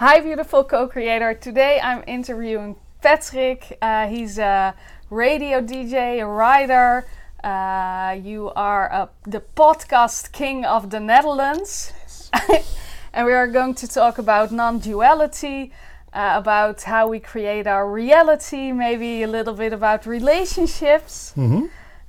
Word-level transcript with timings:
Hi, 0.00 0.20
beautiful 0.20 0.62
co 0.62 0.86
creator. 0.86 1.34
Today 1.34 1.80
I'm 1.82 2.04
interviewing 2.06 2.76
Patrick. 3.02 3.76
Uh, 3.82 4.06
he's 4.06 4.38
a 4.38 4.72
radio 5.10 5.60
DJ, 5.60 6.20
a 6.20 6.24
writer. 6.24 7.04
Uh, 7.42 8.16
you 8.22 8.52
are 8.54 8.92
uh, 8.92 9.08
the 9.24 9.42
podcast 9.56 10.30
king 10.30 10.64
of 10.64 10.90
the 10.90 11.00
Netherlands. 11.00 11.92
and 13.12 13.26
we 13.26 13.32
are 13.32 13.48
going 13.48 13.74
to 13.74 13.88
talk 13.88 14.18
about 14.18 14.52
non 14.52 14.78
duality, 14.78 15.72
uh, 16.12 16.34
about 16.36 16.82
how 16.82 17.08
we 17.08 17.18
create 17.18 17.66
our 17.66 17.90
reality, 17.90 18.70
maybe 18.70 19.24
a 19.24 19.28
little 19.28 19.54
bit 19.54 19.72
about 19.72 20.06
relationships. 20.06 21.32
Mm-hmm. 21.36 21.66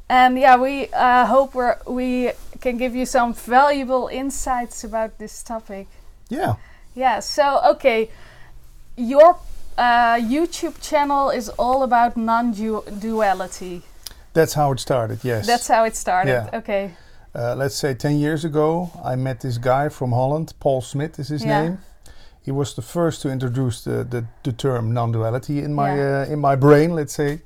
And 0.09 0.37
yeah, 0.37 0.57
we 0.57 0.89
uh, 0.93 1.25
hope 1.25 1.55
we 1.55 1.71
we 1.87 2.31
can 2.61 2.77
give 2.77 2.95
you 2.95 3.07
some 3.07 3.33
valuable 3.33 4.09
insights 4.09 4.83
about 4.83 5.17
this 5.17 5.41
topic. 5.41 5.87
Yeah. 6.29 6.57
Yeah, 6.99 7.21
so 7.21 7.61
okay, 7.71 8.09
your 8.97 9.37
uh, 9.77 10.15
YouTube 10.19 10.81
channel 10.81 11.29
is 11.29 11.49
all 11.57 11.83
about 11.83 12.17
non 12.17 12.51
duality. 12.99 13.81
That's 14.33 14.53
how 14.53 14.73
it 14.73 14.79
started, 14.79 15.19
yes. 15.23 15.47
That's 15.47 15.67
how 15.67 15.85
it 15.85 15.95
started. 15.95 16.31
Yeah. 16.31 16.57
Okay. 16.59 16.91
uh, 17.35 17.55
let's 17.55 17.75
say 17.75 17.93
10 17.93 18.17
years 18.19 18.43
ago, 18.45 18.89
I 19.03 19.15
met 19.15 19.39
this 19.39 19.57
guy 19.57 19.89
from 19.89 20.11
Holland, 20.11 20.53
Paul 20.59 20.81
Smith 20.81 21.19
is 21.19 21.29
his 21.29 21.43
Yeah. 21.43 21.61
name. 21.61 21.77
He 22.45 22.51
was 22.51 22.73
the 22.73 22.81
first 22.81 23.21
to 23.21 23.29
introduce 23.29 23.83
the, 23.83 24.03
the, 24.03 24.25
the 24.43 24.51
term 24.51 24.93
non 24.93 25.11
duality 25.11 25.59
in, 25.63 25.73
my 25.73 25.95
Yeah. 25.95 26.25
uh, 26.27 26.33
in 26.33 26.39
my 26.39 26.55
brain, 26.55 26.95
let's 26.95 27.13
say. 27.13 27.41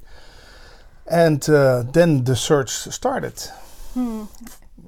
And 1.05 1.47
uh, 1.49 1.83
then 1.91 2.23
the 2.23 2.35
search 2.35 2.69
started. 2.69 3.33
Hmm. 3.93 4.23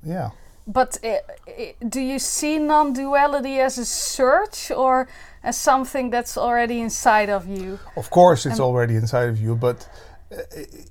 Yeah. 0.04 0.29
But 0.68 0.98
uh, 1.04 1.08
uh, 1.08 1.88
do 1.90 2.00
you 2.00 2.18
see 2.20 2.58
non 2.60 2.94
duality 2.94 3.60
as 3.60 3.78
a 3.78 3.86
search 3.86 4.72
or 4.72 5.08
as 5.44 5.58
something 5.58 6.10
that's 6.12 6.38
already 6.38 6.80
inside 6.82 7.30
of 7.30 7.46
you? 7.48 7.78
Of 7.96 8.10
course, 8.10 8.46
it's 8.50 8.60
And- 8.60 8.66
already 8.66 8.96
inside 8.96 9.30
of 9.30 9.38
you, 9.40 9.55
but 9.55 9.88
uh, 10.32 10.38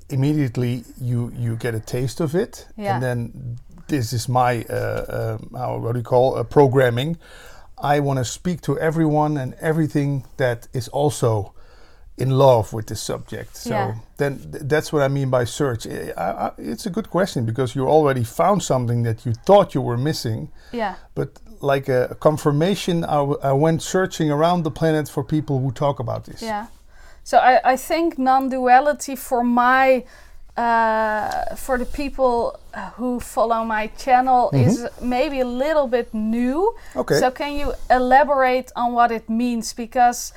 immediately 0.08 0.84
you 1.00 1.33
you 1.36 1.56
get 1.56 1.75
a 1.75 1.81
taste 1.81 2.20
of 2.20 2.34
it, 2.34 2.66
Yeah. 2.77 2.94
and 2.94 3.03
then 3.03 3.58
this 3.89 4.12
is 4.12 4.28
my 4.28 4.64
uh, 4.70 5.05
um, 5.08 5.50
how 5.56 5.78
what 5.78 5.92
do 5.92 5.98
you 5.98 6.05
call 6.05 6.36
uh, 6.38 6.44
programming. 6.44 7.16
I 7.94 8.00
want 8.00 8.19
to 8.19 8.25
speak 8.25 8.61
to 8.61 8.78
everyone 8.78 9.36
and 9.41 9.55
everything 9.61 10.25
that 10.36 10.69
is 10.72 10.88
also 10.88 11.53
in 12.16 12.30
love 12.30 12.72
with 12.72 12.86
this 12.86 13.00
subject. 13.00 13.56
So 13.56 13.70
Yeah. 13.70 13.94
then 14.16 14.38
th- 14.52 14.64
that's 14.68 14.92
what 14.92 15.02
I 15.02 15.08
mean 15.08 15.30
by 15.30 15.44
search. 15.44 15.86
I, 15.86 16.12
I, 16.16 16.50
it's 16.58 16.86
a 16.86 16.90
good 16.90 17.08
question 17.10 17.44
because 17.44 17.74
you 17.74 17.88
already 17.88 18.24
found 18.24 18.62
something 18.62 19.02
that 19.04 19.26
you 19.26 19.32
thought 19.46 19.74
you 19.74 19.82
were 19.82 19.98
missing, 19.98 20.48
Yeah. 20.72 20.94
but 21.14 21.28
like 21.60 21.88
a 21.88 22.14
confirmation, 22.20 23.04
I, 23.04 23.16
w- 23.26 23.38
I 23.42 23.52
went 23.52 23.82
searching 23.82 24.30
around 24.30 24.62
the 24.64 24.70
planet 24.70 25.08
for 25.08 25.24
people 25.24 25.58
who 25.60 25.72
talk 25.72 25.98
about 26.00 26.24
this. 26.24 26.40
Yeah. 26.42 26.66
So 27.24 27.38
I, 27.38 27.72
I 27.72 27.76
think 27.76 28.18
non-duality 28.18 29.16
for 29.16 29.42
my 29.42 30.04
uh, 30.56 31.56
for 31.56 31.78
the 31.78 31.84
people 31.86 32.58
who 32.96 33.18
follow 33.18 33.64
my 33.64 33.88
channel 34.04 34.50
is 34.52 34.86
maybe 35.00 35.40
a 35.40 35.44
little 35.64 35.88
bit 35.88 36.14
new. 36.14 36.74
Okay. 36.94 37.18
So 37.18 37.30
can 37.30 37.52
you 37.60 37.72
elaborate 37.90 38.70
on 38.76 38.92
what 38.92 39.10
it 39.10 39.28
means? 39.28 39.72
Because 39.72 40.32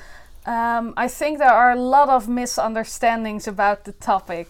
um, 0.48 0.94
I 0.96 1.08
think 1.08 1.38
there 1.38 1.52
are 1.52 1.72
a 1.72 1.80
lot 1.80 2.08
of 2.08 2.26
misunderstandings 2.26 3.46
about 3.46 3.84
the 3.84 3.92
topic. 3.92 4.48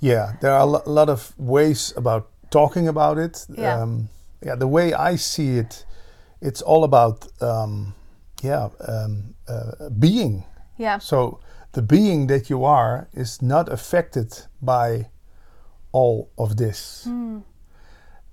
Yeah, 0.00 0.32
there 0.40 0.52
are 0.52 0.60
a 0.60 0.90
lot 0.90 1.08
of 1.08 1.32
ways 1.38 1.92
about 1.96 2.28
talking 2.50 2.88
about 2.88 3.16
it. 3.16 3.46
Yeah. 3.56 3.82
Um, 3.82 4.08
yeah, 4.44 4.56
the 4.56 4.66
way 4.66 4.92
I 4.92 5.16
see 5.16 5.58
it, 5.58 5.84
it's 6.40 6.60
all 6.62 6.82
about 6.82 7.28
um, 7.40 7.94
yeah 8.42 8.70
um, 8.88 9.34
uh, 9.46 9.90
being. 9.90 10.44
Yeah. 10.76 10.98
So 10.98 11.38
the 11.72 11.82
being 11.82 12.26
that 12.26 12.50
you 12.50 12.64
are 12.64 13.08
is 13.12 13.40
not 13.40 13.68
affected 13.68 14.46
by 14.60 15.10
all 15.92 16.30
of 16.36 16.56
this. 16.56 17.04
Hmm. 17.04 17.40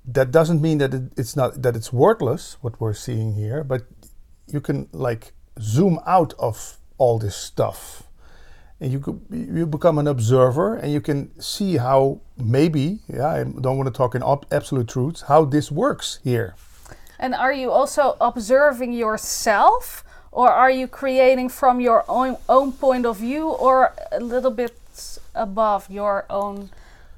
That 0.05 0.31
doesn't 0.31 0.61
mean 0.61 0.77
that 0.79 0.93
it, 0.93 1.03
it's 1.17 1.35
not 1.35 1.61
that 1.61 1.75
it's 1.75 1.93
worthless 1.93 2.57
what 2.61 2.79
we're 2.79 2.95
seeing 2.95 3.35
here, 3.35 3.63
but 3.63 3.81
you 4.47 4.61
can 4.61 4.87
like 4.91 5.33
zoom 5.62 6.00
out 6.06 6.34
of 6.40 6.78
all 6.97 7.19
this 7.19 7.35
stuff. 7.35 8.03
And 8.79 8.91
you 8.91 9.00
could, 9.00 9.22
you 9.31 9.66
become 9.66 9.97
an 9.97 10.07
observer 10.07 10.75
and 10.75 10.91
you 10.91 11.01
can 11.01 11.31
see 11.41 11.78
how 11.78 12.19
maybe 12.38 13.00
yeah 13.07 13.28
I 13.28 13.44
don't 13.44 13.78
want 13.78 13.88
to 13.88 13.97
talk 13.97 14.13
in 14.13 14.22
absolute 14.51 14.88
truths 14.88 15.22
how 15.22 15.45
this 15.45 15.72
works 15.72 16.19
here. 16.23 16.56
And 17.19 17.34
are 17.34 17.53
you 17.53 17.72
also 17.72 18.16
observing 18.22 18.94
yourself, 18.94 20.03
or 20.31 20.51
are 20.51 20.69
you 20.69 20.88
creating 20.88 21.50
from 21.50 21.81
your 21.81 22.06
own 22.07 22.38
own 22.47 22.72
point 22.72 23.06
of 23.06 23.18
view, 23.18 23.50
or 23.50 23.94
a 24.12 24.19
little 24.19 24.51
bit 24.51 24.78
above 25.34 25.89
your 25.89 26.25
own 26.29 26.69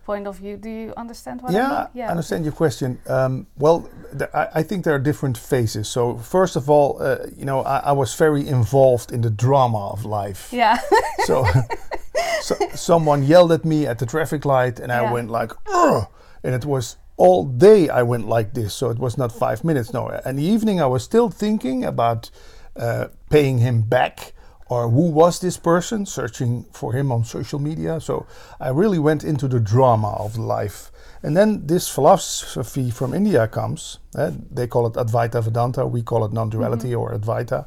point 0.10 0.28
of 0.28 0.36
view? 0.44 0.58
Do 0.58 0.70
you 0.70 0.94
understand 1.04 1.42
what 1.42 1.52
I 1.52 1.58
yeah, 1.60 1.88
mean? 1.94 2.06
I 2.06 2.10
understand 2.16 2.42
your 2.48 2.56
question. 2.64 2.90
Um, 3.18 3.34
well, 3.64 3.78
th- 4.20 4.32
I, 4.42 4.44
I 4.60 4.64
think 4.68 4.84
there 4.86 4.96
are 5.00 5.04
different 5.12 5.38
phases. 5.38 5.86
So 5.96 6.02
first 6.18 6.56
of 6.56 6.64
all, 6.74 6.90
uh, 7.00 7.18
you 7.40 7.46
know, 7.50 7.60
I, 7.76 7.78
I 7.92 7.94
was 8.02 8.10
very 8.26 8.44
involved 8.60 9.12
in 9.16 9.22
the 9.22 9.30
drama 9.46 9.84
of 9.96 10.00
life. 10.06 10.42
Yeah. 10.52 10.78
So, 11.30 11.46
so 12.48 12.56
someone 12.74 13.22
yelled 13.34 13.52
at 13.52 13.64
me 13.66 13.80
at 13.92 13.98
the 14.00 14.06
traffic 14.06 14.46
light, 14.46 14.80
and 14.80 14.90
I 14.92 15.02
Yeah. 15.02 15.14
went 15.14 15.30
like, 15.40 15.52
Ugh! 15.68 16.04
and 16.44 16.56
it 16.56 16.66
was 16.66 16.98
all 17.18 17.44
day 17.46 17.90
I 18.00 18.02
went 18.04 18.26
like 18.38 18.50
this. 18.54 18.74
So 18.74 18.90
it 18.90 18.98
was 18.98 19.18
not 19.18 19.32
five 19.32 19.60
minutes. 19.64 19.94
No, 19.94 20.08
in 20.26 20.36
the 20.38 20.48
evening 20.56 20.82
I 20.82 20.88
was 20.96 21.04
still 21.04 21.30
thinking 21.30 21.86
about 21.86 22.32
uh, 22.76 23.06
paying 23.30 23.60
him 23.60 23.82
back. 23.98 24.34
Or 24.70 24.90
who 24.90 25.10
was 25.12 25.40
this 25.40 25.58
person? 25.58 26.06
Searching 26.06 26.66
for 26.72 26.94
him 26.94 27.12
on 27.12 27.24
social 27.26 27.60
media. 27.60 28.00
So 28.00 28.26
I 28.60 28.70
really 28.70 29.00
went 29.00 29.24
into 29.24 29.48
the 29.48 29.60
drama 29.60 30.12
of 30.20 30.38
life. 30.38 30.92
And 31.24 31.36
then 31.36 31.66
this 31.68 31.90
philosophy 31.90 32.92
from 32.92 33.14
India 33.14 33.48
comes. 33.48 34.00
eh, 34.18 34.32
they 34.52 34.68
call 34.68 34.88
it 34.88 34.94
Advaita 34.94 35.42
Vedanta. 35.44 35.86
We 35.88 36.02
call 36.04 36.24
it 36.26 36.32
non-duality 36.34 36.94
or 36.96 37.12
Advaita. 37.18 37.66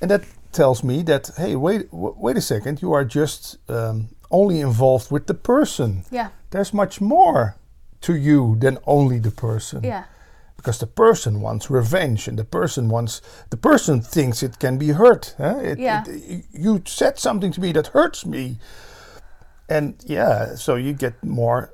And 0.00 0.10
that 0.10 0.24
tells 0.52 0.82
me 0.84 1.02
that 1.04 1.30
hey, 1.36 1.56
wait, 1.56 1.90
w- 1.90 2.14
wait 2.18 2.36
a 2.36 2.40
second. 2.40 2.82
You 2.82 2.92
are 2.92 3.04
just 3.04 3.56
um, 3.70 4.08
only 4.30 4.60
involved 4.60 5.10
with 5.10 5.26
the 5.26 5.34
person. 5.34 6.04
yeah. 6.10 6.28
There's 6.50 6.74
much 6.74 7.00
more 7.00 7.54
to 8.02 8.14
you 8.14 8.56
than 8.58 8.76
only 8.86 9.18
the 9.20 9.30
person. 9.30 9.84
Yeah. 9.84 10.04
Because 10.62 10.78
the 10.78 10.86
person 10.86 11.40
wants 11.40 11.68
revenge, 11.70 12.28
and 12.28 12.38
the 12.38 12.44
person 12.44 12.88
wants 12.88 13.20
the 13.50 13.56
person 13.56 14.00
thinks 14.00 14.42
it 14.42 14.58
can 14.60 14.78
be 14.78 14.92
hurt. 14.92 15.34
eh? 15.38 15.72
It- 15.72 15.78
Yeah. 15.78 16.04
it- 16.06 16.44
you 16.52 16.80
said 16.86 17.18
something 17.18 17.52
to 17.52 17.60
me 17.60 17.72
that 17.72 17.88
hurts 17.88 18.24
me, 18.24 18.58
and 19.68 19.94
yeah, 20.06 20.54
so 20.54 20.76
you 20.76 20.92
get 20.92 21.14
more 21.24 21.70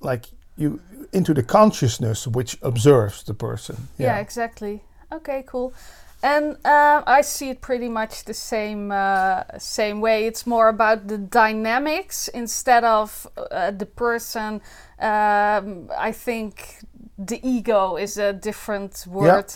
like 0.00 0.26
you 0.56 0.80
into 1.12 1.34
the 1.34 1.42
consciousness 1.42 2.26
which 2.26 2.56
observes 2.62 3.22
the 3.24 3.34
person. 3.34 3.76
Yeah, 3.98 4.18
exactly. 4.20 4.80
Okay, 5.12 5.42
cool. 5.46 5.72
And 6.22 6.52
um, 6.64 7.02
I 7.06 7.22
see 7.22 7.50
it 7.50 7.60
pretty 7.60 7.88
much 7.88 8.24
the 8.24 8.32
same 8.34 8.90
uh, 8.90 9.42
same 9.58 10.00
way. 10.00 10.26
It's 10.26 10.46
more 10.46 10.68
about 10.68 11.08
the 11.08 11.18
dynamics 11.18 12.28
instead 12.28 12.84
of 12.84 13.26
uh, 13.36 13.70
the 13.78 13.86
person. 13.86 14.60
Um, 14.98 15.90
I 16.08 16.12
think 16.12 16.78
the 17.18 17.40
ego 17.48 17.96
is 17.96 18.18
a 18.18 18.32
different 18.32 19.06
word. 19.06 19.54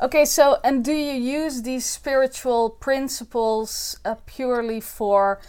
Okay, 0.00 0.24
so 0.24 0.58
and 0.62 0.84
do 0.84 0.92
you 0.92 1.12
use 1.12 1.62
these 1.62 1.84
spiritual 1.84 2.70
principles 2.70 3.98
uh, 4.04 4.14
purely 4.26 4.80
for 4.80 5.40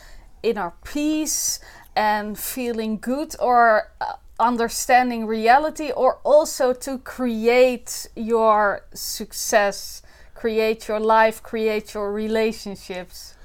inner 0.43 0.73
peace 0.83 1.59
and 1.95 2.37
feeling 2.37 2.97
good, 2.97 3.35
or 3.39 3.91
uh, 3.99 4.13
understanding 4.39 5.27
reality, 5.27 5.91
or 5.91 6.19
also 6.23 6.73
to 6.73 6.97
create 6.97 8.07
your 8.15 8.81
success, 8.93 10.01
create 10.33 10.87
your 10.87 10.99
life, 10.99 11.43
create 11.43 11.93
your 11.93 12.11
relationships? 12.11 13.35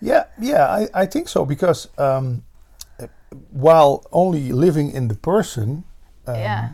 Yeah, 0.00 0.24
yeah, 0.40 0.66
I, 0.66 0.88
I 1.02 1.06
think 1.06 1.28
so 1.28 1.44
because 1.44 1.88
um, 1.98 2.42
while 3.50 4.06
only 4.12 4.52
living 4.52 4.92
in 4.92 5.08
the 5.08 5.14
person, 5.14 5.84
um, 6.26 6.36
Yeah. 6.36 6.68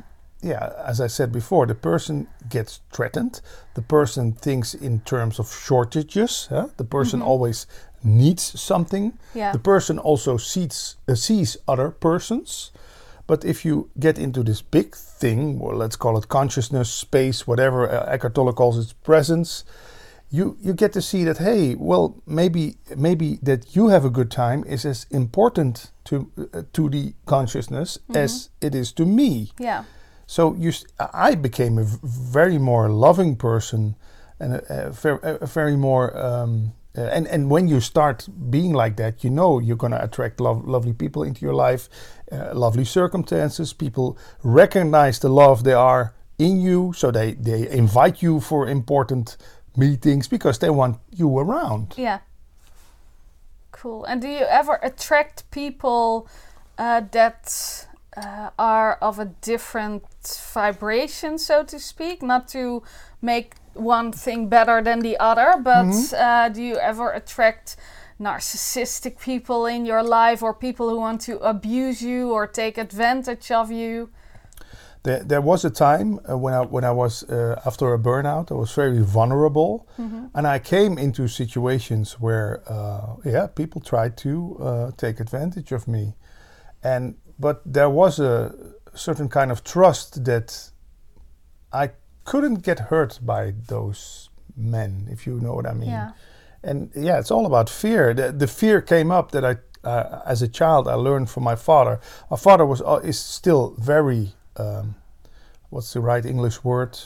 Yeah, 0.46 0.72
as 0.84 1.00
I 1.00 1.08
said 1.08 1.32
before, 1.32 1.66
the 1.66 1.74
person 1.74 2.28
gets 2.48 2.80
threatened. 2.92 3.40
The 3.74 3.82
person 3.82 4.32
thinks 4.32 4.74
in 4.74 5.00
terms 5.00 5.38
of 5.38 5.52
shortages. 5.52 6.46
Huh? 6.50 6.68
The 6.76 6.84
person 6.84 7.20
always 7.20 7.66
needs 8.04 8.60
something. 8.60 9.18
Yeah. 9.34 9.52
The 9.52 9.58
person 9.58 9.98
also 9.98 10.36
sees 10.36 10.96
uh, 11.08 11.14
sees 11.14 11.56
other 11.66 11.90
persons. 11.90 12.72
But 13.26 13.44
if 13.44 13.64
you 13.64 13.90
get 13.98 14.18
into 14.18 14.44
this 14.44 14.62
big 14.62 14.94
thing, 14.94 15.58
well, 15.58 15.76
let's 15.76 15.96
call 15.96 16.16
it 16.16 16.28
consciousness, 16.28 16.88
space, 16.88 17.46
whatever 17.46 17.90
uh, 17.90 18.06
Eckhart 18.06 18.34
Tolle 18.34 18.52
calls 18.52 18.78
it, 18.78 18.94
presence, 19.02 19.64
you 20.30 20.56
you 20.60 20.74
get 20.74 20.92
to 20.92 21.02
see 21.02 21.24
that 21.24 21.38
hey, 21.38 21.74
well, 21.74 22.14
maybe 22.26 22.76
maybe 22.96 23.38
that 23.42 23.74
you 23.74 23.88
have 23.88 24.04
a 24.04 24.10
good 24.10 24.30
time 24.30 24.64
is 24.66 24.84
as 24.84 25.06
important 25.10 25.90
to 26.04 26.30
uh, 26.54 26.62
to 26.72 26.88
the 26.88 27.14
consciousness 27.24 27.98
as 28.14 28.50
it 28.60 28.74
is 28.74 28.92
to 28.92 29.04
me. 29.04 29.50
Yeah. 29.58 29.84
So 30.26 30.54
you, 30.54 30.72
I 30.98 31.36
became 31.36 31.78
a 31.78 31.84
very 31.84 32.58
more 32.58 32.88
loving 32.90 33.36
person 33.36 33.94
and 34.40 34.54
a, 34.54 34.92
a, 35.04 35.34
a, 35.36 35.46
very 35.46 35.76
more. 35.76 36.16
Um, 36.16 36.72
and 36.94 37.26
and 37.28 37.50
when 37.50 37.68
you 37.68 37.80
start 37.80 38.28
being 38.50 38.72
like 38.72 38.96
that, 38.96 39.22
you 39.22 39.30
know 39.30 39.58
you're 39.58 39.76
going 39.76 39.92
to 39.92 40.02
attract 40.02 40.40
lov- 40.40 40.66
lovely 40.66 40.92
people 40.92 41.22
into 41.22 41.42
your 41.42 41.54
life, 41.54 41.88
uh, 42.32 42.54
lovely 42.54 42.84
circumstances. 42.84 43.72
People 43.72 44.18
recognize 44.42 45.18
the 45.18 45.28
love 45.28 45.62
they 45.62 45.74
are 45.74 46.14
in 46.38 46.60
you, 46.60 46.92
so 46.96 47.10
they 47.10 47.34
they 47.34 47.68
invite 47.68 48.22
you 48.22 48.40
for 48.40 48.66
important 48.66 49.36
meetings 49.76 50.26
because 50.28 50.58
they 50.58 50.70
want 50.70 50.98
you 51.10 51.38
around. 51.38 51.94
Yeah. 51.96 52.20
Cool. 53.72 54.04
And 54.04 54.22
do 54.22 54.28
you 54.28 54.46
ever 54.48 54.78
attract 54.82 55.50
people 55.50 56.28
uh, 56.78 57.02
that 57.12 57.86
uh, 58.16 58.50
are 58.58 58.94
of 59.00 59.18
a 59.18 59.26
different 59.42 60.02
vibration, 60.54 61.38
so 61.38 61.62
to 61.64 61.78
speak? 61.78 62.22
Not 62.22 62.48
to 62.48 62.82
make 63.20 63.54
one 63.74 64.10
thing 64.12 64.48
better 64.48 64.82
than 64.82 65.00
the 65.00 65.16
other, 65.18 65.54
but 65.62 65.86
Mhm. 65.86 66.12
uh, 66.14 66.48
do 66.48 66.62
you 66.62 66.76
ever 66.76 67.10
attract 67.12 67.76
narcissistic 68.18 69.18
people 69.20 69.66
in 69.66 69.84
your 69.84 70.02
life 70.02 70.42
or 70.42 70.54
people 70.54 70.88
who 70.88 70.98
want 70.98 71.20
to 71.20 71.38
abuse 71.38 72.00
you 72.00 72.32
or 72.32 72.46
take 72.46 72.78
advantage 72.78 73.50
of 73.50 73.70
you? 73.70 74.08
There, 75.02 75.22
there 75.22 75.40
was 75.42 75.64
a 75.64 75.70
time 75.70 76.18
uh, 76.28 76.36
when 76.36 76.54
I 76.54 76.62
when 76.62 76.84
I 76.84 76.90
was 76.90 77.22
uh, 77.24 77.60
after 77.64 77.92
a 77.94 77.98
burnout, 77.98 78.50
I 78.50 78.54
was 78.54 78.72
very 78.72 79.02
vulnerable, 79.02 79.86
and 80.34 80.46
I 80.46 80.58
came 80.58 80.98
into 80.98 81.28
situations 81.28 82.16
where 82.20 82.62
uh, 82.66 83.16
yeah, 83.24 83.46
people 83.46 83.80
tried 83.80 84.16
to 84.16 84.56
uh, 84.60 84.90
take 84.96 85.20
advantage 85.20 85.70
of 85.74 85.86
me, 85.86 86.14
and 86.82 87.14
but 87.38 87.60
there 87.64 87.90
was 87.90 88.18
a 88.18 88.54
certain 88.94 89.28
kind 89.28 89.50
of 89.50 89.62
trust 89.62 90.24
that 90.24 90.70
I 91.72 91.90
couldn't 92.24 92.62
get 92.62 92.78
hurt 92.78 93.18
by 93.22 93.54
those 93.68 94.30
men, 94.56 95.08
if 95.10 95.26
you 95.26 95.38
know 95.40 95.54
what 95.54 95.66
I 95.66 95.74
mean. 95.74 95.90
Yeah. 95.90 96.12
And 96.62 96.90
yeah, 96.94 97.18
it's 97.18 97.30
all 97.30 97.46
about 97.46 97.70
fear. 97.70 98.14
The, 98.14 98.32
the 98.32 98.46
fear 98.46 98.80
came 98.80 99.10
up 99.10 99.30
that 99.32 99.44
I, 99.44 99.56
uh, 99.88 100.22
as 100.26 100.42
a 100.42 100.48
child, 100.48 100.88
I 100.88 100.94
learned 100.94 101.30
from 101.30 101.44
my 101.44 101.54
father. 101.56 102.00
My 102.30 102.36
father 102.36 102.66
was 102.66 102.80
uh, 102.82 103.00
is 103.04 103.20
still 103.20 103.74
very, 103.78 104.32
um, 104.56 104.96
what's 105.70 105.92
the 105.92 106.00
right 106.00 106.24
English 106.24 106.64
word? 106.64 106.98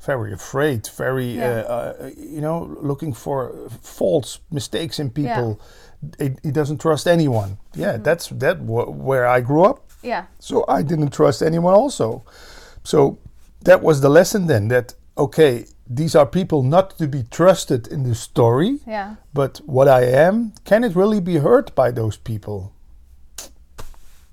Very 0.00 0.32
afraid. 0.32 0.88
Very, 0.96 1.36
Yeah. 1.36 1.64
uh, 1.68 1.94
uh, 2.00 2.10
you 2.16 2.40
know, 2.40 2.76
looking 2.80 3.12
for 3.14 3.68
faults, 3.82 4.40
mistakes 4.50 4.98
in 4.98 5.10
people. 5.10 5.60
He, 5.60 5.60
he 6.44 6.50
doesn't 6.50 6.80
trust 6.80 7.06
anyone. 7.06 7.58
Yeah, 7.74 7.96
that's 7.98 8.28
that 8.28 8.66
w- 8.66 8.90
where 8.90 9.26
I 9.26 9.40
grew 9.40 9.64
up. 9.64 9.78
Yeah. 10.02 10.24
So 10.38 10.64
I 10.68 10.82
didn't 10.82 11.10
trust 11.12 11.42
anyone 11.42 11.74
also. 11.74 12.22
So 12.84 13.18
that 13.64 13.82
was 13.82 14.00
the 14.00 14.08
lesson 14.08 14.46
then 14.46 14.68
that 14.68 14.94
okay, 15.18 15.64
these 15.88 16.14
are 16.18 16.26
people 16.26 16.62
not 16.62 16.98
to 16.98 17.08
be 17.08 17.22
trusted 17.30 17.86
in 17.88 18.02
the 18.02 18.14
story, 18.14 18.80
Yeah. 18.86 19.14
but 19.32 19.60
what 19.66 19.88
I 19.88 20.02
am, 20.04 20.52
can 20.64 20.84
it 20.84 20.94
really 20.94 21.20
be 21.20 21.38
hurt 21.38 21.74
by 21.74 21.90
those 21.90 22.18
people? 22.18 22.72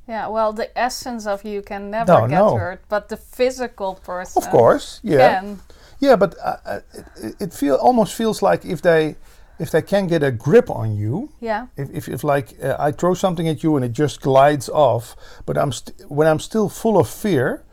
Yeah. 0.08 0.28
Well, 0.28 0.52
the 0.54 0.68
essence 0.78 1.26
of 1.26 1.46
you 1.46 1.62
can 1.62 1.90
never 1.90 2.12
No, 2.12 2.28
get 2.28 2.38
no. 2.38 2.58
hurt, 2.58 2.82
but 2.90 3.08
the 3.10 3.18
physical 3.18 3.96
person 3.96 4.44
Of 4.44 4.50
course, 4.50 5.00
yeah. 5.04 5.40
can. 5.40 5.60
Yeah, 6.00 6.18
but 6.18 6.36
uh, 6.44 6.58
uh, 6.66 6.80
it, 7.22 7.36
it 7.40 7.54
feel 7.54 7.76
almost 7.76 8.14
feels 8.14 8.42
like 8.42 8.66
if 8.66 8.82
they 8.82 9.16
if 9.60 9.70
they 9.72 9.82
can 9.82 10.08
get 10.08 10.24
a 10.24 10.32
grip 10.32 10.70
on 10.70 10.96
you, 10.96 11.30
Yeah. 11.40 11.68
if, 11.78 11.90
if, 11.92 12.08
if 12.10 12.24
like 12.24 12.56
uh, 12.64 12.76
I 12.80 12.92
throw 12.92 13.14
something 13.14 13.48
at 13.48 13.64
you 13.64 13.76
and 13.76 13.86
it 13.86 13.92
just 13.94 14.22
glides 14.22 14.70
off, 14.70 15.16
but 15.46 15.58
I'm 15.58 15.72
st- 15.72 16.10
when 16.10 16.28
I'm 16.28 16.40
still 16.40 16.70
full 16.70 16.98
of 16.98 17.08
fear, 17.10 17.64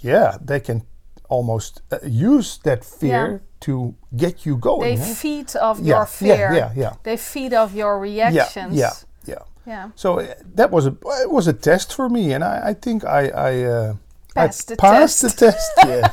yeah, 0.00 0.36
they 0.44 0.60
can 0.60 0.82
almost 1.28 1.80
uh, 1.90 1.98
use 2.04 2.58
that 2.64 2.84
fear 2.84 3.30
Yeah. 3.30 3.38
to 3.60 3.94
get 4.16 4.44
you 4.46 4.56
going. 4.56 4.96
They 4.98 5.02
huh? 5.04 5.14
feed 5.14 5.56
off 5.56 5.78
yeah, 5.80 5.96
your 5.96 6.06
fear. 6.06 6.36
Yeah, 6.52 6.54
yeah, 6.54 6.72
yeah, 6.76 6.92
They 7.02 7.16
feed 7.16 7.54
off 7.54 7.72
your 7.74 7.98
reactions. 7.98 8.74
yeah, 8.74 8.90
yeah, 9.24 9.34
yeah. 9.34 9.42
Yeah. 9.66 9.90
So 9.94 10.18
uh, 10.20 10.34
that 10.56 10.70
was 10.72 10.86
a 10.86 10.96
it 11.22 11.30
was 11.30 11.46
a 11.46 11.52
test 11.52 11.94
for 11.94 12.08
me, 12.08 12.34
and 12.34 12.42
I, 12.42 12.70
I 12.70 12.74
think 12.74 13.04
I 13.04 13.28
I, 13.28 13.62
uh, 13.62 13.94
Passed 14.34 14.70
I 14.70 14.74
the 14.74 14.76
passed 14.76 15.20
test. 15.20 15.38
the 15.38 15.46
test. 15.52 15.70
Yeah, 15.86 16.10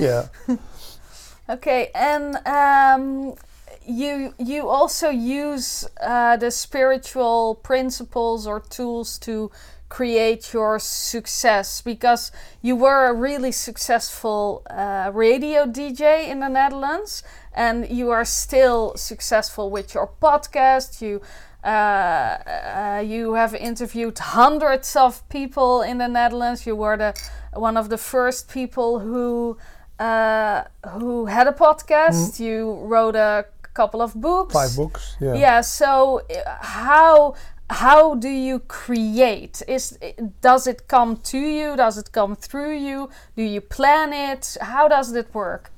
yeah. 0.00 0.56
Okay, 1.48 1.90
and 1.94 2.36
um, 2.46 3.34
you 3.86 4.34
you 4.38 4.68
also 4.68 5.10
use 5.10 5.86
uh, 6.00 6.36
the 6.36 6.50
spiritual 6.50 7.56
principles 7.56 8.46
or 8.46 8.60
tools 8.60 9.18
to 9.18 9.50
create 9.88 10.52
your 10.52 10.78
success 10.78 11.80
because 11.80 12.32
you 12.62 12.74
were 12.74 13.06
a 13.06 13.14
really 13.14 13.52
successful 13.52 14.62
uh, 14.68 15.10
radio 15.14 15.66
DJ 15.66 16.28
in 16.28 16.40
the 16.40 16.48
Netherlands, 16.48 17.22
and 17.54 17.88
you 17.88 18.10
are 18.10 18.24
still 18.24 18.94
successful 18.96 19.70
with 19.70 19.94
your 19.94 20.10
podcast. 20.20 21.00
You 21.00 21.20
uh, 21.62 21.66
uh, 21.66 23.02
you 23.06 23.34
have 23.34 23.54
interviewed 23.54 24.18
hundreds 24.18 24.96
of 24.96 25.26
people 25.28 25.82
in 25.82 25.98
the 25.98 26.08
Netherlands. 26.08 26.66
You 26.66 26.76
were 26.76 26.96
the 26.96 27.14
one 27.52 27.76
of 27.76 27.88
the 27.88 27.98
first 27.98 28.48
people 28.48 28.98
who 28.98 29.56
uh, 29.98 30.64
who 30.98 31.26
had 31.26 31.46
a 31.46 31.52
podcast. 31.52 32.40
You 32.40 32.80
wrote 32.82 33.16
a 33.16 33.46
couple 33.74 34.00
of 34.00 34.14
books. 34.14 34.54
Five 34.54 34.76
books. 34.76 35.16
Yeah. 35.20 35.34
Yeah. 35.34 35.60
So 35.60 36.20
uh, 36.20 36.56
how 36.60 37.34
how 37.70 38.14
do 38.14 38.28
you 38.28 38.60
create? 38.60 39.62
Is 39.68 39.98
does 40.40 40.66
it 40.66 40.88
come 40.88 41.16
to 41.32 41.38
you? 41.38 41.76
Does 41.76 41.98
it 41.98 42.12
come 42.12 42.36
through 42.36 42.76
you? 42.76 43.10
Do 43.36 43.42
you 43.42 43.60
plan 43.60 44.12
it? 44.12 44.56
How 44.60 44.88
does 44.88 45.12
it 45.14 45.34
work? 45.34 45.70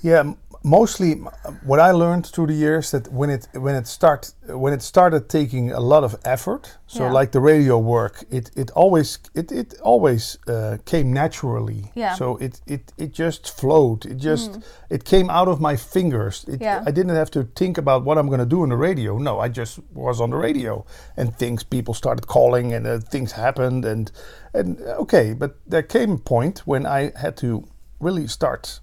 Yeah, 0.00 0.34
mostly 0.62 1.12
what 1.64 1.78
I 1.78 1.92
learned 1.92 2.26
through 2.26 2.48
the 2.48 2.54
years 2.54 2.90
that 2.90 3.12
when 3.12 3.30
it 3.30 3.48
when 3.54 3.74
it 3.76 3.86
start 3.86 4.32
when 4.48 4.72
it 4.72 4.82
started 4.82 5.28
taking 5.28 5.70
a 5.72 5.80
lot 5.80 6.04
of 6.04 6.16
effort, 6.24 6.78
so 6.86 7.04
Yeah. 7.04 7.12
like 7.12 7.30
the 7.32 7.40
radio 7.40 7.78
work, 7.78 8.24
it 8.30 8.50
it 8.56 8.70
always 8.74 9.18
it 9.34 9.52
it 9.52 9.74
always 9.82 10.38
uh, 10.48 10.78
came 10.84 11.12
naturally. 11.12 11.92
Yeah. 11.94 12.14
So 12.16 12.36
it 12.38 12.60
it 12.66 12.92
it 12.98 13.12
just 13.18 13.50
flowed. 13.60 14.04
It 14.06 14.16
just 14.18 14.58
it 14.90 15.04
came 15.04 15.30
out 15.30 15.48
of 15.48 15.60
my 15.60 15.76
fingers. 15.76 16.44
It, 16.48 16.60
Yeah. 16.60 16.82
I 16.88 16.90
didn't 16.92 17.16
have 17.16 17.30
to 17.30 17.44
think 17.54 17.78
about 17.78 18.04
what 18.04 18.18
I'm 18.18 18.26
going 18.26 18.40
to 18.40 18.56
do 18.56 18.62
on 18.62 18.68
the 18.70 18.76
radio. 18.76 19.18
No, 19.18 19.38
I 19.44 19.48
just 19.48 19.78
was 19.94 20.20
on 20.20 20.30
the 20.30 20.36
radio, 20.36 20.84
and 21.16 21.36
things 21.38 21.64
people 21.64 21.94
started 21.94 22.26
calling, 22.26 22.74
and 22.74 22.86
uh, 22.86 22.98
things 23.10 23.32
happened, 23.32 23.84
and 23.84 24.10
and 24.54 24.80
okay, 24.80 25.34
but 25.34 25.50
there 25.70 25.82
came 25.86 26.12
a 26.12 26.18
point 26.18 26.62
when 26.66 26.84
I 26.86 27.12
had 27.16 27.36
to 27.36 27.62
really 28.00 28.26
start. 28.26 28.80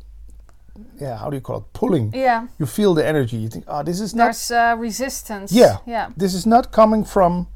Yeah, 1.02 1.18
how 1.18 1.30
do 1.30 1.36
you 1.38 1.42
call 1.42 1.58
it? 1.58 1.64
Pulling. 1.74 2.12
Yeah. 2.14 2.48
You 2.60 2.66
feel 2.66 2.94
the 2.94 3.06
energy. 3.06 3.38
You 3.38 3.50
think, 3.50 3.66
oh, 3.68 3.84
this 3.84 4.00
is 4.00 4.14
not. 4.14 4.26
There's 4.26 4.52
uh, 4.52 4.76
resistance. 4.78 5.52
Yeah. 5.52 5.78
Yeah. 5.86 6.10
This 6.18 6.34
is 6.34 6.46
not 6.46 6.72
coming 6.72 7.06
from 7.06 7.48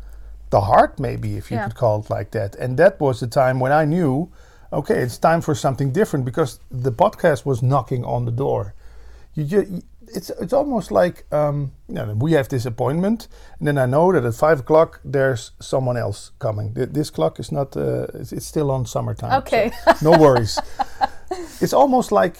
the 0.49 0.61
heart, 0.61 0.99
maybe, 0.99 1.38
if 1.38 1.51
you 1.51 1.57
Yeah. 1.57 1.65
could 1.67 1.75
call 1.75 1.99
it 1.99 2.09
like 2.09 2.31
that. 2.31 2.55
And 2.55 2.77
that 2.77 2.99
was 2.99 3.19
the 3.19 3.27
time 3.27 3.59
when 3.59 3.71
I 3.71 3.85
knew, 3.85 4.29
okay, 4.71 4.99
it's 5.03 5.17
time 5.17 5.41
for 5.41 5.55
something 5.55 5.91
different 5.91 6.25
because 6.25 6.59
the 6.71 6.91
podcast 6.91 7.45
was 7.45 7.61
knocking 7.61 8.03
on 8.05 8.25
the 8.25 8.31
door. 8.31 8.73
You 9.35 9.43
just, 9.45 9.83
it's 10.11 10.31
it's 10.41 10.53
almost 10.53 10.91
like 10.91 11.23
um, 11.31 11.71
you 11.88 11.95
know, 11.95 12.13
we 12.15 12.31
have 12.33 12.47
this 12.49 12.65
appointment, 12.65 13.27
and 13.59 13.67
then 13.67 13.77
I 13.77 13.85
know 13.85 14.11
that 14.11 14.25
at 14.25 14.33
five 14.33 14.59
o'clock 14.61 14.99
there's 15.05 15.51
someone 15.59 15.97
else 15.97 16.31
coming. 16.39 16.73
Th- 16.73 16.89
This 16.91 17.11
clock 17.11 17.39
is 17.39 17.51
not. 17.51 17.77
Uh, 17.77 18.07
it's, 18.15 18.31
it's 18.31 18.45
still 18.47 18.71
on 18.71 18.85
summertime. 18.85 19.31
so 19.31 19.38
Okay. 19.38 19.71
no 20.01 20.11
worries. 20.17 20.59
it's 21.61 21.73
almost 21.73 22.11
like 22.11 22.38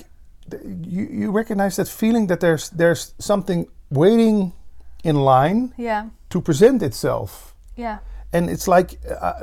you, 0.86 1.08
you 1.12 1.32
recognize 1.32 1.76
that 1.76 1.88
feeling 1.88 2.28
that 2.28 2.40
there's 2.40 2.70
there's 2.70 3.14
something 3.20 3.68
waiting 3.90 4.54
in 5.04 5.16
line 5.16 5.74
Yeah. 5.78 6.06
to 6.30 6.42
present 6.42 6.82
itself. 6.84 7.54
Yeah. 7.78 7.98
and 8.34 8.50
it's 8.50 8.68
like 8.68 9.00
uh, 9.22 9.34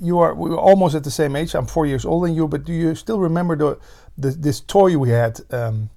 you 0.00 0.18
are 0.18 0.34
we 0.34 0.50
were 0.50 0.58
almost 0.70 0.94
at 0.94 1.02
the 1.04 1.10
same 1.10 1.36
age. 1.38 1.54
I'm 1.58 1.66
four 1.66 1.86
years 1.86 2.04
older 2.04 2.26
than 2.28 2.36
you 2.36 2.48
but 2.48 2.64
do 2.66 2.72
you 2.72 2.94
still 2.94 3.18
remember 3.20 3.56
the, 3.56 3.78
the 4.22 4.30
this 4.30 4.60
toy 4.60 4.96
we 4.98 5.10
had 5.10 5.40
um, 5.50 5.88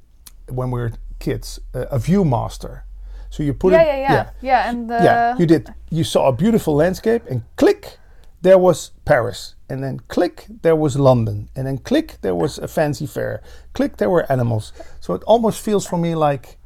when 0.48 0.72
we 0.72 0.79
were 0.82 0.91
kids 1.20 1.60
uh, 1.74 1.86
a 1.91 2.00
viewmaster? 2.00 2.82
So 3.29 3.44
you 3.44 3.53
put 3.53 3.72
Yeah, 3.74 3.82
it 3.84 4.00
yeah, 4.01 4.13
yeah, 4.13 4.29
yeah, 4.41 4.70
and 4.70 4.91
uh, 4.91 5.00
yeah 5.03 5.38
you 5.39 5.46
did. 5.48 5.74
You 5.91 6.03
saw 6.03 6.27
a 6.27 6.32
beautiful 6.34 6.75
landscape 6.75 7.22
and 7.32 7.41
click 7.56 7.98
there 8.41 8.58
was 8.58 8.91
paris 9.05 9.55
and 9.69 9.84
then 9.84 10.00
click 10.08 10.46
there 10.62 10.75
was 10.75 10.98
london 10.98 11.50
and 11.55 11.67
then 11.67 11.77
click 11.77 12.17
there 12.22 12.36
was 12.36 12.58
a 12.58 12.67
fancy 12.67 13.05
fair. 13.05 13.41
Click 13.74 13.98
there 13.98 14.10
were 14.10 14.29
animals. 14.31 14.74
So 15.00 15.13
it 15.13 15.24
almost 15.24 15.62
feels 15.62 15.86
for 15.86 15.98
me 15.98 16.15
like 16.15 16.58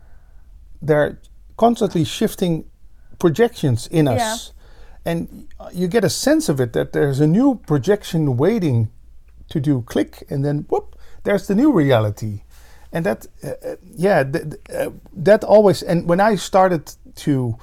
they're 0.82 1.20
constantly 1.58 2.04
shifting 2.04 2.66
projections 3.20 3.88
in 3.88 4.08
us. 4.08 4.52
And 5.06 5.48
you 5.74 5.88
get 5.88 6.04
a 6.04 6.10
sense 6.10 6.48
of 6.50 6.60
it 6.62 6.74
that 6.74 6.94
there's 6.94 7.20
a 7.20 7.28
new 7.28 7.56
projection 7.68 8.38
waiting 8.38 8.90
to 9.50 9.60
do 9.60 9.82
click 9.82 10.24
and 10.30 10.44
then 10.46 10.66
whoop 10.70 10.96
there's 11.24 11.48
the 11.48 11.56
new 11.56 11.72
reality. 11.72 12.44
And 12.92 13.06
that 13.06 13.28
uh, 13.44 13.48
uh, 13.50 13.76
yeah 13.96 14.24
th- 14.24 14.46
th- 14.52 14.80
uh, 14.80 14.92
that 15.14 15.44
always 15.44 15.82
and 15.82 16.08
when 16.08 16.20
i 16.20 16.36
started 16.36 16.94
to 17.16 17.58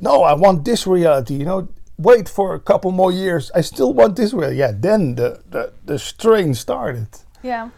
no 0.00 0.22
i 0.22 0.32
want 0.32 0.64
this 0.64 0.86
reality 0.86 1.34
you 1.34 1.44
know 1.44 1.68
wait 1.98 2.28
for 2.28 2.54
a 2.54 2.60
couple 2.60 2.90
more 2.90 3.12
years 3.12 3.50
i 3.54 3.60
still 3.60 3.92
want 3.92 4.16
this 4.16 4.32
reality 4.32 4.58
yeah 4.58 4.72
then 4.74 5.14
the 5.14 5.42
the, 5.48 5.72
the 5.84 5.98
strain 5.98 6.54
started 6.54 7.08
yeah. 7.42 7.70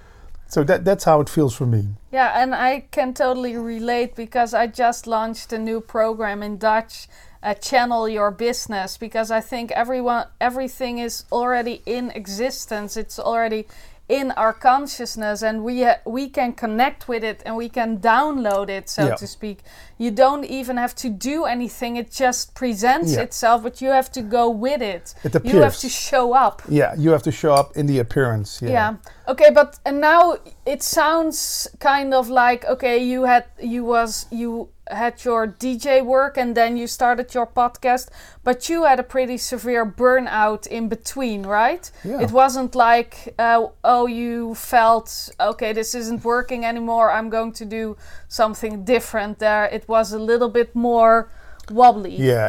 So 0.46 0.62
that 0.64 0.84
that's 0.84 1.04
how 1.04 1.20
it 1.20 1.28
feels 1.28 1.54
for 1.56 1.66
me. 1.66 1.88
Yeah, 2.12 2.40
and 2.40 2.54
I 2.54 2.80
can 2.90 3.14
totally 3.14 3.56
relate 3.56 4.14
because 4.14 4.54
I 4.54 4.66
just 4.66 5.06
launched 5.06 5.52
a 5.52 5.58
new 5.58 5.80
program 5.80 6.42
in 6.42 6.58
Dutch, 6.58 7.08
uh, 7.42 7.54
Channel 7.54 8.08
Your 8.08 8.30
Business, 8.30 8.96
because 8.96 9.30
I 9.30 9.40
think 9.40 9.72
everyone 9.72 10.26
everything 10.40 10.98
is 10.98 11.24
already 11.32 11.82
in 11.86 12.10
existence. 12.10 12.96
It's 12.96 13.18
already 13.18 13.66
in 14.08 14.30
our 14.32 14.52
consciousness 14.52 15.42
and 15.42 15.64
we 15.64 15.82
uh, 15.84 15.94
we 16.04 16.28
can 16.28 16.52
connect 16.52 17.08
with 17.08 17.24
it 17.24 17.42
and 17.46 17.56
we 17.56 17.68
can 17.70 17.98
download 17.98 18.68
it 18.68 18.88
so 18.90 19.06
Yeah. 19.06 19.14
to 19.14 19.26
speak 19.26 19.58
you 19.96 20.10
don't 20.10 20.44
even 20.44 20.76
have 20.76 20.94
to 20.96 21.08
do 21.08 21.44
anything 21.46 21.96
it 21.96 22.10
just 22.10 22.54
presents 22.54 23.12
Yeah. 23.14 23.22
itself 23.22 23.62
but 23.62 23.80
you 23.80 23.88
have 23.90 24.10
to 24.12 24.20
go 24.20 24.50
with 24.50 24.82
it 24.82 25.14
It 25.24 25.34
you 25.44 25.62
have 25.62 25.78
to 25.78 25.88
show 25.88 26.34
up 26.34 26.62
Yeah, 26.68 26.94
you 26.98 27.10
have 27.12 27.22
to 27.22 27.32
show 27.32 27.54
up 27.54 27.76
in 27.76 27.86
the 27.86 27.98
appearance. 28.00 28.60
Yeah. 28.60 28.70
yeah. 28.72 28.94
Okay, 29.26 29.50
but 29.50 29.78
and 29.86 30.00
now 30.00 30.36
it 30.66 30.82
sounds 30.82 31.68
kind 31.80 32.12
of 32.12 32.28
like 32.28 32.66
okay, 32.68 32.98
you 32.98 33.24
had 33.24 33.44
you 33.58 33.84
was 33.84 34.26
you 34.30 34.68
had 34.90 35.24
your 35.24 35.46
DJ 35.46 36.04
work 36.04 36.36
and 36.36 36.54
then 36.56 36.76
you 36.76 36.86
started 36.86 37.32
your 37.34 37.46
podcast, 37.46 38.08
but 38.42 38.68
you 38.68 38.84
had 38.84 39.00
a 39.00 39.02
pretty 39.02 39.38
severe 39.38 39.86
burnout 39.86 40.66
in 40.66 40.88
between, 40.88 41.44
right? 41.44 41.90
Yeah. 42.04 42.20
It 42.20 42.30
wasn't 42.30 42.74
like 42.74 43.34
uh, 43.38 43.66
oh 43.82 44.06
you 44.06 44.54
felt 44.54 45.30
okay, 45.40 45.72
this 45.72 45.94
isn't 45.94 46.24
working 46.24 46.64
anymore. 46.64 47.10
I'm 47.10 47.30
going 47.30 47.52
to 47.52 47.64
do 47.64 47.96
something 48.28 48.84
different 48.84 49.38
there. 49.38 49.64
It 49.66 49.88
was 49.88 50.12
a 50.12 50.18
little 50.18 50.48
bit 50.50 50.74
more 50.74 51.30
wobbly. 51.70 52.14
Yeah, 52.16 52.48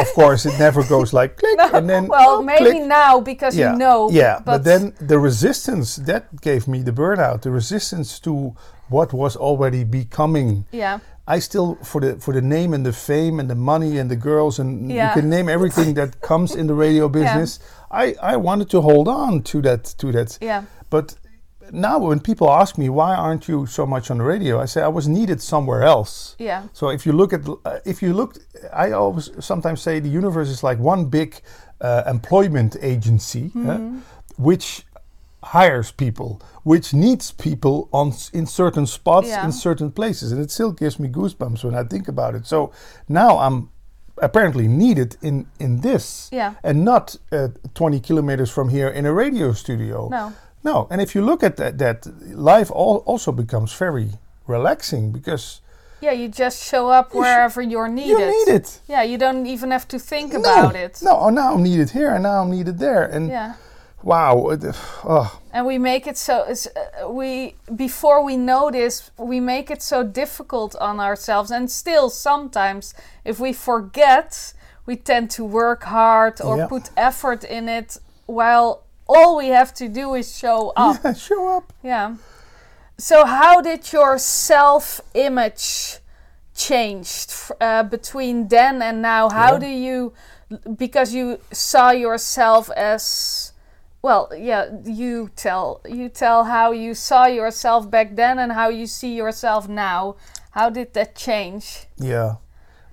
of 0.00 0.08
course 0.14 0.46
it 0.46 0.56
never 0.58 0.84
goes 0.84 1.12
like 1.12 1.36
click 1.36 1.58
and 1.74 1.88
then 1.90 2.06
Well, 2.06 2.38
oh, 2.38 2.42
maybe 2.42 2.70
click. 2.70 2.82
now 2.84 3.20
because 3.20 3.56
yeah, 3.56 3.72
you 3.72 3.78
know. 3.78 4.08
Yeah, 4.10 4.36
but, 4.38 4.44
but 4.44 4.64
then 4.64 4.94
the 5.00 5.18
resistance 5.18 5.96
that 5.96 6.40
gave 6.40 6.68
me 6.68 6.82
the 6.82 6.92
burnout, 6.92 7.42
the 7.42 7.50
resistance 7.50 8.20
to 8.20 8.54
what 8.88 9.12
was 9.12 9.36
already 9.36 9.84
becoming. 9.84 10.64
yeah. 10.72 10.98
I 11.28 11.38
still 11.40 11.76
for 11.84 12.00
the 12.00 12.16
for 12.20 12.34
the 12.34 12.40
name 12.42 12.74
and 12.74 12.84
the 12.84 12.92
fame 12.92 13.40
and 13.40 13.48
the 13.48 13.54
money 13.54 13.98
and 14.00 14.10
the 14.10 14.16
girls 14.16 14.58
and 14.58 14.90
Yeah. 14.90 15.08
you 15.14 15.20
can 15.20 15.30
name 15.30 15.48
everything 15.52 15.94
that 15.94 16.20
comes 16.20 16.54
in 16.54 16.66
the 16.66 16.74
radio 16.74 17.08
business. 17.08 17.60
I 17.90 18.14
I 18.22 18.36
wanted 18.36 18.68
to 18.70 18.80
hold 18.80 19.06
on 19.08 19.42
to 19.42 19.60
that 19.62 19.84
to 19.98 20.12
that. 20.12 20.38
Yeah. 20.42 20.62
But 20.90 21.14
now 21.72 21.98
when 22.08 22.20
people 22.20 22.48
ask 22.50 22.76
me 22.78 22.88
why 22.88 23.14
aren't 23.14 23.46
you 23.48 23.66
so 23.66 23.86
much 23.86 24.10
on 24.10 24.18
the 24.18 24.24
radio, 24.24 24.62
I 24.62 24.66
say 24.66 24.80
I 24.82 24.88
was 24.88 25.06
needed 25.06 25.40
somewhere 25.40 25.82
else. 25.84 26.34
Yeah. 26.38 26.62
So 26.72 26.88
if 26.90 27.04
you 27.06 27.12
look 27.16 27.32
at, 27.32 27.48
uh, 27.48 27.78
if 27.84 28.02
you 28.02 28.12
look, 28.14 28.34
I 28.72 28.90
always 28.92 29.30
sometimes 29.38 29.80
say 29.80 30.00
the 30.00 30.08
universe 30.18 30.48
is 30.50 30.62
like 30.64 30.78
one 30.82 31.04
big 31.04 31.40
uh, 31.80 32.02
employment 32.10 32.76
agency, 32.82 33.52
uh, 33.68 33.78
which 34.36 34.84
hires 35.42 35.90
people, 35.92 36.40
which 36.64 36.92
needs 36.92 37.32
people 37.32 37.88
on 37.92 38.12
in 38.32 38.46
certain 38.46 38.86
spots 38.86 39.28
Yeah. 39.28 39.44
in 39.44 39.52
certain 39.52 39.90
places, 39.90 40.32
and 40.32 40.40
it 40.40 40.50
still 40.50 40.72
gives 40.72 40.98
me 40.98 41.08
goosebumps 41.08 41.64
when 41.64 41.74
I 41.74 41.84
think 41.84 42.08
about 42.08 42.34
it. 42.34 42.46
So 42.46 42.70
now 43.08 43.38
I'm 43.38 43.68
apparently 44.22 44.68
needed 44.68 45.16
in 45.22 45.46
in 45.58 45.80
this, 45.80 46.28
Yeah. 46.32 46.52
and 46.62 46.84
not 46.84 47.16
uh, 47.32 47.48
20 47.74 48.00
kilometers 48.00 48.50
from 48.50 48.68
here 48.68 48.88
in 48.88 49.06
a 49.06 49.12
radio 49.12 49.52
studio. 49.54 50.08
No. 50.10 50.32
No, 50.62 50.86
and 50.90 51.00
if 51.00 51.14
you 51.14 51.24
look 51.24 51.42
at 51.42 51.56
that, 51.56 51.78
that 51.78 52.06
life 52.36 52.70
al- 52.70 53.02
also 53.06 53.32
becomes 53.32 53.72
very 53.78 54.08
relaxing 54.46 55.10
because 55.12 55.60
Yeah, 56.02 56.12
you 56.12 56.28
just 56.28 56.62
show 56.62 56.90
up 56.90 57.14
wherever 57.14 57.62
you're 57.62 57.88
needed. 57.88 58.18
you 58.18 58.46
need 58.46 58.54
it. 58.54 58.80
Yeah, 58.86 59.02
you 59.02 59.16
don't 59.18 59.46
even 59.46 59.70
have 59.70 59.86
to 59.88 59.98
think 59.98 60.34
about 60.34 60.74
it. 60.76 61.00
No, 61.02 61.12
oh, 61.16 61.30
now 61.30 61.54
I'm 61.54 61.62
needed 61.62 61.90
here, 61.90 62.10
and 62.14 62.22
now 62.22 62.42
I'm 62.42 62.50
needed 62.50 62.78
there, 62.78 63.04
and 63.16 63.28
Yeah. 63.30 63.52
Wow, 64.02 64.56
oh, 65.04 65.38
And 65.52 65.66
we 65.66 65.78
make 65.78 66.06
it 66.06 66.16
so 66.16 66.42
uh, 66.42 67.08
we 67.10 67.54
before 67.74 68.24
we 68.24 68.36
know 68.36 68.70
this, 68.70 69.10
we 69.18 69.40
make 69.40 69.70
it 69.70 69.82
so 69.82 70.02
difficult 70.02 70.74
on 70.76 71.00
ourselves. 71.00 71.50
And 71.50 71.70
still, 71.70 72.08
sometimes 72.10 72.94
if 73.24 73.38
we 73.40 73.52
forget, 73.52 74.54
we 74.86 74.96
tend 74.96 75.30
to 75.30 75.44
work 75.44 75.82
hard 75.84 76.40
or 76.40 76.56
Yeah. 76.58 76.66
put 76.68 76.90
effort 76.96 77.44
in 77.44 77.68
it, 77.68 77.98
while 78.26 78.82
all 79.06 79.36
we 79.36 79.48
have 79.48 79.72
to 79.74 79.88
do 79.88 80.14
is 80.14 80.36
show 80.38 80.72
up. 80.76 80.96
yeah, 81.04 81.12
show 81.14 81.56
up. 81.56 81.72
Yeah. 81.82 82.16
So, 82.98 83.24
how 83.24 83.60
did 83.62 83.92
your 83.92 84.18
self 84.18 85.00
image 85.14 85.98
changed 86.54 87.32
uh, 87.60 87.82
between 87.82 88.48
then 88.48 88.82
and 88.82 89.00
now? 89.02 89.28
How 89.30 89.52
Yeah. 89.54 89.58
do 89.60 89.66
you, 89.66 90.12
because 90.76 91.14
you 91.14 91.38
saw 91.52 91.90
yourself 91.90 92.70
as, 92.76 93.49
well, 94.02 94.30
yeah, 94.36 94.70
you 94.84 95.30
tell 95.36 95.80
you 95.86 96.08
tell 96.08 96.44
how 96.44 96.72
you 96.72 96.94
saw 96.94 97.26
yourself 97.26 97.90
back 97.90 98.16
then 98.16 98.38
and 98.38 98.52
how 98.52 98.68
you 98.68 98.86
see 98.86 99.14
yourself 99.14 99.68
now. 99.68 100.16
How 100.52 100.70
did 100.70 100.94
that 100.94 101.14
change? 101.14 101.86
Yeah. 101.98 102.36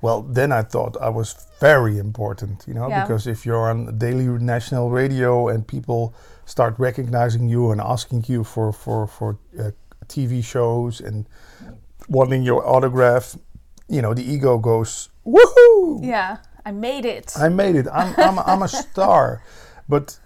Well, 0.02 0.22
then 0.22 0.52
I 0.52 0.62
thought 0.62 0.96
I 1.02 1.10
was 1.10 1.48
very 1.60 1.98
important, 1.98 2.66
you 2.68 2.74
know, 2.76 2.88
Yeah. 2.88 3.02
because 3.02 3.26
if 3.26 3.46
you're 3.46 3.70
on 3.70 3.98
daily 3.98 4.28
national 4.28 4.92
radio 4.92 5.48
and 5.48 5.66
people 5.68 6.14
start 6.46 6.76
recognizing 6.78 7.50
you 7.50 7.72
and 7.72 7.82
asking 7.82 8.26
you 8.28 8.44
for 8.44 8.72
for 8.72 9.08
for 9.08 9.38
uh, 9.60 9.72
TV 10.08 10.44
shows 10.44 11.02
and 11.02 11.26
wanting 12.10 12.44
your 12.44 12.62
autograph, 12.68 13.36
you 13.90 14.02
know, 14.02 14.14
the 14.14 14.24
ego 14.34 14.58
goes 14.58 15.10
woohoo! 15.26 16.00
Yeah, 16.06 16.38
I 16.66 16.72
made 16.72 17.06
it. 17.06 17.34
I 17.38 17.50
made 17.50 17.76
it. 17.76 17.88
I'm, 17.92 18.14
I'm, 18.18 18.40
I'm 18.40 18.62
a 18.62 18.68
star. 18.84 19.42
But 19.90 20.20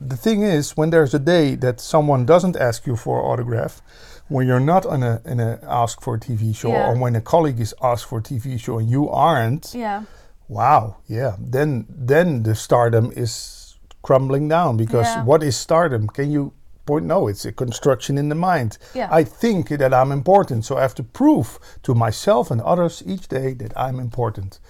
the 0.00 0.16
thing 0.16 0.42
is, 0.42 0.76
when 0.76 0.90
there's 0.90 1.14
a 1.14 1.18
day 1.18 1.54
that 1.56 1.80
someone 1.80 2.24
doesn't 2.26 2.56
ask 2.56 2.86
you 2.86 2.96
for 2.96 3.20
an 3.20 3.26
autograph, 3.26 3.82
when 4.28 4.46
you're 4.46 4.60
not 4.60 4.84
in 4.86 5.02
a, 5.02 5.20
in 5.24 5.40
a 5.40 5.58
ask 5.68 6.00
for 6.00 6.14
a 6.14 6.18
TV 6.18 6.54
show, 6.56 6.68
Yeah. 6.72 6.88
or 6.90 6.96
when 6.98 7.16
a 7.16 7.20
colleague 7.20 7.60
is 7.60 7.74
asked 7.82 8.06
for 8.06 8.18
a 8.18 8.22
TV 8.22 8.58
show 8.58 8.78
and 8.78 8.88
you 8.90 9.08
aren't, 9.10 9.74
yeah, 9.74 10.04
wow, 10.48 10.96
yeah, 11.06 11.36
then 11.38 11.86
then 11.88 12.42
the 12.44 12.54
stardom 12.54 13.12
is 13.16 13.76
crumbling 14.02 14.48
down 14.48 14.76
because 14.76 15.06
Yeah. 15.06 15.24
what 15.24 15.42
is 15.42 15.56
stardom? 15.56 16.06
Can 16.08 16.30
you 16.30 16.52
point? 16.86 17.04
No, 17.06 17.28
it's 17.28 17.44
a 17.44 17.52
construction 17.52 18.16
in 18.18 18.28
the 18.30 18.34
mind. 18.34 18.78
Yeah. 18.94 19.08
I 19.10 19.24
think 19.24 19.68
that 19.68 19.92
I'm 19.92 20.12
important, 20.12 20.64
so 20.64 20.76
I 20.78 20.80
have 20.82 20.94
to 20.94 21.02
prove 21.02 21.58
to 21.82 21.94
myself 21.94 22.50
and 22.50 22.60
others 22.62 23.02
each 23.06 23.28
day 23.28 23.54
that 23.54 23.72
I'm 23.76 23.98
important. 24.00 24.60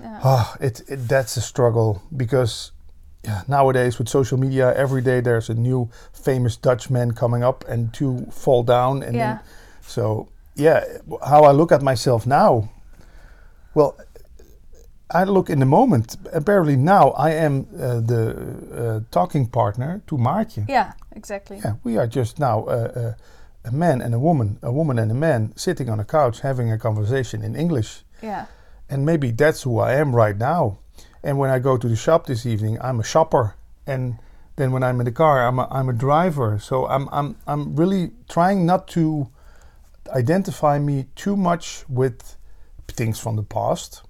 yeah. 0.00 0.20
Ah, 0.22 0.54
it, 0.60 0.82
it 0.88 1.08
that's 1.08 1.36
a 1.36 1.40
struggle 1.40 2.02
because 2.16 2.70
nowadays 3.48 3.98
with 3.98 4.08
social 4.08 4.38
media, 4.38 4.74
every 4.74 5.02
day 5.02 5.20
there's 5.20 5.48
a 5.50 5.54
new 5.54 5.88
famous 6.12 6.56
Dutchman 6.56 7.12
coming 7.12 7.42
up 7.42 7.64
and 7.68 7.92
two 7.92 8.26
fall 8.30 8.62
down, 8.62 9.02
and 9.02 9.14
Yeah. 9.16 9.34
then, 9.34 9.40
so 9.82 10.28
yeah, 10.56 10.84
how 11.26 11.44
I 11.44 11.52
look 11.52 11.72
at 11.72 11.82
myself 11.82 12.26
now, 12.26 12.68
well, 13.74 13.96
I 15.10 15.24
look 15.24 15.48
in 15.48 15.58
the 15.58 15.66
moment. 15.66 16.16
Apparently 16.32 16.76
now 16.76 17.10
I 17.10 17.30
am 17.30 17.66
uh, 17.74 18.00
the 18.00 18.36
uh, 18.74 19.00
talking 19.10 19.46
partner 19.46 20.02
to 20.06 20.16
Maartje. 20.18 20.64
yeah, 20.68 20.92
exactly. 21.12 21.60
Yeah, 21.64 21.74
we 21.84 21.96
are 21.96 22.06
just 22.06 22.38
now 22.38 22.64
uh, 22.66 22.72
uh, 22.96 23.14
a 23.64 23.72
man 23.72 24.02
and 24.02 24.14
a 24.14 24.18
woman, 24.18 24.58
a 24.62 24.70
woman 24.70 24.98
and 24.98 25.10
a 25.10 25.14
man 25.14 25.52
sitting 25.56 25.88
on 25.88 25.98
a 26.00 26.04
couch 26.04 26.40
having 26.40 26.70
a 26.72 26.78
conversation 26.78 27.42
in 27.42 27.56
English. 27.56 28.04
Yeah, 28.22 28.46
And 28.90 29.04
maybe 29.06 29.30
that's 29.30 29.62
who 29.62 29.78
I 29.78 29.94
am 30.00 30.14
right 30.14 30.36
now. 30.36 30.78
And 31.22 31.38
when 31.38 31.50
I 31.50 31.58
go 31.58 31.76
to 31.76 31.88
the 31.88 31.96
shop 31.96 32.26
this 32.26 32.46
evening, 32.46 32.78
I'm 32.80 33.00
a 33.00 33.04
shopper. 33.04 33.54
And 33.86 34.18
then 34.56 34.72
when 34.72 34.82
I'm 34.82 35.00
in 35.00 35.04
the 35.04 35.12
car, 35.12 35.46
I'm 35.46 35.58
a, 35.58 35.68
I'm 35.70 35.88
a 35.88 35.92
driver. 35.92 36.58
So 36.58 36.86
I'm, 36.86 37.08
I'm, 37.12 37.36
I'm 37.46 37.76
really 37.76 38.12
trying 38.28 38.66
not 38.66 38.88
to 38.88 39.28
identify 40.14 40.78
me 40.78 41.06
too 41.14 41.36
much 41.36 41.84
with 41.88 42.36
things 42.88 43.18
from 43.18 43.36
the 43.36 43.42
past. 43.42 44.02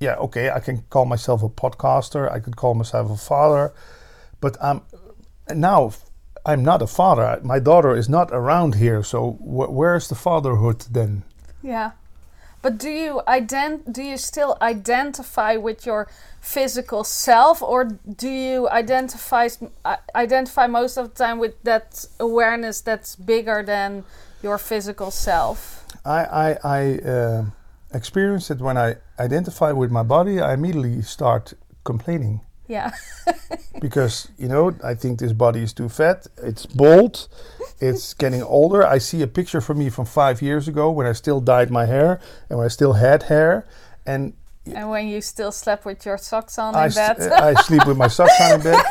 Yeah, 0.00 0.14
okay, 0.16 0.50
I 0.50 0.60
can 0.60 0.82
call 0.90 1.04
myself 1.04 1.42
a 1.42 1.48
podcaster, 1.48 2.30
I 2.30 2.40
could 2.40 2.56
call 2.56 2.74
myself 2.74 3.10
a 3.10 3.16
father, 3.16 3.72
but 4.40 4.56
I'm 4.60 4.82
now 5.54 5.92
I'm 6.44 6.64
not 6.64 6.82
a 6.82 6.86
father. 6.86 7.40
My 7.44 7.60
daughter 7.60 7.96
is 7.96 8.08
not 8.08 8.30
around 8.32 8.74
here, 8.74 9.04
so 9.04 9.32
wh- 9.32 9.72
where's 9.72 10.08
the 10.08 10.16
fatherhood 10.16 10.80
then? 10.90 11.22
Yeah. 11.62 11.92
But 12.62 12.78
do 12.78 12.88
you 12.88 13.22
ident- 13.26 13.92
do 13.92 14.02
you 14.02 14.16
still 14.16 14.56
identify 14.62 15.56
with 15.56 15.84
your 15.84 16.08
physical 16.40 17.04
self 17.04 17.60
or 17.62 17.84
do 17.84 18.28
you 18.28 18.68
identify 18.70 19.48
identify 20.14 20.66
most 20.68 20.96
of 20.96 21.08
the 21.10 21.24
time 21.24 21.38
with 21.40 21.54
that 21.64 22.06
awareness 22.20 22.80
that's 22.80 23.16
bigger 23.16 23.62
than 23.64 24.04
your 24.42 24.58
physical 24.58 25.10
self? 25.10 25.84
I 26.04 26.24
I, 26.24 26.58
I 26.64 26.98
uh, 26.98 27.44
experience 27.92 28.50
it 28.50 28.60
when 28.60 28.78
I 28.78 28.96
identify 29.18 29.72
with 29.72 29.90
my 29.90 30.04
body. 30.04 30.40
I 30.40 30.54
immediately 30.54 31.02
start 31.02 31.54
complaining 31.84 32.40
Yeah. 32.68 32.92
because 33.80 34.28
you 34.38 34.48
know 34.48 34.74
I 34.82 34.94
think 34.94 35.18
this 35.18 35.32
body 35.32 35.62
is 35.62 35.72
too 35.72 35.88
fat. 35.88 36.26
It's 36.42 36.66
bald. 36.66 37.28
It's 37.80 38.14
getting 38.22 38.42
older. 38.42 38.86
I 38.86 38.98
see 38.98 39.22
a 39.22 39.26
picture 39.26 39.60
from 39.60 39.78
me 39.78 39.90
from 39.90 40.06
five 40.06 40.40
years 40.40 40.68
ago 40.68 40.90
when 40.90 41.06
I 41.06 41.12
still 41.12 41.40
dyed 41.40 41.70
my 41.70 41.86
hair 41.86 42.20
and 42.48 42.58
when 42.58 42.64
I 42.64 42.68
still 42.68 42.94
had 42.94 43.24
hair, 43.24 43.66
and 44.06 44.34
and 44.66 44.90
when 44.90 45.08
you 45.08 45.20
still 45.20 45.52
slept 45.52 45.84
with 45.84 46.06
your 46.06 46.18
socks 46.18 46.58
on 46.58 46.74
I, 46.74 46.86
in 46.86 46.92
bed. 46.92 47.20
I 47.32 47.54
sleep 47.62 47.86
with 47.86 47.96
my 47.96 48.08
socks 48.08 48.40
on 48.40 48.52
in 48.52 48.62
bed. 48.62 48.84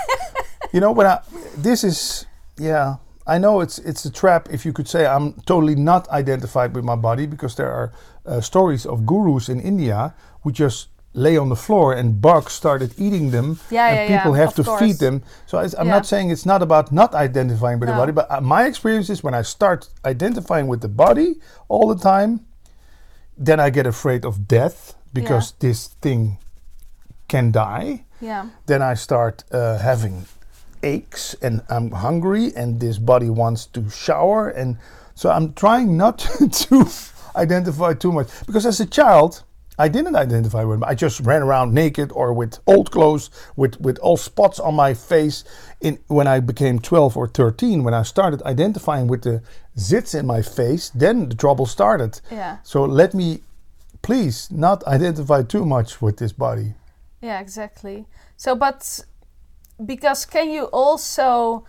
You 0.73 0.79
know 0.79 0.91
when 0.91 1.07
I 1.07 1.19
this 1.57 1.83
is 1.83 2.25
yeah 2.57 2.97
I 3.25 3.37
know 3.37 3.61
it's 3.61 3.79
it's 3.79 4.03
a 4.05 4.11
trap 4.11 4.49
if 4.51 4.65
you 4.65 4.73
could 4.73 4.87
say 4.87 5.05
I'm 5.05 5.33
totally 5.45 5.75
not 5.75 6.09
identified 6.09 6.75
with 6.75 6.83
my 6.83 6.95
body 6.95 7.25
because 7.25 7.55
there 7.55 7.71
are 7.71 7.91
uh, 8.25 8.41
stories 8.41 8.85
of 8.85 9.05
gurus 9.05 9.47
in 9.49 9.59
India 9.59 10.13
who 10.43 10.51
just 10.51 10.87
lay 11.13 11.35
on 11.37 11.49
the 11.49 11.55
floor 11.55 11.93
and 11.93 12.21
bugs 12.21 12.53
started 12.53 12.93
eating 12.97 13.31
them 13.31 13.59
Yeah, 13.69 13.87
and 13.89 13.97
yeah, 14.09 14.17
people 14.17 14.35
yeah, 14.35 14.43
have 14.43 14.55
to 14.55 14.63
course. 14.63 14.79
feed 14.79 14.97
them 14.99 15.21
so 15.45 15.57
I, 15.57 15.63
i'm 15.77 15.87
Yeah. 15.87 15.95
not 15.97 16.05
saying 16.05 16.31
it's 16.31 16.45
not 16.45 16.61
about 16.61 16.91
not 16.91 17.13
identifying 17.13 17.79
with 17.79 17.89
the 17.89 17.95
body 17.95 18.11
but 18.13 18.27
uh, 18.31 18.39
my 18.41 18.65
experience 18.65 19.09
is 19.09 19.21
when 19.23 19.33
i 19.33 19.41
start 19.43 19.89
identifying 20.05 20.67
with 20.67 20.81
the 20.81 20.87
body 20.87 21.35
all 21.67 21.87
the 21.93 22.01
time 22.01 22.39
then 23.37 23.59
i 23.59 23.69
get 23.69 23.85
afraid 23.85 24.23
of 24.25 24.47
death 24.47 24.95
because 25.13 25.53
this 25.59 25.87
thing 26.01 26.37
can 27.27 27.51
die 27.51 28.03
Yeah. 28.21 28.45
then 28.67 28.81
I 28.81 28.93
start 28.95 29.43
uh, 29.51 29.77
having 29.79 30.25
aches 30.83 31.35
and 31.41 31.61
I'm 31.69 31.91
hungry 31.91 32.51
and 32.55 32.79
this 32.79 32.97
body 32.99 33.29
wants 33.29 33.65
to 33.67 33.89
shower 33.89 34.49
and 34.49 34.77
so 35.15 35.29
I'm 35.29 35.53
trying 35.53 35.97
not 35.97 36.19
to 36.69 36.85
identify 37.35 37.93
too 37.93 38.11
much 38.11 38.27
because 38.45 38.65
as 38.65 38.79
a 38.79 38.85
child 38.85 39.43
I 39.79 39.87
didn't 39.87 40.15
identify 40.15 40.63
with 40.63 40.83
I 40.83 40.93
just 40.95 41.19
ran 41.21 41.41
around 41.41 41.73
naked 41.73 42.11
or 42.11 42.33
with 42.33 42.59
old 42.67 42.91
clothes 42.91 43.29
with 43.55 43.79
with 43.81 43.97
all 43.99 44.17
spots 44.17 44.59
on 44.59 44.75
my 44.75 44.93
face 44.93 45.43
in 45.79 45.97
when 46.07 46.27
I 46.27 46.39
became 46.39 46.79
12 46.79 47.17
or 47.17 47.27
13 47.27 47.83
when 47.83 47.93
I 47.93 48.03
started 48.03 48.41
identifying 48.43 49.07
with 49.07 49.21
the 49.23 49.41
zits 49.77 50.13
in 50.19 50.25
my 50.27 50.41
face 50.41 50.89
then 50.93 51.29
the 51.29 51.35
trouble 51.35 51.65
started 51.65 52.21
Yeah. 52.29 52.57
so 52.63 52.83
let 52.85 53.13
me 53.13 53.41
please 54.01 54.49
not 54.51 54.83
identify 54.87 55.43
too 55.43 55.65
much 55.65 56.01
with 56.01 56.17
this 56.17 56.33
body 56.33 56.73
Yeah, 57.21 57.39
exactly. 57.39 58.05
So, 58.35 58.55
but 58.55 59.05
because 59.85 60.25
can 60.25 60.49
you 60.49 60.63
also 60.73 61.63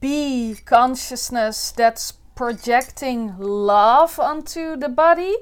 be 0.00 0.56
consciousness 0.64 1.72
that's 1.72 2.12
projecting 2.34 3.36
love 3.38 4.18
onto 4.18 4.76
the 4.76 4.88
body? 4.88 5.34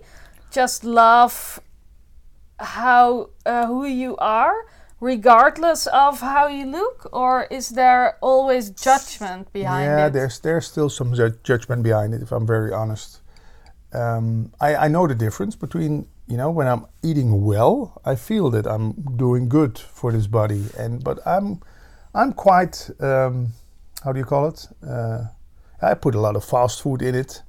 Just 0.50 0.84
love 0.84 1.60
how 2.58 3.30
uh, 3.46 3.66
who 3.66 3.86
you 3.86 4.16
are, 4.16 4.66
regardless 5.00 5.86
of 5.86 6.20
how 6.20 6.48
you 6.48 6.66
look, 6.66 7.08
or 7.12 7.44
is 7.50 7.70
there 7.70 8.18
always 8.20 8.70
judgment 8.70 9.52
behind 9.52 9.84
yeah, 9.86 9.96
it? 9.96 9.98
Yeah 9.98 10.08
there's 10.08 10.40
there's 10.40 10.66
still 10.66 10.90
some 10.90 11.14
ju- 11.14 11.38
judgment 11.42 11.82
behind 11.82 12.14
it. 12.14 12.22
If 12.22 12.32
I'm 12.32 12.46
very 12.46 12.72
honest, 12.72 13.20
um, 13.92 14.52
I 14.60 14.86
I 14.86 14.88
know 14.88 15.06
the 15.06 15.14
difference 15.14 15.56
between 15.56 16.06
you 16.26 16.36
know 16.36 16.50
when 16.50 16.66
I'm 16.66 16.86
eating 17.02 17.44
well, 17.44 18.00
I 18.04 18.16
feel 18.16 18.50
that 18.50 18.66
I'm 18.66 18.92
doing 19.16 19.48
good 19.48 19.78
for 19.78 20.12
this 20.12 20.26
body, 20.26 20.64
and 20.78 21.02
but 21.02 21.18
I'm 21.26 21.60
I'm 22.14 22.32
quite 22.32 22.90
um, 23.00 23.52
how 24.04 24.12
do 24.12 24.18
you 24.18 24.26
call 24.26 24.48
it? 24.48 24.68
Uh, 24.86 25.24
I 25.82 25.94
put 25.94 26.14
a 26.14 26.20
lot 26.20 26.36
of 26.36 26.44
fast 26.44 26.82
food 26.82 27.02
in 27.02 27.14
it. 27.14 27.42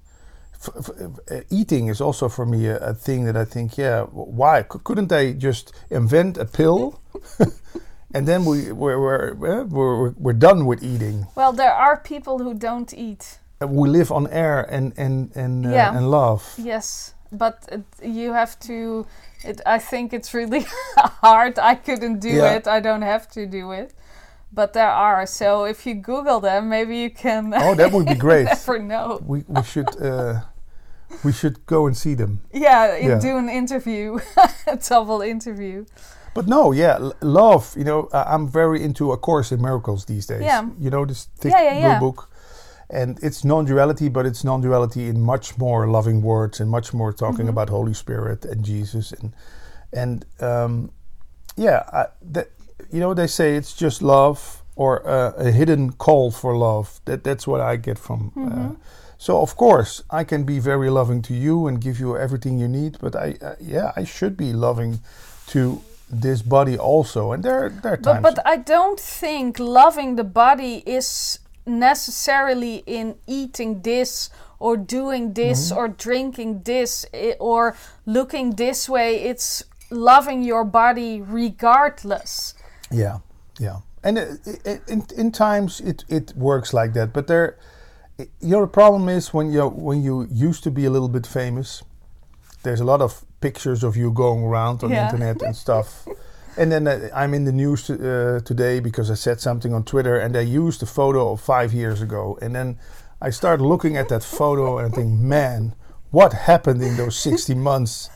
F- 0.63 0.69
f- 0.77 0.89
uh, 1.31 1.41
eating 1.49 1.87
is 1.89 2.01
also 2.01 2.29
for 2.29 2.45
me 2.45 2.67
a, 2.67 2.77
a 2.77 2.93
thing 2.93 3.25
that 3.25 3.35
I 3.35 3.45
think, 3.45 3.77
yeah, 3.77 4.03
why 4.11 4.61
C- 4.61 4.79
couldn't 4.83 5.07
they 5.09 5.33
just 5.33 5.73
invent 5.89 6.37
a 6.37 6.45
pill, 6.45 7.01
and 8.13 8.27
then 8.27 8.45
we 8.45 8.71
we're 8.71 8.99
we're, 8.99 9.33
we're, 9.33 9.63
we're, 9.65 10.09
we're 10.17 10.33
done 10.39 10.65
with 10.65 10.83
eating? 10.83 11.25
well, 11.35 11.53
there 11.53 11.73
are 11.73 11.97
people 11.97 12.39
who 12.39 12.53
don't 12.53 12.93
eat. 12.93 13.39
Uh, 13.61 13.67
we 13.67 13.89
live 13.89 14.11
on 14.11 14.27
air 14.27 14.61
and 14.69 14.93
and 14.97 15.31
and, 15.35 15.65
uh, 15.65 15.69
Yeah. 15.69 15.97
and 15.97 16.11
love. 16.11 16.43
Yes, 16.57 17.13
but 17.31 17.67
it, 17.71 17.83
you 18.03 18.33
have 18.33 18.59
to. 18.59 19.05
It, 19.43 19.61
I 19.65 19.79
think 19.79 20.13
it's 20.13 20.33
really 20.33 20.65
hard. 21.23 21.57
I 21.57 21.75
couldn't 21.75 22.19
do 22.19 22.29
Yeah. 22.29 22.55
it. 22.57 22.67
I 22.67 22.79
don't 22.81 23.01
have 23.03 23.27
to 23.31 23.45
do 23.47 23.71
it. 23.71 23.93
But 24.53 24.73
there 24.73 24.89
are. 24.91 25.25
So 25.25 25.63
if 25.65 25.85
you 25.85 25.95
Google 25.95 26.39
them, 26.41 26.67
maybe 26.69 26.97
you 26.97 27.09
can. 27.09 27.53
Oh, 27.55 27.73
that 27.75 27.91
would 27.91 28.05
be 28.05 28.15
great. 28.27 28.45
never 28.45 28.79
know. 28.79 29.19
We 29.25 29.43
we 29.47 29.63
should 29.63 29.87
uh, 30.01 30.41
we 31.23 31.31
should 31.31 31.65
go 31.65 31.87
and 31.87 31.95
see 31.97 32.15
them. 32.15 32.39
Yeah, 32.53 32.97
Yeah. 32.97 33.19
do 33.19 33.37
an 33.37 33.49
interview, 33.49 34.19
a 34.67 34.77
double 34.89 35.21
interview. 35.21 35.85
But 36.33 36.47
no, 36.47 36.71
yeah, 36.71 36.95
l- 36.99 37.13
love. 37.21 37.73
You 37.77 37.83
know, 37.83 38.07
uh, 38.13 38.23
I'm 38.27 38.47
very 38.47 38.81
into 38.83 39.11
A 39.11 39.17
Course 39.17 39.51
in 39.51 39.61
Miracles 39.61 40.05
these 40.05 40.25
days. 40.25 40.41
Yeah. 40.43 40.69
You 40.79 40.89
know 40.89 41.05
this 41.05 41.27
thick 41.39 41.51
Yeah, 41.51 41.61
yeah, 41.79 41.99
blue 41.99 42.11
book, 42.11 42.29
and 42.89 43.19
it's 43.21 43.43
non-duality, 43.43 44.09
but 44.09 44.25
it's 44.25 44.43
non-duality 44.43 45.07
in 45.09 45.19
much 45.21 45.57
more 45.57 45.87
loving 45.87 46.21
words 46.21 46.59
and 46.61 46.69
much 46.69 46.93
more 46.93 47.11
talking 47.13 47.45
Mm-hmm. 47.47 47.49
about 47.49 47.69
Holy 47.69 47.93
Spirit 47.93 48.45
and 48.45 48.63
Jesus 48.65 49.11
and 49.13 49.33
and 49.93 50.25
um, 50.39 50.91
yeah, 51.57 51.83
I, 51.93 52.05
that 52.33 52.47
you 52.93 52.99
know 53.01 53.13
they 53.13 53.27
say 53.27 53.57
it's 53.57 53.73
just 53.73 54.01
love 54.01 54.63
or 54.75 55.05
uh, 55.05 55.33
a 55.37 55.51
hidden 55.51 55.91
call 55.91 56.31
for 56.31 56.55
love. 56.55 57.01
That 57.05 57.23
that's 57.23 57.45
what 57.45 57.59
I 57.59 57.75
get 57.77 57.99
from. 57.99 58.31
Uh, 58.37 58.39
Mm-hmm. 58.39 58.73
So 59.25 59.33
of 59.41 59.51
course 59.55 60.03
I 60.21 60.23
can 60.25 60.43
be 60.45 60.59
very 60.59 60.89
loving 60.89 61.21
to 61.23 61.33
you 61.33 61.67
and 61.67 61.83
give 61.85 61.99
you 62.03 62.17
everything 62.25 62.59
you 62.61 62.67
need, 62.67 62.93
but 63.03 63.13
I 63.15 63.27
uh, 63.41 63.55
yeah 63.73 63.91
I 64.01 64.05
should 64.05 64.35
be 64.35 64.51
loving 64.67 64.99
to 65.53 65.61
this 66.23 66.41
body 66.43 66.77
also. 66.77 67.31
And 67.33 67.43
there 67.43 67.69
there 67.83 67.93
are 67.93 67.97
But 67.97 68.13
times. 68.13 68.23
but 68.27 68.37
I 68.53 68.57
don't 68.73 68.99
think 69.19 69.59
loving 69.59 70.17
the 70.17 70.23
body 70.43 70.75
is 70.85 71.39
necessarily 71.65 72.75
in 72.85 73.15
eating 73.27 73.81
this 73.81 74.29
or 74.59 74.77
doing 74.77 75.33
this 75.33 75.59
Mm-hmm. 75.69 75.79
or 75.79 75.87
drinking 76.07 76.61
this 76.63 77.05
i- 77.13 77.35
or 77.39 77.63
looking 78.05 78.55
this 78.55 78.89
way. 78.89 79.09
It's 79.31 79.63
loving 79.89 80.43
your 80.51 80.65
body 80.65 81.21
regardless. 81.21 82.55
Yeah, 82.91 83.17
yeah, 83.59 83.77
and 84.03 84.17
uh, 84.17 84.23
in 84.87 85.03
in 85.17 85.31
times 85.31 85.79
it 85.81 86.05
it 86.09 86.33
works 86.35 86.73
like 86.73 86.93
that. 86.99 87.13
But 87.13 87.25
there, 87.27 87.55
i- 88.21 88.27
you 88.39 88.49
know, 88.51 88.61
the 88.61 88.67
problem 88.81 89.09
is 89.09 89.33
when 89.33 89.51
you 89.51 89.67
when 89.67 90.01
you 90.03 90.27
used 90.49 90.63
to 90.63 90.71
be 90.71 90.85
a 90.85 90.89
little 90.89 91.09
bit 91.09 91.27
famous. 91.27 91.83
There's 92.63 92.81
a 92.81 92.85
lot 92.85 93.01
of 93.01 93.25
pictures 93.39 93.83
of 93.83 93.95
you 93.97 94.11
going 94.11 94.43
around 94.43 94.83
on 94.83 94.91
the 94.91 94.97
internet 95.05 95.41
and 95.41 95.55
stuff. 95.65 96.07
And 96.57 96.71
then 96.71 96.87
uh, 96.87 97.09
I'm 97.15 97.33
in 97.33 97.45
the 97.45 97.51
news 97.51 97.89
uh, 97.89 98.39
today 98.45 98.79
because 98.81 99.09
I 99.09 99.15
said 99.15 99.39
something 99.39 99.73
on 99.73 99.83
Twitter, 99.83 100.15
and 100.23 100.33
they 100.35 100.43
used 100.43 100.83
a 100.83 100.85
photo 100.85 101.31
of 101.31 101.41
five 101.41 101.73
years 101.73 102.01
ago. 102.01 102.37
And 102.41 102.53
then 102.53 102.77
I 103.27 103.31
start 103.31 103.61
looking 103.61 103.97
at 103.97 104.07
that 104.09 104.23
photo 104.23 104.77
and 104.77 104.93
I 104.93 104.95
think, 104.95 105.09
man, 105.19 105.73
what 106.11 106.33
happened 106.33 106.81
in 106.83 106.97
those 106.97 107.15
60 107.17 107.55
months? 107.69 108.09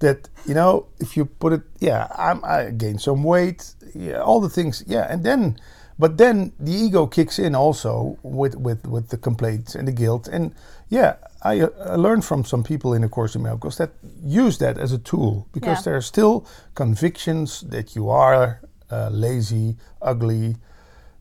That 0.00 0.28
you 0.46 0.54
know, 0.54 0.86
if 1.00 1.16
you 1.16 1.24
put 1.24 1.52
it, 1.52 1.62
yeah, 1.80 2.06
I'm, 2.16 2.40
I 2.44 2.70
gained 2.70 3.00
some 3.00 3.24
weight, 3.24 3.74
yeah, 3.94 4.20
all 4.22 4.40
the 4.40 4.48
things, 4.48 4.84
yeah, 4.86 5.12
and 5.12 5.24
then, 5.24 5.58
but 5.98 6.16
then 6.18 6.52
the 6.60 6.72
ego 6.72 7.06
kicks 7.06 7.38
in 7.38 7.54
also 7.54 8.18
with 8.22 8.54
with 8.56 8.86
with 8.86 9.08
the 9.08 9.16
complaints 9.16 9.74
and 9.74 9.88
the 9.88 9.92
guilt, 9.92 10.28
and 10.28 10.52
yeah, 10.88 11.16
I, 11.42 11.60
uh, 11.60 11.68
I 11.92 11.96
learned 11.96 12.24
from 12.24 12.44
some 12.44 12.62
people 12.62 12.94
in 12.94 13.02
the 13.02 13.08
course 13.08 13.34
of 13.34 13.42
miracles 13.42 13.76
that 13.76 13.90
use 14.24 14.58
that 14.58 14.78
as 14.78 14.92
a 14.92 14.98
tool 14.98 15.46
because 15.52 15.78
Yeah. 15.78 15.82
there 15.84 15.96
are 15.96 16.02
still 16.02 16.44
convictions 16.74 17.60
that 17.68 17.94
you 17.96 18.08
are 18.10 18.60
uh, 18.90 19.08
lazy, 19.10 19.76
ugly, 20.00 20.56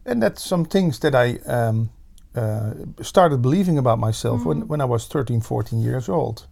and 0.05 0.21
that's 0.23 0.41
some 0.41 0.65
things 0.65 0.99
that 0.99 1.13
I 1.15 1.39
um, 1.45 1.89
uh, 2.35 2.71
started 3.01 3.41
believing 3.41 3.77
about 3.77 3.99
myself 3.99 4.45
when, 4.45 4.67
when 4.67 4.79
I 4.81 4.85
was 4.85 5.07
13, 5.07 5.41
14 5.41 5.81
years 5.81 6.07
old. 6.07 6.47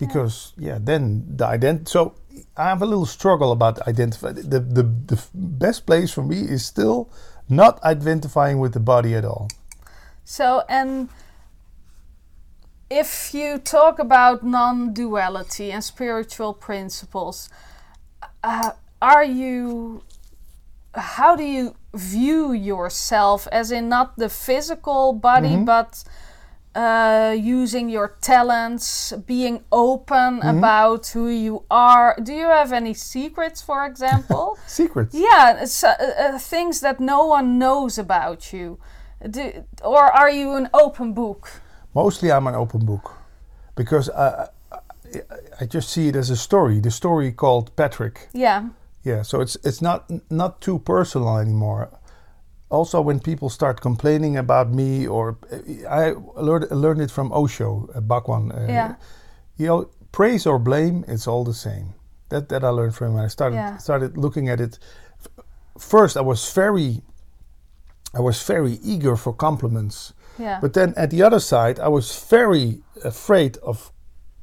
Because 0.00 0.54
yeah, 0.56 0.78
then 0.80 1.24
the 1.36 1.44
ident. 1.44 1.88
So 1.88 2.14
I 2.56 2.64
have 2.64 2.82
a 2.82 2.86
little 2.86 3.06
struggle 3.06 3.52
about 3.52 3.86
identify. 3.86 4.32
The, 4.32 4.58
the 4.60 4.82
the 4.82 5.22
best 5.34 5.86
place 5.86 6.10
for 6.10 6.22
me 6.22 6.40
is 6.40 6.64
still 6.64 7.10
not 7.48 7.82
identifying 7.84 8.58
with 8.58 8.72
the 8.72 8.80
body 8.80 9.14
at 9.14 9.24
all. 9.24 9.48
So, 10.24 10.62
and 10.68 11.08
if 12.88 13.34
you 13.34 13.58
talk 13.58 13.98
about 13.98 14.42
non 14.42 14.92
duality 14.92 15.72
and 15.72 15.82
spiritual 15.82 16.54
principles, 16.54 17.50
uh, 18.42 18.72
are 19.02 19.24
you, 19.24 20.02
how 20.94 21.36
do 21.36 21.44
you 21.44 21.74
view 21.94 22.52
yourself 22.52 23.48
as 23.50 23.70
in 23.70 23.88
not 23.88 24.16
the 24.16 24.28
physical 24.28 25.12
body, 25.12 25.56
but 25.56 26.04
uh, 26.74 27.34
using 27.36 27.88
your 27.88 28.16
talents, 28.20 29.12
being 29.26 29.64
open 29.72 30.40
about 30.42 31.08
who 31.08 31.28
you 31.28 31.64
are? 31.70 32.16
Do 32.22 32.32
you 32.32 32.46
have 32.46 32.72
any 32.72 32.94
secrets, 32.94 33.60
for 33.62 33.84
example? 33.84 34.58
Secrets. 34.66 35.14
Yeah, 35.14 35.64
uh, 35.82 35.86
uh, 35.88 36.38
things 36.38 36.80
that 36.80 37.00
no 37.00 37.26
one 37.26 37.58
knows 37.58 37.98
about 37.98 38.52
you. 38.52 38.78
Do, 39.28 39.64
or 39.82 40.04
are 40.12 40.30
you 40.30 40.52
an 40.52 40.68
open 40.72 41.12
book? 41.12 41.50
Mostly, 41.94 42.30
I'm 42.30 42.46
an 42.46 42.54
open 42.54 42.86
book 42.86 43.12
because 43.74 44.08
I, 44.10 44.48
I, 44.72 44.78
I 45.60 45.66
just 45.66 45.90
see 45.90 46.08
it 46.08 46.16
as 46.16 46.30
a 46.30 46.36
story. 46.36 46.80
The 46.80 46.90
story 46.90 47.32
called 47.32 47.74
Patrick. 47.76 48.28
Yeah, 48.32 48.68
Yeah, 49.04 49.22
so 49.22 49.40
it's 49.40 49.56
it's 49.64 49.82
not 49.82 50.10
not 50.30 50.60
too 50.60 50.78
personal 50.78 51.38
anymore. 51.38 51.88
Also, 52.70 53.00
when 53.00 53.18
people 53.20 53.48
start 53.50 53.80
complaining 53.80 54.36
about 54.36 54.70
me, 54.70 55.06
or 55.06 55.36
I 55.88 56.14
learned 56.36 56.70
learned 56.70 57.00
it 57.02 57.10
from 57.10 57.32
Osho, 57.32 57.88
uh, 57.94 58.00
Bhagwan. 58.00 58.52
Uh, 58.52 58.66
Yeah. 58.68 58.94
You 59.56 59.66
know, 59.66 59.88
praise 60.12 60.46
or 60.46 60.58
blame, 60.58 61.04
it's 61.08 61.26
all 61.26 61.44
the 61.44 61.54
same. 61.54 61.94
That 62.28 62.48
that 62.48 62.62
I 62.64 62.68
learned 62.68 62.94
from 62.94 63.08
him. 63.08 63.14
when 63.14 63.24
I 63.24 63.28
started 63.28 63.56
Yeah. 63.56 63.76
started 63.78 64.16
looking 64.16 64.48
at 64.48 64.60
it. 64.60 64.78
First, 65.78 66.16
I 66.16 66.20
was 66.20 66.52
very 66.54 67.02
I 68.14 68.20
was 68.20 68.42
very 68.48 68.78
eager 68.82 69.16
for 69.16 69.32
compliments. 69.36 70.12
Yeah. 70.38 70.58
But 70.60 70.72
then 70.72 70.94
at 70.96 71.10
the 71.10 71.22
other 71.26 71.40
side, 71.40 71.78
I 71.78 71.88
was 71.88 72.26
very 72.30 72.82
afraid 73.04 73.58
of 73.62 73.92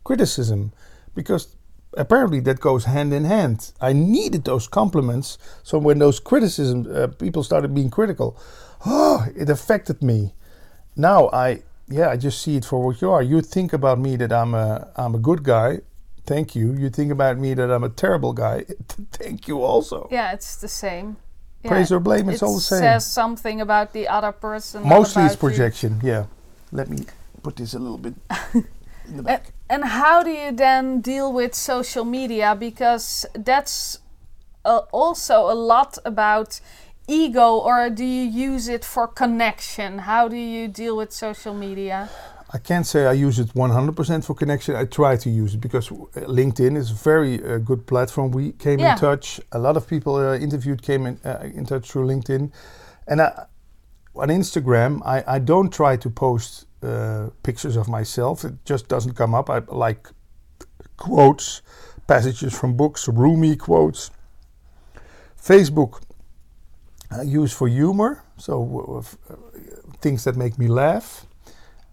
criticism 0.04 0.72
because 1.16 1.57
apparently 1.98 2.40
that 2.42 2.60
goes 2.60 2.86
hand 2.86 3.14
in 3.14 3.26
hand. 3.26 3.72
I 3.82 3.94
needed 3.94 4.46
those 4.46 4.68
compliments. 4.68 5.38
So 5.64 5.78
when 5.78 6.00
those 6.00 6.20
criticisms, 6.20 6.88
uh, 6.88 7.08
people 7.08 7.44
started 7.44 7.74
being 7.76 7.90
critical, 7.90 8.38
oh, 8.86 9.26
it 9.36 9.50
affected 9.50 10.02
me. 10.02 10.34
Now 10.96 11.30
I, 11.34 11.64
yeah, 11.90 12.10
I 12.10 12.18
just 12.18 12.42
see 12.42 12.56
it 12.56 12.66
for 12.66 12.84
what 12.86 13.02
you 13.02 13.12
are. 13.12 13.22
You 13.22 13.42
think 13.42 13.74
about 13.74 14.00
me 14.00 14.16
that 14.18 14.32
I'm 14.32 14.54
a, 14.54 14.90
I'm 14.96 15.16
a 15.16 15.20
good 15.20 15.44
guy. 15.44 15.80
Thank 16.26 16.56
you. 16.56 16.74
You 16.74 16.90
think 16.90 17.12
about 17.12 17.38
me 17.38 17.54
that 17.54 17.72
I'm 17.72 17.84
a 17.84 17.90
terrible 17.90 18.34
guy. 18.34 18.66
Thank 19.12 19.48
you 19.48 19.64
also. 19.64 20.08
yeah, 20.12 20.34
it's 20.34 20.58
the 20.58 20.68
same. 20.68 21.18
Yeah, 21.64 21.70
Praise 21.72 21.92
or 21.92 22.00
blame, 22.00 22.30
it's 22.30 22.42
it 22.42 22.46
all 22.46 22.56
the 22.56 22.62
same. 22.62 22.80
It 22.80 22.82
says 22.82 23.12
something 23.12 23.62
about 23.62 23.94
the 23.94 24.08
other 24.08 24.32
person. 24.32 24.84
Mostly 24.88 25.24
it's 25.24 25.36
about 25.36 25.48
you. 25.48 25.50
projection. 25.50 26.00
Yeah. 26.04 26.26
Let 26.72 26.90
me 26.90 27.06
put 27.44 27.56
this 27.56 27.74
a 27.74 27.80
little 27.80 27.98
bit 27.98 28.14
in 28.54 29.16
the 29.16 29.20
A- 29.22 29.24
back. 29.24 29.54
And 29.70 29.84
how 29.84 30.24
do 30.24 30.30
you 30.30 30.52
then 30.52 31.02
deal 31.02 31.32
with 31.34 31.54
social 31.54 32.06
media? 32.06 32.56
Because 32.56 33.26
that's 33.34 34.00
uh, 34.64 34.82
also 34.92 35.50
a 35.52 35.54
lot 35.54 35.98
about 36.06 36.62
ego, 37.08 37.58
or 37.58 37.90
do 37.90 38.06
you 38.06 38.24
use 38.24 38.68
it 38.68 38.86
for 38.86 39.08
connection? 39.08 40.00
How 40.00 40.28
do 40.28 40.36
you 40.38 40.68
deal 40.68 40.96
with 40.96 41.12
social 41.12 41.54
media? 41.54 42.10
I 42.54 42.60
can't 42.60 42.86
say 42.88 43.06
I 43.06 43.12
use 43.12 43.40
it 43.40 43.54
100% 43.54 44.24
for 44.24 44.34
connection. 44.34 44.76
I 44.76 44.86
try 44.86 45.18
to 45.18 45.30
use 45.30 45.54
it 45.56 45.60
because 45.62 45.92
uh, 45.92 45.96
LinkedIn 46.28 46.78
is 46.78 46.92
a 46.92 46.94
very 46.94 47.44
uh, 47.44 47.58
good 47.58 47.86
platform. 47.86 48.32
We 48.32 48.54
came 48.54 48.80
Yeah. 48.80 48.94
in 48.94 49.00
touch. 49.00 49.42
A 49.52 49.60
lot 49.60 49.76
of 49.76 49.86
people 49.86 50.16
uh, 50.16 50.38
interviewed 50.38 50.82
came 50.82 51.06
in, 51.08 51.20
uh, 51.26 51.40
in 51.44 51.66
touch 51.66 51.92
through 51.92 52.08
LinkedIn. 52.08 52.52
And 53.08 53.22
I, 53.22 53.46
on 54.16 54.30
Instagram, 54.30 55.02
I, 55.06 55.24
I 55.36 55.40
don't 55.40 55.74
try 55.74 55.98
to 55.98 56.10
post 56.10 56.67
uh, 56.84 57.30
pictures 57.44 57.76
of 57.76 57.88
myself. 57.88 58.44
It 58.44 58.54
just 58.66 58.88
doesn't 58.88 59.13
come 59.13 59.34
up. 59.34 59.50
I 59.50 59.60
like 59.68 60.10
quotes, 60.98 61.62
passages 62.08 62.58
from 62.58 62.76
books, 62.76 63.08
Rumi 63.08 63.56
quotes. 63.56 64.12
Facebook, 65.42 66.02
I 67.10 67.22
use 67.22 67.54
for 67.54 67.68
humor, 67.68 68.24
so 68.38 69.04
uh, 69.30 69.34
uh, 69.34 69.38
things 70.02 70.24
that 70.26 70.36
make 70.36 70.58
me 70.58 70.68
laugh. 70.68 71.26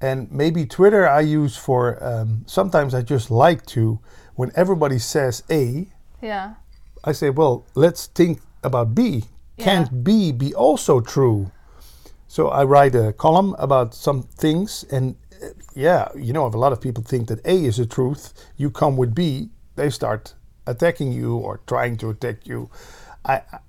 And 0.00 0.30
maybe 0.30 0.66
Twitter 0.66 1.08
I 1.08 1.20
use 1.20 1.56
for 1.56 2.02
um, 2.04 2.44
sometimes 2.46 2.94
I 2.94 3.02
just 3.02 3.30
like 3.30 3.64
to, 3.66 4.00
when 4.34 4.50
everybody 4.54 4.98
says 4.98 5.42
A, 5.50 5.88
Yeah. 6.20 6.54
I 7.04 7.12
say, 7.12 7.30
well, 7.30 7.66
let's 7.74 8.06
think 8.06 8.40
about 8.62 8.94
B. 8.94 9.24
Can't 9.58 10.02
B 10.02 10.32
be 10.32 10.54
also 10.54 11.00
true? 11.00 11.52
So 12.34 12.48
I 12.48 12.64
write 12.64 12.96
a 12.96 13.12
column 13.12 13.54
about 13.60 13.94
some 13.94 14.24
things, 14.24 14.84
and 14.90 15.14
uh, 15.40 15.50
yeah, 15.76 16.08
you 16.16 16.32
know, 16.32 16.48
if 16.48 16.54
a 16.54 16.58
lot 16.58 16.72
of 16.72 16.80
people 16.80 17.04
think 17.04 17.28
that 17.28 17.38
A 17.46 17.64
is 17.64 17.76
the 17.76 17.86
truth, 17.86 18.32
you 18.56 18.70
come 18.72 18.96
with 18.96 19.14
B, 19.14 19.50
they 19.76 19.88
start 19.88 20.34
attacking 20.66 21.12
you 21.12 21.36
or 21.36 21.60
trying 21.68 21.96
to 21.98 22.10
attack 22.10 22.48
you. 22.48 22.70
I 23.24 23.34
I- 23.34 23.60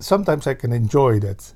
sometimes 0.00 0.48
I 0.48 0.54
can 0.54 0.72
enjoy 0.72 1.20
that. 1.20 1.54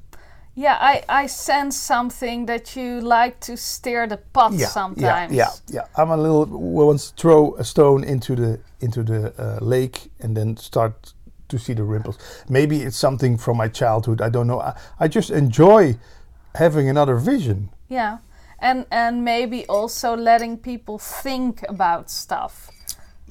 Yeah, 0.55 0.77
I, 0.81 1.03
I 1.23 1.27
sense 1.29 1.77
something 1.77 2.47
that 2.47 2.77
you 2.77 3.01
like 3.01 3.41
to 3.41 3.57
stir 3.57 4.07
the 4.07 4.19
pot 4.33 4.53
sometimes. 4.55 5.33
Yeah, 5.33 5.51
yeah, 5.69 5.81
yeah. 5.81 6.03
I'm 6.03 6.11
a 6.11 6.17
little 6.17 6.47
once 6.47 7.13
throw 7.17 7.57
a 7.59 7.65
stone 7.65 8.05
into 8.05 8.37
the 8.37 8.61
into 8.81 9.03
the 9.03 9.33
uh, 9.37 9.59
lake 9.61 10.13
and 10.21 10.37
then 10.37 10.57
start 10.57 11.15
to 11.49 11.59
see 11.59 11.75
the 11.75 11.83
ripples. 11.83 12.19
Maybe 12.49 12.83
it's 12.87 12.97
something 12.97 13.37
from 13.39 13.57
my 13.57 13.69
childhood. 13.69 14.21
I 14.21 14.31
don't 14.31 14.47
know. 14.47 14.61
I, 14.61 14.73
I 15.01 15.09
just 15.09 15.31
enjoy 15.31 15.97
having 16.55 16.89
another 16.89 17.17
vision. 17.17 17.71
Yeah. 17.89 18.19
And 18.59 18.87
and 18.91 19.25
maybe 19.25 19.67
also 19.67 20.17
letting 20.17 20.57
people 20.59 20.99
think 20.99 21.65
about 21.69 22.11
stuff. 22.11 22.71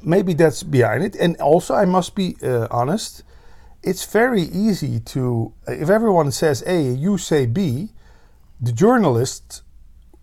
Maybe 0.04 0.34
that's 0.34 0.64
behind 0.64 1.04
it. 1.04 1.16
And 1.16 1.38
also, 1.38 1.74
I 1.76 1.86
must 1.86 2.16
be 2.16 2.36
uh, 2.44 2.68
honest. 2.70 3.24
It's 3.84 4.06
very 4.06 4.44
easy 4.44 5.00
to 5.00 5.54
if 5.68 5.90
everyone 5.90 6.32
says 6.32 6.64
A, 6.68 6.82
you 6.82 7.18
say 7.18 7.46
B. 7.46 7.90
The 8.60 8.72
journalists 8.72 9.64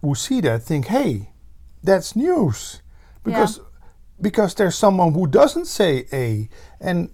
who 0.02 0.14
see 0.14 0.40
that 0.42 0.62
think, 0.62 0.86
"Hey, 0.86 1.30
that's 1.82 2.14
news," 2.14 2.82
because 3.24 3.60
because 4.20 4.54
there's 4.54 4.76
someone 4.76 5.12
who 5.14 5.26
doesn't 5.26 5.66
say 5.66 6.06
A, 6.12 6.48
and 6.80 7.10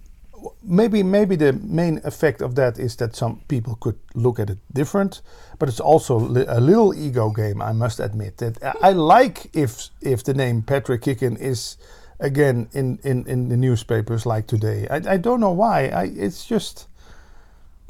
maybe 0.63 1.03
maybe 1.03 1.35
the 1.35 1.53
main 1.53 2.01
effect 2.03 2.41
of 2.41 2.55
that 2.55 2.79
is 2.79 2.95
that 2.97 3.15
some 3.15 3.41
people 3.47 3.75
could 3.75 3.97
look 4.13 4.39
at 4.39 4.49
it 4.49 4.57
different, 4.73 5.21
but 5.59 5.69
it's 5.69 5.79
also 5.79 6.17
li- 6.19 6.45
a 6.47 6.59
little 6.59 6.93
ego 6.93 7.29
game. 7.29 7.61
I 7.61 7.71
must 7.73 7.99
admit 7.99 8.37
that 8.37 8.57
I 8.63 8.89
I 8.89 8.91
like 8.91 9.49
if 9.53 9.89
if 10.01 10.23
the 10.23 10.33
name 10.33 10.61
Patrick 10.61 11.01
Kicken 11.01 11.37
is 11.39 11.77
again 12.19 12.67
in 12.73 12.99
in 13.03 13.25
in 13.27 13.49
the 13.49 13.57
newspapers 13.57 14.25
like 14.25 14.47
today. 14.47 14.87
I 14.89 15.13
I 15.13 15.17
don't 15.17 15.39
know 15.39 15.51
why. 15.53 15.87
I 15.87 16.03
it's 16.25 16.45
just 16.45 16.87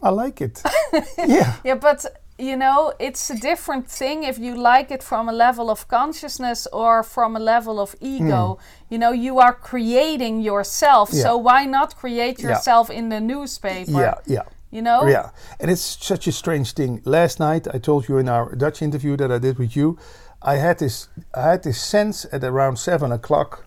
I 0.04 0.10
like 0.10 0.41
it. 0.41 0.62
yeah. 1.18 1.56
Yeah, 1.63 1.76
but 1.76 2.06
you 2.38 2.58
know, 2.58 2.93
it's 3.00 3.30
a 3.30 3.36
different 3.39 3.88
thing 3.88 4.24
if 4.24 4.38
you 4.38 4.56
like 4.56 4.91
it 4.91 5.02
from 5.02 5.30
a 5.30 5.32
level 5.32 5.69
of 5.69 5.88
consciousness 5.88 6.67
or 6.74 7.02
from 7.04 7.36
a 7.36 7.39
level 7.39 7.80
of 7.80 7.95
ego. 8.02 8.58
Hmm. 8.60 8.93
You 8.93 8.98
know, 9.00 9.12
you 9.12 9.39
are 9.39 9.54
creating 9.54 10.41
yourself. 10.41 11.10
Yeah. 11.13 11.24
So 11.24 11.38
why 11.38 11.65
not 11.65 11.95
create 11.95 12.39
Yeah. 12.39 12.50
yourself 12.50 12.89
in 12.89 13.10
the 13.10 13.19
newspaper? 13.21 13.91
Yeah, 13.91 14.15
yeah. 14.26 14.43
You 14.71 14.82
know? 14.82 15.08
Yeah, 15.08 15.30
and 15.60 15.71
it's 15.71 15.98
such 16.06 16.28
a 16.28 16.32
strange 16.34 16.74
thing. 16.74 17.02
Last 17.06 17.39
night, 17.39 17.67
I 17.74 17.78
told 17.78 18.10
you 18.10 18.17
in 18.17 18.28
our 18.28 18.54
Dutch 18.56 18.82
interview 18.82 19.15
that 19.17 19.32
I 19.32 19.38
did 19.38 19.58
with 19.58 19.76
you, 19.78 19.98
I 20.41 20.56
had 20.56 20.80
this, 20.80 21.08
I 21.34 21.43
had 21.52 21.63
this 21.63 21.82
sense 21.82 22.26
at 22.34 22.43
around 22.43 22.78
seven 22.78 23.12
o'clock. 23.13 23.63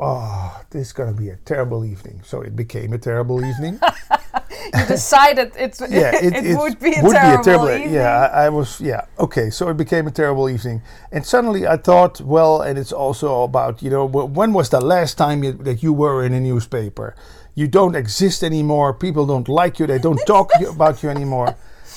Oh, 0.00 0.60
this 0.70 0.88
is 0.88 0.92
gonna 0.92 1.12
be 1.12 1.28
a 1.28 1.36
terrible 1.36 1.84
evening. 1.84 2.22
So 2.24 2.40
it 2.42 2.56
became 2.56 2.92
a 2.92 2.98
terrible 2.98 3.44
evening. 3.44 3.78
You 4.74 4.86
decided 4.86 5.52
it, 5.56 5.78
yeah, 5.90 6.12
it, 6.14 6.32
it, 6.46 6.56
would 6.56 6.78
be 6.80 6.90
a 6.94 7.02
terrible 7.42 7.70
evening. 7.70 7.94
Yeah, 7.94 8.30
I, 8.32 8.46
I 8.46 8.48
was. 8.48 8.80
Yeah, 8.80 9.06
okay. 9.18 9.50
So 9.50 9.68
it 9.68 9.76
became 9.76 10.06
a 10.06 10.10
terrible 10.10 10.48
evening, 10.48 10.82
and 11.10 11.24
suddenly 11.26 11.66
I 11.66 11.76
thought, 11.76 12.20
well, 12.20 12.62
and 12.62 12.78
it's 12.78 12.92
also 12.92 13.42
about 13.42 13.82
you 13.82 13.90
know 13.90 14.06
when 14.06 14.52
was 14.52 14.70
the 14.70 14.80
last 14.80 15.18
time 15.18 15.44
you, 15.44 15.52
that 15.52 15.82
you 15.82 15.92
were 15.92 16.24
in 16.24 16.32
a 16.32 16.40
newspaper? 16.40 17.14
You 17.54 17.68
don't 17.68 17.94
exist 17.94 18.42
anymore. 18.42 18.94
People 18.94 19.26
don't 19.26 19.48
like 19.48 19.78
you. 19.78 19.86
They 19.86 19.98
don't 19.98 20.20
talk 20.26 20.50
you- 20.60 20.70
about 20.70 21.02
you 21.02 21.10
anymore. 21.10 21.54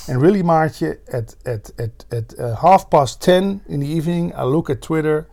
And 0.07 0.21
really, 0.21 0.43
Maartje, 0.43 0.99
at 1.11 1.35
at 1.45 1.71
at 1.79 2.05
at 2.11 2.39
uh, 2.39 2.55
half 2.55 2.89
past 2.89 3.21
ten 3.21 3.61
in 3.67 3.79
the 3.79 3.87
evening, 3.87 4.33
I 4.35 4.43
look 4.43 4.69
at 4.69 4.81
Twitter, 4.81 5.27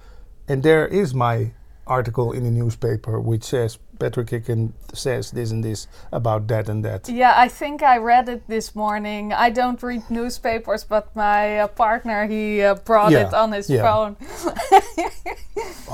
and 0.48 0.62
there 0.62 0.86
is 0.86 1.14
my 1.14 1.52
article 1.86 2.32
in 2.32 2.44
the 2.44 2.50
newspaper 2.50 3.20
which 3.20 3.42
says 3.44 3.78
Patrick 4.02 4.26
Kicken 4.26 4.72
says 4.92 5.30
this 5.30 5.52
and 5.52 5.62
this 5.62 5.86
about 6.10 6.48
that 6.48 6.68
and 6.68 6.84
that. 6.84 7.08
Yeah, 7.08 7.34
I 7.36 7.46
think 7.46 7.82
I 7.84 7.98
read 7.98 8.28
it 8.28 8.42
this 8.48 8.74
morning. 8.74 9.32
I 9.32 9.50
don't 9.50 9.80
read 9.80 10.02
newspapers, 10.10 10.82
but 10.82 11.14
my 11.14 11.60
uh, 11.60 11.68
partner 11.68 12.26
he 12.26 12.62
uh, 12.62 12.74
brought 12.74 13.12
Yeah, 13.12 13.28
it 13.28 13.34
on 13.34 13.52
his 13.52 13.70
yeah. 13.70 13.82
phone. 13.82 14.16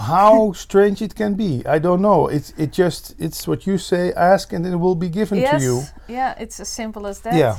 how 0.01 0.53
strange 0.53 1.03
it 1.03 1.15
can 1.15 1.35
be 1.35 1.63
i 1.67 1.79
don't 1.79 2.01
know 2.01 2.29
it's 2.29 2.53
it 2.57 2.73
just 2.73 3.15
it's 3.19 3.49
what 3.49 3.67
you 3.67 3.77
say 3.77 4.13
ask 4.13 4.53
and 4.53 4.65
it 4.65 4.77
will 4.77 4.95
be 4.95 5.09
given 5.09 5.39
yes, 5.39 5.61
to 5.61 5.65
you 5.67 5.83
yeah, 6.09 6.35
it's 6.39 6.61
as 6.61 6.69
simple 6.69 7.07
as 7.07 7.21
that. 7.21 7.35
yeah 7.35 7.59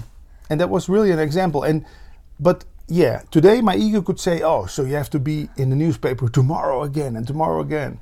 and 0.50 0.60
that 0.60 0.70
was 0.70 0.88
really 0.90 1.12
an 1.12 1.20
example 1.20 1.64
and 1.64 1.86
but 2.40 2.64
yeah 2.88 3.22
today 3.30 3.60
my 3.62 3.76
ego 3.76 4.02
could 4.02 4.20
say 4.20 4.42
oh 4.42 4.66
so 4.66 4.84
you 4.84 4.96
have 4.96 5.10
to 5.10 5.20
be 5.20 5.50
in 5.58 5.70
the 5.70 5.76
newspaper 5.76 6.30
tomorrow 6.30 6.82
again 6.84 7.16
and 7.18 7.28
tomorrow 7.28 7.60
again 7.62 8.00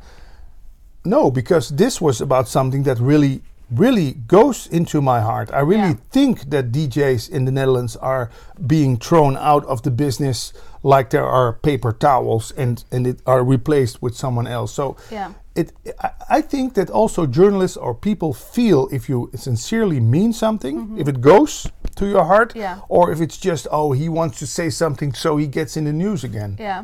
no 1.09 1.31
because 1.31 1.69
this 1.75 2.01
was 2.01 2.21
about 2.21 2.47
something 2.47 2.83
that 2.83 2.99
really 2.99 3.41
really 3.69 4.13
goes 4.27 4.67
into 4.67 5.01
my 5.01 5.19
heart 5.19 5.49
i 5.53 5.59
really 5.59 5.89
Yeah. 5.89 6.11
think 6.11 6.49
that 6.51 6.71
djs 6.71 7.29
in 7.29 7.45
the 7.45 7.51
netherlands 7.51 7.95
are 7.97 8.29
being 8.65 8.97
thrown 8.97 9.35
out 9.37 9.65
of 9.65 9.81
the 9.81 9.91
business 9.91 10.53
like 10.83 11.09
there 11.09 11.25
are 11.25 11.51
paper 11.53 11.91
towels 11.91 12.53
and 12.57 12.83
and 12.91 13.05
it 13.07 13.19
are 13.25 13.43
replaced 13.43 14.01
with 14.01 14.15
someone 14.15 14.47
else 14.47 14.71
so 14.73 14.95
Yeah. 15.11 15.31
it 15.55 15.71
I, 16.05 16.09
I 16.37 16.41
think 16.41 16.73
that 16.75 16.89
also 16.89 17.25
journalists 17.25 17.77
or 17.77 17.93
people 17.93 18.33
feel 18.33 18.87
if 18.91 19.09
you 19.09 19.29
sincerely 19.35 19.99
mean 19.99 20.31
something 20.33 20.75
mm-hmm. 20.77 21.01
if 21.01 21.07
it 21.07 21.19
goes 21.21 21.67
to 21.95 22.05
your 22.05 22.25
heart. 22.25 22.53
Yeah. 22.55 22.75
or 22.89 23.11
if 23.13 23.19
it's 23.21 23.37
just 23.49 23.67
oh 23.71 23.91
he 24.01 24.07
wants 24.09 24.39
to 24.39 24.45
say 24.45 24.69
something 24.69 25.13
so 25.15 25.37
he 25.37 25.47
gets 25.47 25.75
in 25.77 25.83
the 25.85 25.93
news 25.93 26.23
again 26.23 26.55
Yeah. 26.59 26.83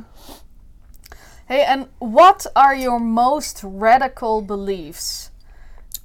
Hey, 1.48 1.64
and 1.66 1.88
what 2.00 2.46
are 2.56 2.74
your 2.76 3.00
most 3.00 3.62
radical 3.64 4.42
beliefs 4.42 5.30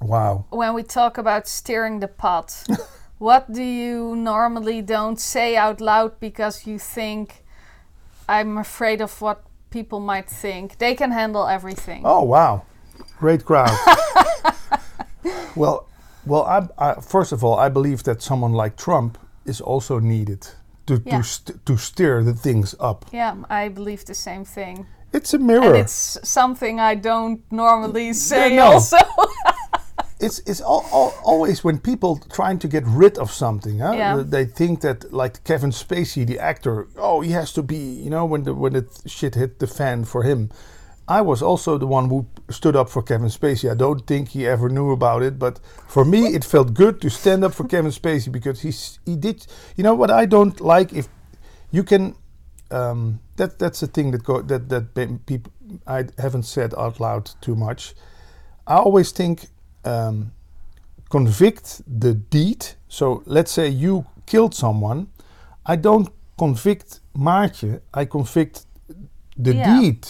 wow 0.01 0.45
when 0.49 0.73
we 0.73 0.83
talk 0.83 1.17
about 1.17 1.47
steering 1.47 1.99
the 1.99 2.07
pot? 2.07 2.63
what 3.17 3.51
do 3.51 3.63
you 3.63 4.15
normally 4.15 4.81
don't 4.81 5.19
say 5.19 5.55
out 5.57 5.81
loud 5.81 6.19
because 6.19 6.67
you 6.67 6.77
think 6.79 7.43
I'm 8.27 8.57
afraid 8.57 9.01
of 9.01 9.21
what 9.21 9.43
people 9.71 9.99
might 9.99 10.29
think? 10.29 10.77
They 10.77 10.95
can 10.95 11.11
handle 11.11 11.47
everything. 11.47 12.01
oh 12.05 12.23
wow 12.23 12.63
great 13.19 13.43
crowd 13.45 13.75
well 15.55 15.87
well 16.25 16.43
I, 16.43 16.67
I, 16.77 17.01
first 17.01 17.31
of 17.33 17.43
all 17.43 17.57
i 17.59 17.67
believe 17.69 18.03
that 18.03 18.21
someone 18.21 18.53
like 18.53 18.77
trump 18.77 19.17
is 19.45 19.61
also 19.61 19.99
needed 19.99 20.47
to 20.85 21.01
Yeah. 21.05 21.17
to, 21.17 21.23
st- 21.23 21.65
to 21.65 21.77
stir 21.77 22.23
the 22.23 22.33
things 22.33 22.75
up. 22.79 23.05
Yeah, 23.13 23.35
I 23.49 23.69
believe 23.69 24.05
the 24.05 24.13
same 24.13 24.43
thing. 24.45 24.85
It's 25.13 25.33
a 25.33 25.39
mirror. 25.39 25.73
And 25.73 25.77
it's 25.77 26.17
something 26.23 26.79
I 26.79 26.95
don't 26.95 27.41
normally 27.51 28.13
say 28.13 28.55
no. 28.55 28.73
also. 28.73 28.97
it's 30.19 30.39
it's 30.39 30.61
al- 30.61 30.85
al- 30.91 31.15
always 31.23 31.63
when 31.63 31.79
people 31.79 32.19
trying 32.31 32.59
to 32.59 32.67
get 32.67 32.83
rid 32.85 33.17
of 33.17 33.31
something, 33.31 33.79
huh? 33.79 33.93
Yeah. 33.93 34.23
They 34.25 34.45
think 34.45 34.81
that 34.81 35.11
like 35.13 35.43
Kevin 35.43 35.71
Spacey, 35.71 36.25
the 36.27 36.39
actor, 36.39 36.87
oh, 36.97 37.21
he 37.21 37.31
has 37.31 37.53
to 37.53 37.63
be, 37.63 37.77
you 37.77 38.09
know, 38.09 38.25
when 38.25 38.43
the 38.43 38.53
when 38.53 38.73
the 38.73 38.85
shit 39.07 39.35
hit 39.35 39.59
the 39.59 39.67
fan 39.67 40.05
for 40.05 40.23
him. 40.23 40.49
I 41.07 41.21
was 41.21 41.41
also 41.41 41.79
the 41.79 41.87
one 41.87 42.07
who 42.07 42.27
stood 42.51 42.75
up 42.75 42.87
for 42.87 43.01
Kevin 43.01 43.29
Spacey. 43.29 43.71
I 43.71 43.73
don't 43.73 44.05
think 44.05 44.29
he 44.29 44.45
ever 44.45 44.69
knew 44.69 44.91
about 44.91 45.23
it, 45.23 45.39
but 45.39 45.59
for 45.87 46.05
me, 46.05 46.35
it 46.35 46.45
felt 46.45 46.75
good 46.75 47.01
to 47.01 47.09
stand 47.09 47.43
up 47.43 47.55
for 47.55 47.63
Kevin 47.63 47.89
Spacey 47.91 48.31
because 48.31 48.61
he's 48.61 48.99
he 49.05 49.15
did. 49.15 49.47
You 49.75 49.83
know 49.83 49.95
what 49.95 50.11
I 50.11 50.27
don't 50.27 50.61
like 50.61 50.93
if 50.93 51.07
you 51.71 51.83
can. 51.83 52.15
Um, 52.69 53.21
that 53.39 53.57
that's 53.57 53.79
the 53.79 53.87
thing 53.87 54.11
that 54.11 54.23
go 54.23 54.41
that 54.41 54.69
that 54.69 55.25
people 55.25 55.51
I 55.87 56.05
haven't 56.17 56.43
said 56.43 56.73
out 56.77 56.99
loud 56.99 57.31
too 57.41 57.55
much. 57.55 57.95
I 58.67 58.75
always 58.75 59.11
think 59.11 59.47
um, 59.85 60.31
convict 61.09 61.81
the 61.87 62.13
deed. 62.13 62.67
So 62.87 63.23
let's 63.25 63.51
say 63.51 63.67
you 63.69 64.05
killed 64.25 64.53
someone. 64.53 65.07
I 65.65 65.75
don't 65.77 66.09
convict 66.37 66.99
Maartje. 67.15 67.81
I 67.93 68.05
convict 68.05 68.65
the 69.43 69.53
Yeah. 69.53 69.79
deed. 69.79 70.07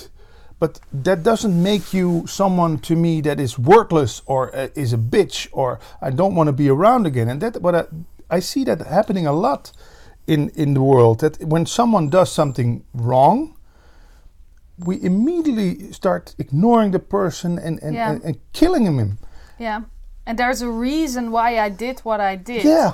But 0.60 0.80
that 1.04 1.24
doesn't 1.24 1.56
make 1.63 1.94
you 1.94 2.26
someone 2.28 2.80
to 2.80 2.96
me 2.96 3.22
that 3.22 3.39
is 3.39 3.58
worthless 3.58 4.22
or 4.26 4.54
uh, 4.56 4.68
is 4.76 4.94
a 4.94 4.98
bitch 4.98 5.48
or 5.54 5.80
I 6.02 6.10
don't 6.12 6.36
want 6.36 6.48
to 6.48 6.54
be 6.54 6.70
around 6.70 7.06
again. 7.06 7.30
And 7.30 7.42
that, 7.42 7.62
but 7.62 7.76
I, 7.76 7.84
I 8.38 8.39
see 8.42 8.65
that 8.65 8.82
happening 8.82 9.26
a 9.28 9.32
lot 9.34 9.72
in 10.30 10.50
in 10.56 10.74
the 10.74 10.82
world. 10.82 11.20
That 11.20 11.38
when 11.44 11.65
someone 11.65 12.10
does 12.10 12.32
something 12.32 12.84
wrong, 12.94 13.56
we 14.86 14.96
immediately 15.04 15.92
start 15.92 16.36
ignoring 16.38 16.92
the 16.92 17.00
person 17.00 17.60
and 17.60 17.80
and, 17.84 17.94
Yeah. 17.96 18.12
and, 18.12 18.24
and 18.24 18.36
killing 18.54 18.86
him. 18.86 19.18
yeah. 19.60 19.82
And 20.26 20.38
there's 20.38 20.62
a 20.62 20.70
reason 20.70 21.32
why 21.32 21.65
I 21.65 21.70
did 21.70 22.00
what 22.06 22.20
I 22.20 22.36
did. 22.38 22.63
Yeah, 22.63 22.92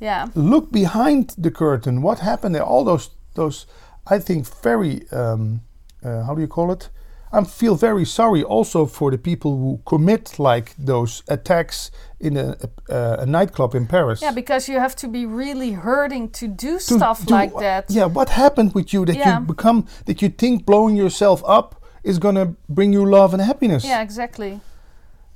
Yeah. 0.00 0.28
look 0.34 0.70
behind 0.72 1.34
the 1.42 1.50
curtain. 1.50 2.02
What 2.02 2.18
happened 2.20 2.54
there? 2.54 2.64
All 2.64 2.84
those 2.84 3.10
those 3.34 3.66
I 4.14 4.20
think 4.20 4.46
very 4.64 5.00
um, 5.12 5.60
uh, 6.04 6.22
how 6.26 6.34
do 6.34 6.40
you 6.40 6.48
call 6.48 6.70
it? 6.72 6.90
I 7.32 7.44
feel 7.44 7.74
very 7.74 8.04
sorry 8.06 8.42
also 8.42 8.86
for 8.86 9.10
the 9.10 9.18
people 9.18 9.50
who 9.58 9.80
commit 9.84 10.38
like 10.38 10.74
those 10.78 11.22
attacks 11.28 11.90
in 12.20 12.36
a, 12.36 12.56
a, 12.88 13.18
a 13.20 13.26
nightclub 13.26 13.74
in 13.74 13.86
Paris. 13.86 14.22
Yeah, 14.22 14.32
because 14.34 14.68
you 14.68 14.78
have 14.80 14.96
to 14.96 15.08
be 15.08 15.26
really 15.26 15.72
hurting 15.72 16.30
to 16.30 16.48
do 16.48 16.78
To 16.78 16.80
stuff 16.80 17.26
do- 17.26 17.34
like 17.34 17.54
that. 17.58 17.84
Yeah, 17.90 18.06
what 18.06 18.28
happened 18.30 18.72
with 18.74 18.92
you 18.94 19.04
that 19.04 19.16
Yeah. 19.16 19.40
you 19.40 19.46
become 19.46 19.86
that 20.06 20.22
you 20.22 20.30
think 20.30 20.64
blowing 20.64 20.96
yourself 20.96 21.42
up 21.46 21.74
is 22.02 22.18
gonna 22.18 22.54
bring 22.68 22.92
you 22.94 23.04
love 23.04 23.34
and 23.34 23.42
happiness? 23.42 23.84
Yeah, 23.84 24.02
exactly. 24.02 24.60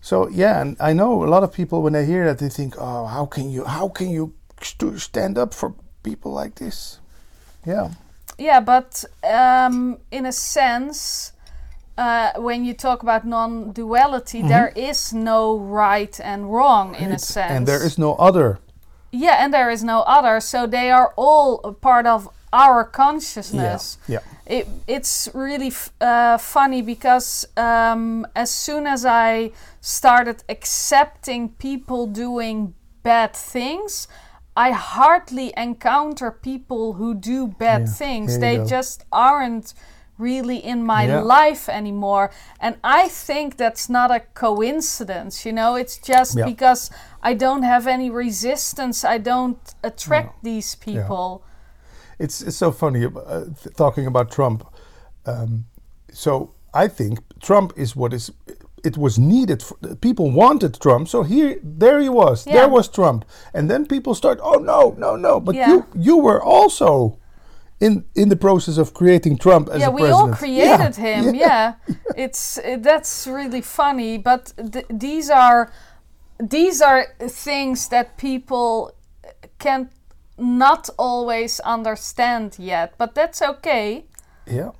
So 0.01 0.29
yeah, 0.31 0.61
and 0.63 0.77
I 0.81 0.93
know 0.95 1.23
a 1.25 1.29
lot 1.29 1.43
of 1.43 1.53
people 1.53 1.83
when 1.83 1.93
they 1.93 2.07
hear 2.07 2.25
that 2.25 2.39
they 2.39 2.49
think, 2.49 2.75
"Oh, 2.79 3.07
how 3.07 3.27
can 3.27 3.51
you? 3.51 3.65
How 3.65 3.89
can 3.89 4.09
you 4.11 4.33
st- 4.63 4.99
stand 5.01 5.37
up 5.39 5.55
for 5.55 5.75
people 6.03 6.33
like 6.33 6.55
this?" 6.55 7.01
Yeah, 7.67 7.91
Yeah, 8.39 8.61
but 8.65 9.05
um, 9.23 9.99
in 10.11 10.27
a 10.27 10.33
sense, 10.33 11.32
uh, 12.03 12.41
when 12.49 12.65
you 12.67 12.75
talk 12.75 12.99
about 13.03 13.23
non-duality, 13.25 14.41
there 14.55 14.73
is 14.91 15.13
no 15.13 15.41
right 15.83 16.15
and 16.31 16.41
wrong 16.55 16.95
in 17.03 17.13
a 17.13 17.19
sense. 17.19 17.53
and 17.57 17.67
there 17.67 17.83
is 17.89 17.97
no 17.99 18.11
other. 18.29 18.49
yeah, 19.25 19.37
and 19.45 19.53
there 19.53 19.71
is 19.77 19.83
no 19.85 19.99
other. 20.17 20.41
So 20.41 20.67
they 20.67 20.91
are 20.99 21.11
all 21.17 21.61
a 21.65 21.73
part 21.89 22.07
of 22.07 22.29
our 22.53 22.85
consciousness. 22.85 23.99
Yeah, 24.09 24.21
It, 24.47 24.67
it's 24.87 25.29
really 25.35 25.73
uh, 26.01 26.39
funny 26.39 26.83
because 26.83 27.29
um, 27.57 28.27
as 28.35 28.51
soon 28.51 28.87
as 28.87 29.05
I 29.05 29.51
started 29.81 30.37
accepting 30.49 31.49
people 31.59 32.07
doing 32.25 32.75
bad 33.03 33.33
things, 33.55 34.09
I 34.67 34.73
hardly 34.73 35.53
encounter 35.57 36.31
people 36.31 36.85
who 36.99 37.15
do 37.15 37.47
bad 37.47 37.83
Yeah, 37.83 37.95
things. 38.03 38.37
here 38.37 38.53
you 38.53 38.59
They 38.59 38.71
just 38.77 39.05
aren't 39.11 39.75
really 40.19 40.57
in 40.57 40.85
my 40.85 41.05
Yeah. 41.07 41.21
life 41.23 41.69
anymore. 41.69 42.31
And 42.61 42.77
I 42.85 43.09
think 43.09 43.57
that's 43.57 43.89
not 43.89 44.11
a 44.11 44.21
coincidence, 44.35 45.45
you 45.47 45.53
know? 45.53 45.75
It's 45.77 45.99
just 45.99 46.37
Yeah. 46.37 46.45
because 46.47 46.91
I 47.23 47.35
don't 47.35 47.63
have 47.65 47.87
any 47.87 48.11
resistance, 48.11 49.05
I 49.05 49.19
don't 49.19 49.59
attract 49.83 50.43
these 50.45 50.75
people. 50.77 51.43
it's 52.19 52.41
it's 52.43 52.57
so 52.57 52.71
funny 52.73 53.05
uh, 53.07 53.45
th- 53.63 53.75
talking 53.77 54.07
about 54.07 54.31
Trump. 54.31 54.63
Um, 55.27 55.65
so 56.13 56.51
I 56.85 56.89
think 56.89 57.19
Trump 57.41 57.73
is 57.77 57.97
what 57.97 58.13
is. 58.13 58.31
It 58.85 58.97
was 58.97 59.17
needed. 59.19 59.63
For, 59.63 59.77
people 60.01 60.31
wanted 60.31 60.73
Trump, 60.81 61.09
so 61.09 61.23
here, 61.23 61.57
there 61.79 62.01
he 62.03 62.09
was. 62.09 62.47
Yeah. 62.47 62.55
There 62.55 62.69
was 62.69 62.89
Trump, 62.89 63.25
and 63.55 63.69
then 63.71 63.87
people 63.87 64.15
start. 64.15 64.39
Oh 64.43 64.59
no, 64.61 64.95
no, 64.99 65.17
no! 65.17 65.41
But 65.41 65.55
Yeah. 65.55 65.69
you, 65.73 65.85
you 65.95 66.17
were 66.23 66.41
also 66.43 67.17
in 67.83 68.05
in 68.15 68.29
the 68.29 68.37
process 68.37 68.79
of 68.79 68.93
creating 68.93 69.39
Trump 69.39 69.69
as 69.69 69.81
yeah, 69.81 69.89
a 69.89 69.91
we 69.91 70.01
president. 70.03 70.31
all 70.31 70.37
created 70.37 70.97
Yeah, 70.99 71.23
him. 71.23 71.35
Yeah, 71.47 71.75
it's 72.17 72.59
uh, 72.59 72.77
that's 72.81 73.27
really 73.27 73.61
funny. 73.63 74.19
But 74.19 74.53
th- 74.73 74.87
these 75.01 75.31
are 75.35 75.71
these 76.51 76.85
are 76.85 77.07
things 77.29 77.89
that 77.89 78.17
people 78.17 78.93
can 79.59 79.89
not 80.39 80.91
always 80.97 81.61
understand 81.65 82.57
yet. 82.59 82.95
But 82.99 83.15
that's 83.15 83.43
okay. 83.43 84.05
Yeah, 84.47 84.71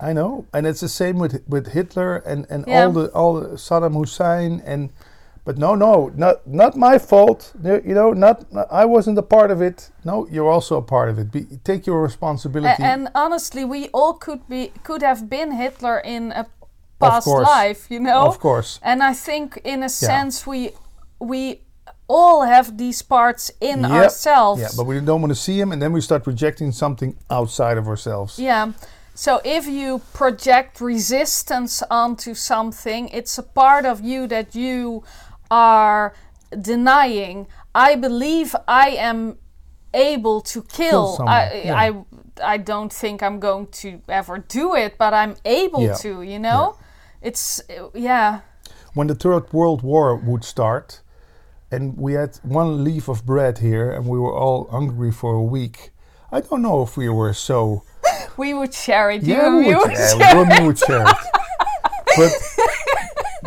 I 0.00 0.12
know, 0.12 0.44
and 0.52 0.66
it's 0.66 0.80
the 0.80 0.88
same 0.88 1.18
with 1.22 1.42
with 1.48 1.66
Hitler 1.72 2.22
and 2.26 2.46
and 2.50 2.64
Yeah. 2.66 2.84
all 2.86 2.92
the 2.92 3.06
all 3.14 3.40
the 3.40 3.56
Saddam 3.56 3.94
Hussein 3.94 4.62
and. 4.66 4.90
But 5.48 5.56
no, 5.56 5.74
no, 5.74 6.12
not 6.14 6.36
not 6.46 6.76
my 6.76 6.98
fault. 6.98 7.40
You 7.88 7.94
know, 7.98 8.12
not 8.12 8.36
I 8.82 8.84
wasn't 8.84 9.16
a 9.18 9.22
part 9.36 9.50
of 9.50 9.62
it. 9.62 9.90
No, 10.04 10.26
you're 10.34 10.52
also 10.56 10.76
a 10.76 10.82
part 10.82 11.08
of 11.08 11.18
it. 11.18 11.26
Be, 11.32 11.40
take 11.64 11.86
your 11.86 12.00
A- 12.00 12.02
responsibility. 12.10 12.82
and 12.82 13.08
honestly, 13.14 13.64
we 13.64 13.88
all 13.94 14.12
could 14.24 14.42
be 14.46 14.62
could 14.86 15.02
have 15.02 15.20
been 15.36 15.50
Hitler 15.52 15.98
in 16.04 16.32
a 16.32 16.44
past 17.00 17.26
life. 17.26 17.80
You 17.94 18.00
know. 18.00 18.26
Of 18.26 18.38
course, 18.40 18.78
And 18.82 19.02
I 19.02 19.14
think, 19.14 19.58
in 19.64 19.82
a 19.82 19.88
sense, 19.88 20.46
we 20.46 20.60
we 21.18 21.42
all 22.08 22.42
have 22.54 22.76
these 22.76 23.00
parts 23.02 23.50
in 23.60 23.78
Yep. 23.82 23.90
ourselves. 23.90 24.60
yeah, 24.60 24.72
but 24.76 24.84
we 24.86 25.00
don't 25.00 25.22
want 25.22 25.32
to 25.36 25.42
see 25.46 25.58
him, 25.62 25.72
and 25.72 25.80
then 25.80 25.92
we 25.94 26.00
start 26.02 26.26
rejecting 26.26 26.72
something 26.72 27.16
outside 27.30 27.78
of 27.78 27.86
ourselves. 27.88 28.38
Yeah. 28.38 28.72
So 29.14 29.40
if 29.44 29.66
you 29.66 30.00
project 30.12 30.80
resistance 30.80 31.82
onto 31.90 32.34
something, 32.34 33.08
it's 33.18 33.38
a 33.38 33.42
part 33.42 33.84
of 33.86 34.00
you 34.00 34.26
that 34.28 34.54
you 34.54 35.02
are 35.50 36.14
denying. 36.60 37.46
I 37.74 37.96
believe 37.96 38.54
I 38.66 38.90
am 38.90 39.38
able 39.94 40.40
to 40.42 40.62
kill. 40.62 41.16
someone, 41.16 41.34
I, 41.34 41.62
yeah. 41.64 41.74
I 41.74 42.04
I 42.54 42.56
don't 42.58 42.92
think 42.92 43.22
I'm 43.22 43.40
going 43.40 43.66
to 43.82 44.00
ever 44.08 44.38
do 44.38 44.74
it, 44.76 44.96
but 44.98 45.12
I'm 45.12 45.34
able 45.44 45.82
Yeah. 45.82 45.94
to. 46.02 46.22
You 46.22 46.38
know, 46.38 46.76
it's 47.22 47.60
uh, 47.70 47.88
yeah. 47.94 48.40
When 48.94 49.06
the 49.08 49.14
Third 49.14 49.52
World 49.52 49.82
War 49.82 50.16
would 50.16 50.44
start, 50.44 51.02
and 51.70 51.96
we 51.96 52.14
had 52.14 52.38
one 52.42 52.84
leaf 52.84 53.08
of 53.08 53.24
bread 53.24 53.58
here, 53.58 53.90
and 53.90 54.06
we 54.06 54.18
were 54.18 54.34
all 54.34 54.68
hungry 54.70 55.12
for 55.12 55.34
a 55.34 55.42
week. 55.42 55.90
I 56.32 56.40
don't 56.40 56.62
know 56.62 56.82
if 56.82 56.96
we 56.96 57.08
were 57.08 57.32
so. 57.34 57.82
We 58.36 58.54
would 58.54 58.72
share 58.72 59.10
it. 59.10 59.22
Yeah, 59.24 59.48
you, 59.48 59.56
we 59.56 59.68
you 59.68 59.76
would, 59.78 59.88
would 59.88 59.98
yeah, 59.98 60.16
share 60.16 60.76
share 60.76 61.02
it. 61.02 61.16
But 62.16 62.32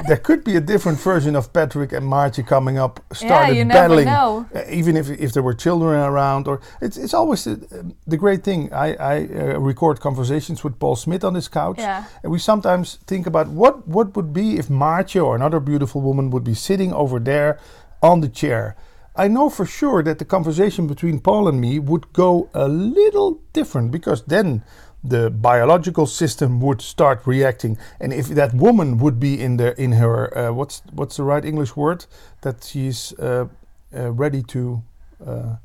there 0.08 0.18
could 0.18 0.44
be 0.44 0.56
a 0.56 0.62
different 0.62 1.00
version 1.00 1.36
of 1.36 1.52
Patrick 1.54 1.92
and 1.94 2.06
Maartje 2.06 2.46
coming 2.46 2.78
up, 2.78 3.00
started 3.14 3.66
never 3.68 3.80
battling, 3.80 4.08
uh, 4.08 4.44
even 4.70 4.98
if 4.98 5.10
if 5.10 5.32
there 5.34 5.44
were 5.44 5.54
children 5.56 6.00
around. 6.00 6.48
Or 6.48 6.60
it's 6.82 6.98
it's 6.98 7.14
always 7.14 7.44
the, 7.44 7.94
the 8.08 8.18
great 8.18 8.44
thing. 8.44 8.72
I 8.74 8.88
I 8.96 9.16
uh, 9.26 9.60
record 9.60 10.00
conversations 10.00 10.64
with 10.64 10.80
Paul 10.80 10.96
Smith 10.96 11.24
on 11.24 11.34
his 11.36 11.48
couch, 11.48 11.80
Yeah. 11.80 12.04
and 12.24 12.32
we 12.32 12.40
sometimes 12.40 13.00
think 13.08 13.28
about 13.28 13.48
what 13.48 13.88
what 13.88 14.16
would 14.16 14.32
be 14.34 14.58
if 14.58 14.68
Maartje 14.70 15.24
or 15.24 15.36
another 15.36 15.60
beautiful 15.60 16.02
woman 16.02 16.30
would 16.32 16.44
be 16.44 16.56
sitting 16.56 16.94
over 16.94 17.20
there 17.20 17.58
on 18.02 18.22
the 18.22 18.30
chair. 18.30 18.76
I 19.16 19.28
know 19.28 19.50
for 19.50 19.66
sure 19.66 20.02
that 20.04 20.18
the 20.20 20.26
conversation 20.26 20.88
between 20.88 21.20
Paul 21.20 21.48
and 21.50 21.60
me 21.60 21.80
would 21.80 22.14
go 22.14 22.50
a 22.54 22.68
little 22.68 23.40
different 23.54 23.92
because 23.92 24.24
then 24.24 24.64
the 25.04 25.30
biological 25.30 26.06
system 26.06 26.60
would 26.62 26.82
start 26.82 27.26
reacting, 27.26 27.78
and 28.00 28.14
if 28.14 28.28
that 28.28 28.54
woman 28.54 28.98
would 29.00 29.20
be 29.20 29.42
in 29.42 29.58
the 29.58 29.80
in 29.82 29.94
her 29.94 30.38
uh, 30.38 30.52
what's 30.52 30.82
what's 30.92 31.18
the 31.18 31.24
right 31.24 31.44
English 31.44 31.76
word 31.76 32.06
that 32.42 32.64
she's 32.64 33.14
uh, 33.20 33.48
uh, 33.96 34.12
ready 34.12 34.44
to 34.44 34.84
uh, 35.26 35.56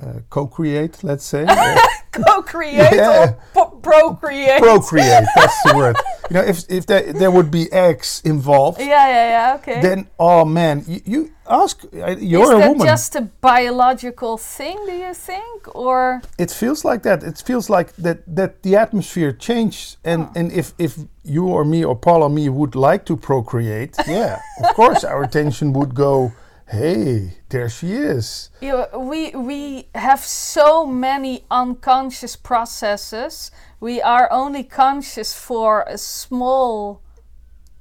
uh, 0.00 0.20
co-create, 0.30 1.04
let's 1.04 1.24
say. 1.24 1.46
Co-create 2.12 2.92
Yeah. 2.92 3.22
or 3.22 3.36
po- 3.54 3.70
procreate. 3.82 4.60
procreate. 4.62 5.24
That's 5.34 5.62
the 5.64 5.74
word. 5.76 5.96
you 6.30 6.34
know, 6.36 6.42
if 6.44 6.64
if 6.68 6.84
there, 6.86 7.12
there 7.12 7.30
would 7.30 7.50
be 7.50 7.72
eggs 7.72 8.20
involved, 8.24 8.78
yeah, 8.80 9.08
yeah, 9.08 9.28
yeah. 9.30 9.54
Okay. 9.56 9.80
then 9.80 10.06
oh 10.18 10.44
man, 10.44 10.84
you, 10.86 11.00
you 11.04 11.30
ask. 11.48 11.84
uh, 11.84 12.14
You're 12.20 12.42
Is 12.44 12.50
a 12.50 12.58
that 12.58 12.68
woman. 12.68 12.86
just 12.86 13.16
a 13.16 13.22
biological 13.40 14.36
thing? 14.38 14.76
Do 14.86 14.92
you 14.92 15.14
think, 15.14 15.74
or 15.74 16.20
it 16.38 16.50
feels 16.50 16.84
like 16.84 17.02
that. 17.02 17.22
It 17.22 17.42
feels 17.46 17.70
like 17.70 17.92
that 17.96 18.18
that 18.36 18.62
the 18.62 18.76
atmosphere 18.76 19.32
changed, 19.32 19.96
and 20.04 20.28
and 20.36 20.52
if 20.52 20.74
if 20.78 20.98
you 21.24 21.46
or 21.48 21.64
me 21.64 21.84
or 21.84 21.96
Paul 21.96 22.22
or 22.22 22.30
me 22.30 22.48
would 22.48 22.74
like 22.74 23.04
to 23.06 23.16
procreate, 23.16 23.96
yeah, 24.06 24.38
of 24.62 24.74
course 24.76 25.02
our 25.04 25.22
attention 25.22 25.72
would 25.72 25.94
go. 25.94 26.32
Hey, 26.72 27.36
there 27.50 27.68
she 27.68 27.92
is. 27.92 28.48
you 28.62 28.72
know, 28.72 28.98
we 28.98 29.30
we 29.36 29.88
have 29.94 30.20
so 30.20 30.86
many 30.86 31.44
unconscious 31.50 32.34
processes. 32.34 33.50
We 33.78 34.00
are 34.00 34.26
only 34.30 34.64
conscious 34.64 35.34
for 35.34 35.84
a 35.86 35.98
small 35.98 37.00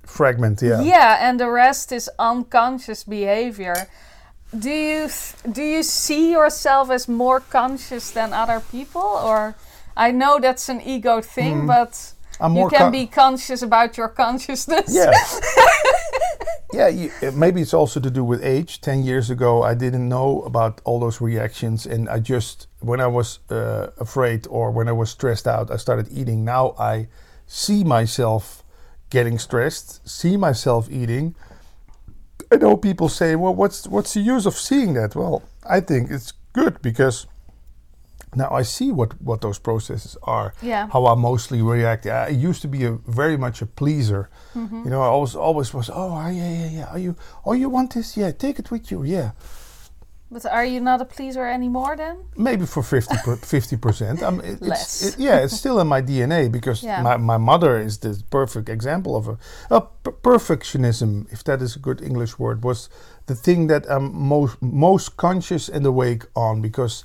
Fragment, 0.03 0.61
yeah. 0.61 0.81
yeah, 0.81 1.29
and 1.29 1.39
the 1.39 1.49
rest 1.49 1.91
is 1.93 2.09
unconscious 2.19 3.05
behavior. 3.05 3.87
Do 4.51 4.69
you 4.69 5.09
do 5.49 5.63
you 5.63 5.83
see 5.83 6.31
yourself 6.31 6.89
as 6.91 7.07
more 7.07 7.39
conscious 7.39 8.11
than 8.11 8.33
other 8.33 8.59
people, 8.59 9.01
or 9.29 9.55
I 9.95 10.11
know 10.11 10.39
that's 10.41 10.67
an 10.69 10.81
ego 10.81 11.21
thing, 11.21 11.65
but 11.65 12.13
Hmm. 12.39 12.45
I'm 12.45 12.55
you 12.57 12.67
can 12.69 12.91
be 12.91 13.05
conscious 13.07 13.61
about 13.61 13.95
your 13.97 14.09
consciousness. 14.09 14.89
Yeah. 14.93 15.11
yeah, 16.73 16.87
you, 16.87 17.11
maybe 17.33 17.61
it's 17.61 17.73
also 17.73 17.99
to 17.99 18.09
do 18.09 18.23
with 18.23 18.43
age. 18.43 18.81
10 18.81 19.03
years 19.03 19.29
ago, 19.29 19.63
I 19.63 19.73
didn't 19.73 20.07
know 20.07 20.41
about 20.43 20.81
all 20.83 20.99
those 20.99 21.21
reactions. 21.21 21.85
And 21.85 22.07
I 22.09 22.19
just, 22.19 22.67
when 22.79 23.01
I 23.01 23.07
was 23.07 23.39
uh, 23.49 23.87
afraid 23.99 24.47
or 24.47 24.71
when 24.71 24.87
I 24.87 24.91
was 24.91 25.09
stressed 25.09 25.47
out, 25.47 25.71
I 25.71 25.77
started 25.77 26.07
eating. 26.11 26.45
Now 26.45 26.75
I 26.79 27.07
see 27.45 27.83
myself 27.83 28.63
getting 29.09 29.37
stressed, 29.37 30.07
see 30.07 30.37
myself 30.37 30.89
eating. 30.89 31.35
I 32.51 32.55
know 32.55 32.77
people 32.77 33.09
say, 33.09 33.35
well, 33.35 33.53
what's, 33.53 33.87
what's 33.87 34.13
the 34.13 34.21
use 34.21 34.45
of 34.45 34.55
seeing 34.55 34.93
that? 34.93 35.15
Well, 35.15 35.43
I 35.69 35.79
think 35.81 36.09
it's 36.09 36.33
good 36.53 36.81
because 36.81 37.27
now 38.35 38.49
I 38.59 38.63
see 38.63 38.91
what, 38.91 39.21
what 39.21 39.41
those 39.41 39.59
processes 39.59 40.17
are 40.23 40.53
Yeah. 40.61 40.87
how 40.93 41.05
I 41.05 41.15
mostly 41.15 41.61
react. 41.61 42.05
I 42.05 42.29
used 42.29 42.61
to 42.61 42.67
be 42.67 42.85
a 42.85 42.91
very 43.07 43.37
much 43.37 43.61
a 43.61 43.65
pleaser. 43.65 44.29
Mm-hmm. 44.55 44.83
You 44.85 44.89
know, 44.89 45.01
I 45.01 45.07
always 45.07 45.35
always 45.35 45.73
was. 45.73 45.89
Oh, 45.89 46.11
ah, 46.11 46.29
yeah, 46.29 46.49
yeah, 46.51 46.69
yeah. 46.77 46.85
Are 46.91 46.99
you? 46.99 47.15
Oh, 47.45 47.53
you 47.53 47.69
want 47.69 47.93
this? 47.93 48.15
Yeah, 48.17 48.31
take 48.31 48.59
it 48.59 48.71
with 48.71 48.91
you. 48.91 49.03
Yeah, 49.03 49.31
But 50.33 50.45
are 50.45 50.63
you 50.65 50.79
not 50.79 51.01
a 51.01 51.05
pleaser 51.05 51.45
anymore 51.45 51.97
then? 51.97 52.17
maybe 52.37 52.65
for 52.65 52.83
50 52.83 53.77
percent. 53.85 54.21
I'm 54.23 54.39
it, 54.41 54.61
Less. 54.61 55.01
It's, 55.03 55.15
it, 55.15 55.19
yeah, 55.19 55.43
it's 55.43 55.57
still 55.57 55.79
in 55.81 55.87
my 55.87 56.01
DNA 56.01 56.49
because 56.51 56.83
Yeah. 56.85 57.01
my, 57.03 57.17
my 57.17 57.37
mother 57.37 57.77
is 57.85 57.97
the 57.99 58.23
perfect 58.29 58.69
example 58.69 59.15
of 59.15 59.27
a, 59.27 59.37
a 59.69 59.81
per- 59.81 60.11
perfectionism, 60.23 61.25
if 61.33 61.43
that 61.43 61.61
is 61.61 61.75
a 61.75 61.79
good 61.79 62.01
English 62.01 62.39
word, 62.39 62.63
was 62.63 62.89
the 63.25 63.35
thing 63.35 63.67
that 63.67 63.85
I'm 63.89 64.15
most 64.29 64.61
most 64.61 65.17
conscious 65.17 65.69
and 65.69 65.85
awake 65.85 66.23
on 66.35 66.61
because. 66.61 67.03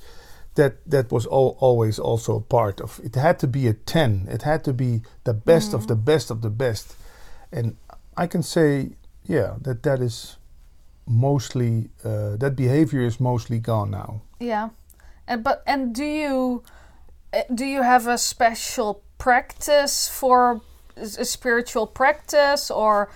That, 0.56 0.74
that 0.90 1.12
was 1.12 1.26
all, 1.26 1.56
always 1.60 1.98
also 1.98 2.36
a 2.36 2.40
part 2.40 2.80
of 2.80 3.00
it 3.04 3.14
had 3.14 3.38
to 3.40 3.46
be 3.46 3.68
a 3.68 3.74
10 3.74 4.28
it 4.30 4.42
had 4.42 4.64
to 4.64 4.72
be 4.72 5.02
the 5.24 5.34
best 5.34 5.74
of 5.74 5.86
the 5.86 5.96
best 5.96 6.30
of 6.30 6.40
the 6.40 6.50
best. 6.50 6.96
And 7.52 7.76
i 8.16 8.26
can 8.26 8.42
say 8.42 8.96
yeah 9.24 9.56
that 9.60 9.82
that 9.82 10.00
is 10.00 10.38
mostly 11.06 11.90
uh, 12.04 12.36
that 12.36 12.56
behavior 12.56 13.02
is 13.02 13.20
mostly 13.20 13.58
gone 13.58 13.90
now. 13.90 14.22
Yeah, 14.40 14.70
and 15.26 15.42
but 15.42 15.62
and 15.66 15.94
do 15.94 16.04
you 16.04 16.62
uh, 17.32 17.42
do 17.54 17.64
you 17.64 17.82
have 17.82 18.06
a 18.06 18.18
special 18.18 19.02
practice 19.18 20.08
for 20.08 20.60
a 20.96 21.24
spiritual 21.24 21.86
practice, 21.86 22.70
or 22.70 23.10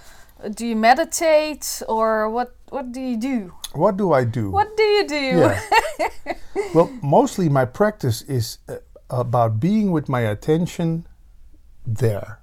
do 0.54 0.66
you 0.66 0.76
meditate, 0.76 1.82
or 1.88 2.28
what 2.30 2.54
what 2.70 2.92
do 2.92 3.00
you 3.00 3.16
do? 3.16 3.52
what 3.72 3.96
do 3.96 4.12
i 4.12 4.24
do 4.24 4.50
What 4.50 4.76
do 4.76 4.82
you 4.82 5.06
do? 5.06 5.24
yeah 5.46 5.60
well 6.74 6.90
mostly 7.02 7.48
my 7.48 7.64
practice 7.64 8.22
is 8.22 8.58
uh, 8.68 8.76
about 9.10 9.60
being 9.60 9.92
with 9.92 10.08
my 10.08 10.20
attention 10.26 11.06
there 11.86 12.40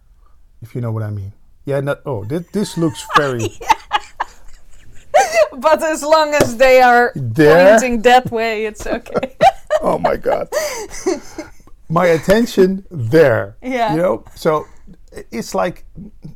if 0.61 0.73
you 0.75 0.79
know 0.81 0.91
what 0.91 1.03
i 1.03 1.09
mean 1.09 1.33
yeah 1.65 1.79
not 1.81 1.99
oh 2.05 2.23
this, 2.23 2.43
this 2.53 2.77
looks 2.77 3.03
very 3.17 3.49
but 5.59 5.83
as 5.83 6.03
long 6.03 6.33
as 6.33 6.55
they 6.57 6.81
are 6.81 7.11
There? 7.15 7.71
pointing 7.79 8.01
that 8.03 8.31
way, 8.31 8.65
it's 8.65 8.85
okay. 8.85 9.35
oh 9.81 9.97
my 9.97 10.15
god 10.15 10.47
my 11.89 12.05
attention 12.07 12.85
there 12.91 13.55
Yeah. 13.61 13.91
you 13.95 14.01
know 14.01 14.23
so 14.35 14.65
it's 15.31 15.55
like 15.55 15.85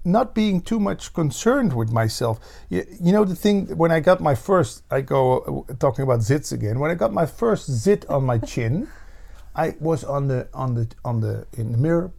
not 0.05 0.33
being 0.33 0.61
too 0.61 0.79
much 0.79 1.13
concerned 1.13 1.73
with 1.73 1.91
myself 1.91 2.39
you, 2.69 2.85
you 3.01 3.11
know 3.11 3.25
the 3.25 3.35
thing 3.35 3.67
when 3.77 3.91
i 3.91 3.99
got 3.99 4.21
my 4.21 4.33
first 4.33 4.83
i 4.89 5.01
go 5.01 5.65
uh, 5.69 5.73
talking 5.75 6.03
about 6.03 6.19
zits 6.19 6.51
again 6.53 6.79
when 6.79 6.89
i 6.89 6.95
got 6.95 7.11
my 7.13 7.25
first 7.25 7.69
zit 7.69 8.05
on 8.09 8.23
my 8.23 8.37
chin 8.37 8.87
i 9.55 9.75
was 9.79 10.03
on 10.03 10.27
the 10.27 10.47
on 10.53 10.73
the 10.73 10.87
on 11.03 11.19
the 11.19 11.45
in 11.57 11.71
the 11.73 11.77
mirror 11.77 12.11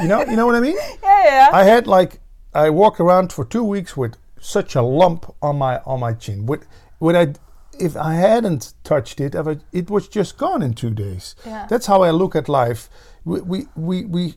you 0.00 0.08
know 0.08 0.24
you 0.24 0.36
know 0.36 0.46
what 0.46 0.56
i 0.56 0.60
mean 0.60 0.76
yeah, 1.02 1.24
yeah. 1.24 1.50
I 1.52 1.62
had 1.62 1.86
like 1.86 2.20
I 2.54 2.70
walked 2.70 3.00
around 3.00 3.32
for 3.32 3.44
two 3.44 3.64
weeks 3.64 3.96
with 3.96 4.16
such 4.40 4.76
a 4.76 4.82
lump 4.82 5.34
on 5.42 5.58
my 5.58 5.80
on 5.84 6.00
my 6.00 6.12
chin. 6.12 6.46
With 6.46 6.66
when 6.98 7.16
I 7.16 7.34
if 7.80 7.96
I 7.96 8.14
hadn't 8.14 8.74
touched 8.84 9.20
it, 9.20 9.34
I, 9.34 9.58
it 9.72 9.90
was 9.90 10.06
just 10.06 10.38
gone 10.38 10.62
in 10.62 10.74
two 10.74 10.90
days. 10.90 11.34
Yeah. 11.44 11.66
That's 11.68 11.86
how 11.86 12.02
I 12.02 12.10
look 12.10 12.36
at 12.36 12.48
life. 12.48 12.88
We 13.24 13.40
we, 13.40 13.66
we 13.76 14.04
we 14.04 14.34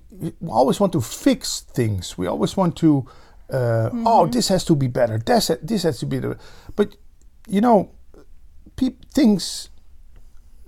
always 0.47 0.79
want 0.79 0.93
to 0.93 1.01
fix 1.01 1.61
things. 1.61 2.17
We 2.17 2.27
always 2.27 2.55
want 2.57 2.75
to. 2.77 3.05
Uh, 3.53 3.89
Oh, 4.05 4.27
this 4.27 4.49
has 4.49 4.65
to 4.65 4.75
be 4.75 4.87
better. 4.87 5.17
This 5.17 5.47
ha- 5.47 5.61
this 5.67 5.83
has 5.83 5.99
to 5.99 6.05
be 6.05 6.19
the. 6.19 6.37
But 6.75 6.95
you 7.47 7.61
know, 7.61 7.91
peop, 8.75 9.05
things 9.13 9.69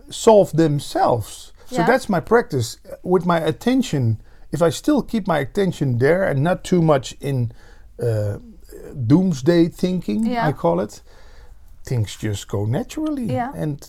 solve 0.09 0.51
themselves. 0.53 1.53
So 1.67 1.83
that's 1.85 2.09
my 2.09 2.19
practice 2.19 2.77
with 3.03 3.25
my 3.25 3.39
attention. 3.39 4.21
If 4.51 4.61
I 4.61 4.71
still 4.71 5.03
keep 5.03 5.27
my 5.27 5.37
attention 5.39 5.99
there 5.99 6.23
and 6.23 6.43
not 6.43 6.63
too 6.63 6.81
much 6.81 7.15
in 7.21 7.51
uh, 8.01 8.37
doomsday 9.05 9.67
thinking, 9.69 10.25
Yeah. 10.25 10.47
I 10.47 10.51
call 10.53 10.79
it, 10.79 11.03
things 11.85 12.15
just 12.15 12.47
go 12.47 12.65
naturally. 12.65 13.25
Yeah. 13.25 13.51
And 13.55 13.87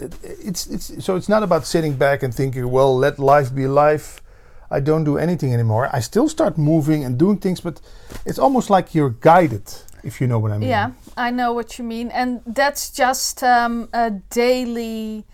it's 0.00 0.66
it's 0.66 1.04
so 1.04 1.16
it's 1.16 1.28
not 1.28 1.42
about 1.42 1.66
sitting 1.66 1.94
back 1.94 2.22
and 2.22 2.34
thinking, 2.34 2.70
well, 2.70 2.96
let 2.96 3.18
life 3.18 3.54
be 3.54 3.66
life. 3.66 4.20
I 4.70 4.80
don't 4.80 5.04
do 5.04 5.18
anything 5.18 5.52
anymore. 5.52 5.88
I 5.92 6.00
still 6.00 6.28
start 6.28 6.58
moving 6.58 7.04
and 7.04 7.18
doing 7.18 7.38
things, 7.38 7.60
but 7.60 7.80
it's 8.24 8.38
almost 8.38 8.70
like 8.70 8.94
you're 8.94 9.10
guided, 9.10 9.72
if 10.02 10.20
you 10.20 10.26
know 10.26 10.38
what 10.38 10.50
I 10.52 10.58
mean. 10.58 10.68
Yeah, 10.68 10.92
I 11.16 11.30
know 11.30 11.52
what 11.52 11.78
you 11.78 11.84
mean, 11.84 12.10
and 12.10 12.40
that's 12.46 12.90
just 12.90 13.42
um, 13.42 13.88
a 13.92 14.10
daily 14.30 15.26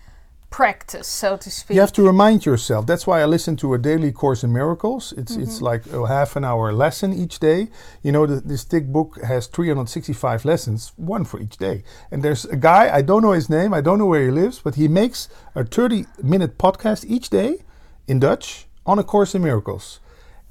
practice, 0.51 1.07
so 1.07 1.37
to 1.37 1.49
speak. 1.49 1.75
You 1.75 1.81
have 1.81 1.93
to 1.93 2.03
remind 2.03 2.45
yourself. 2.45 2.85
That's 2.85 3.07
why 3.07 3.21
I 3.21 3.25
listen 3.25 3.55
to 3.57 3.73
a 3.73 3.79
daily 3.79 4.11
course 4.11 4.43
in 4.43 4.51
miracles. 4.53 5.13
It's 5.17 5.35
it's 5.35 5.55
mm-hmm. 5.55 5.65
like 5.65 5.87
a 5.87 6.05
half 6.07 6.35
an 6.35 6.45
hour 6.45 6.71
lesson 6.73 7.13
each 7.13 7.39
day. 7.39 7.69
You 8.03 8.11
know, 8.11 8.25
the, 8.27 8.41
this 8.41 8.63
thick 8.63 8.85
book 8.87 9.19
has 9.23 9.47
365 9.47 10.45
lessons, 10.45 10.91
one 10.97 11.23
for 11.25 11.39
each 11.39 11.57
day. 11.57 11.83
And 12.11 12.21
there's 12.21 12.45
a 12.45 12.57
guy 12.57 12.93
I 12.93 13.01
don't 13.01 13.23
know 13.23 13.31
his 13.31 13.49
name. 13.49 13.73
I 13.73 13.81
don't 13.81 13.97
know 13.97 14.05
where 14.05 14.25
he 14.25 14.31
lives, 14.31 14.59
but 14.59 14.75
he 14.75 14.87
makes 14.87 15.29
a 15.55 15.63
30 15.63 16.05
minute 16.21 16.57
podcast 16.57 17.05
each 17.07 17.29
day 17.29 17.63
in 18.07 18.19
Dutch 18.19 18.67
on 18.85 18.99
a 18.99 19.03
course 19.03 19.33
in 19.33 19.41
miracles. 19.41 19.99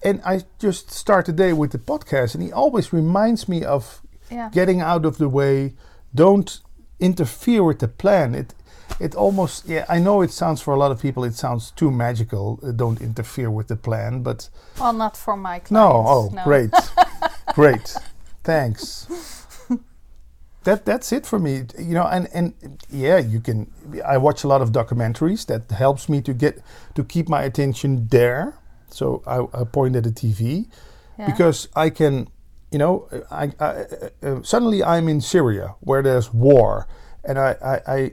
And 0.02 0.22
I 0.24 0.44
just 0.58 0.90
start 0.90 1.26
the 1.26 1.32
day 1.32 1.52
with 1.52 1.72
the 1.72 1.78
podcast, 1.78 2.34
and 2.34 2.42
he 2.42 2.50
always 2.50 2.90
reminds 2.92 3.48
me 3.48 3.64
of 3.64 4.00
Yeah. 4.30 4.48
getting 4.50 4.80
out 4.80 5.04
of 5.04 5.18
the 5.18 5.28
way. 5.28 5.74
Don't 6.14 6.60
interfere 6.98 7.62
with 7.62 7.78
the 7.80 7.88
plan. 7.88 8.34
It 8.34 8.54
it 8.98 9.14
almost 9.14 9.68
yeah. 9.68 9.84
I 9.88 9.98
know 10.00 10.22
it 10.22 10.30
sounds 10.30 10.60
for 10.60 10.74
a 10.74 10.78
lot 10.78 10.90
of 10.90 11.00
people 11.00 11.24
it 11.24 11.34
sounds 11.34 11.70
too 11.72 11.90
magical. 11.90 12.58
Uh, 12.62 12.72
don't 12.72 13.00
interfere 13.00 13.50
with 13.50 13.68
the 13.68 13.76
plan, 13.76 14.22
but 14.22 14.48
Well, 14.80 14.92
not 14.92 15.16
for 15.16 15.36
my 15.36 15.58
clients. 15.58 15.70
no. 15.70 16.04
Oh, 16.06 16.30
no. 16.32 16.44
great, 16.44 16.70
great. 17.54 17.94
Thanks. 18.44 19.06
That 20.64 20.84
that's 20.84 21.10
it 21.10 21.24
for 21.24 21.38
me. 21.38 21.62
You 21.78 21.94
know, 21.94 22.04
and 22.06 22.28
and 22.34 22.52
yeah, 22.90 23.16
you 23.18 23.40
can. 23.40 23.70
I 24.06 24.18
watch 24.18 24.44
a 24.44 24.48
lot 24.48 24.60
of 24.60 24.72
documentaries. 24.72 25.46
That 25.46 25.70
helps 25.74 26.06
me 26.08 26.20
to 26.22 26.34
get 26.34 26.60
to 26.96 27.02
keep 27.04 27.28
my 27.30 27.42
attention 27.44 28.08
there. 28.10 28.58
So 28.90 29.22
I, 29.26 29.38
I 29.58 29.64
point 29.64 29.96
at 29.96 30.04
the 30.04 30.10
TV 30.10 30.66
Yeah. 31.18 31.26
because 31.30 31.68
I 31.76 31.88
can, 31.90 32.28
you 32.72 32.78
know, 32.78 33.08
I, 33.30 33.52
I 33.58 33.64
uh, 33.64 33.84
uh, 34.22 34.42
suddenly 34.42 34.84
I'm 34.84 35.08
in 35.08 35.20
Syria 35.22 35.76
where 35.80 36.02
there's 36.02 36.34
war, 36.34 36.86
and 37.24 37.38
I, 37.38 37.56
I 37.64 37.94
I 37.96 38.12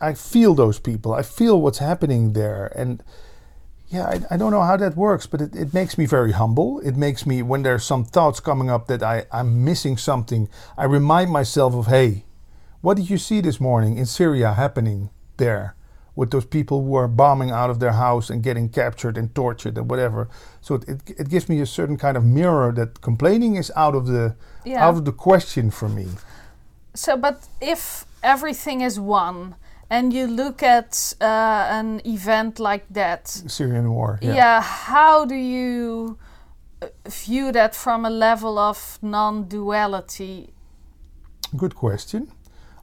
I 0.00 0.14
feel 0.14 0.54
those 0.54 0.78
people. 0.78 1.14
I 1.14 1.22
feel 1.22 1.60
what's 1.60 1.78
happening 1.78 2.32
there, 2.34 2.66
and 2.76 3.02
yeah, 3.88 4.06
I, 4.06 4.34
I 4.34 4.36
don't 4.36 4.50
know 4.50 4.62
how 4.62 4.76
that 4.76 4.96
works, 4.96 5.26
but 5.26 5.40
it, 5.40 5.54
it 5.56 5.72
makes 5.72 5.96
me 5.96 6.06
very 6.06 6.32
humble. 6.32 6.80
It 6.80 6.96
makes 6.96 7.24
me 7.24 7.42
when 7.42 7.62
there's 7.62 7.84
some 7.84 8.04
thoughts 8.04 8.40
coming 8.40 8.68
up 8.70 8.86
that 8.88 9.02
I 9.02 9.26
I'm 9.32 9.64
missing 9.64 9.96
something. 9.96 10.48
I 10.76 10.84
remind 10.84 11.30
myself 11.30 11.74
of 11.74 11.86
hey, 11.86 12.24
what 12.80 12.96
did 12.96 13.08
you 13.10 13.18
see 13.18 13.40
this 13.40 13.60
morning 13.60 13.96
in 13.96 14.06
Syria 14.06 14.52
happening 14.54 15.10
there? 15.36 15.74
with 16.16 16.30
those 16.30 16.46
people 16.46 16.82
who 16.82 16.94
are 16.94 17.06
bombing 17.06 17.50
out 17.50 17.68
of 17.68 17.78
their 17.78 17.92
house 17.92 18.30
and 18.30 18.42
getting 18.42 18.70
captured 18.70 19.18
and 19.18 19.34
tortured 19.34 19.76
and 19.76 19.90
whatever. 19.90 20.30
So 20.62 20.76
it, 20.76 20.88
it, 20.88 21.10
it 21.20 21.28
gives 21.28 21.46
me 21.46 21.60
a 21.60 21.66
certain 21.66 21.98
kind 21.98 22.16
of 22.16 22.24
mirror 22.24 22.72
that 22.72 23.02
complaining 23.02 23.56
is 23.56 23.70
out 23.76 23.94
of 23.94 24.06
the 24.06 24.34
Yeah. 24.64 24.82
out 24.88 24.94
of 24.96 25.04
the 25.04 25.12
question 25.12 25.70
for 25.70 25.88
me. 25.90 26.06
So, 26.94 27.18
but 27.18 27.46
if 27.60 28.06
everything 28.22 28.80
is 28.80 28.98
one, 28.98 29.56
and 29.90 30.12
you 30.12 30.26
look 30.26 30.62
at 30.62 31.14
uh, 31.20 31.24
an 31.70 32.00
event 32.04 32.58
like 32.58 32.84
that, 32.90 33.28
Syrian 33.28 33.90
war. 33.90 34.18
yeah. 34.22 34.60
how 34.60 35.24
do 35.24 35.34
you 35.34 36.18
uh, 36.82 36.86
view 37.08 37.52
that 37.52 37.74
from 37.74 38.04
a 38.04 38.10
level 38.10 38.58
of 38.58 38.98
non-duality? 39.02 40.52
Good 41.56 41.74
question. 41.74 42.32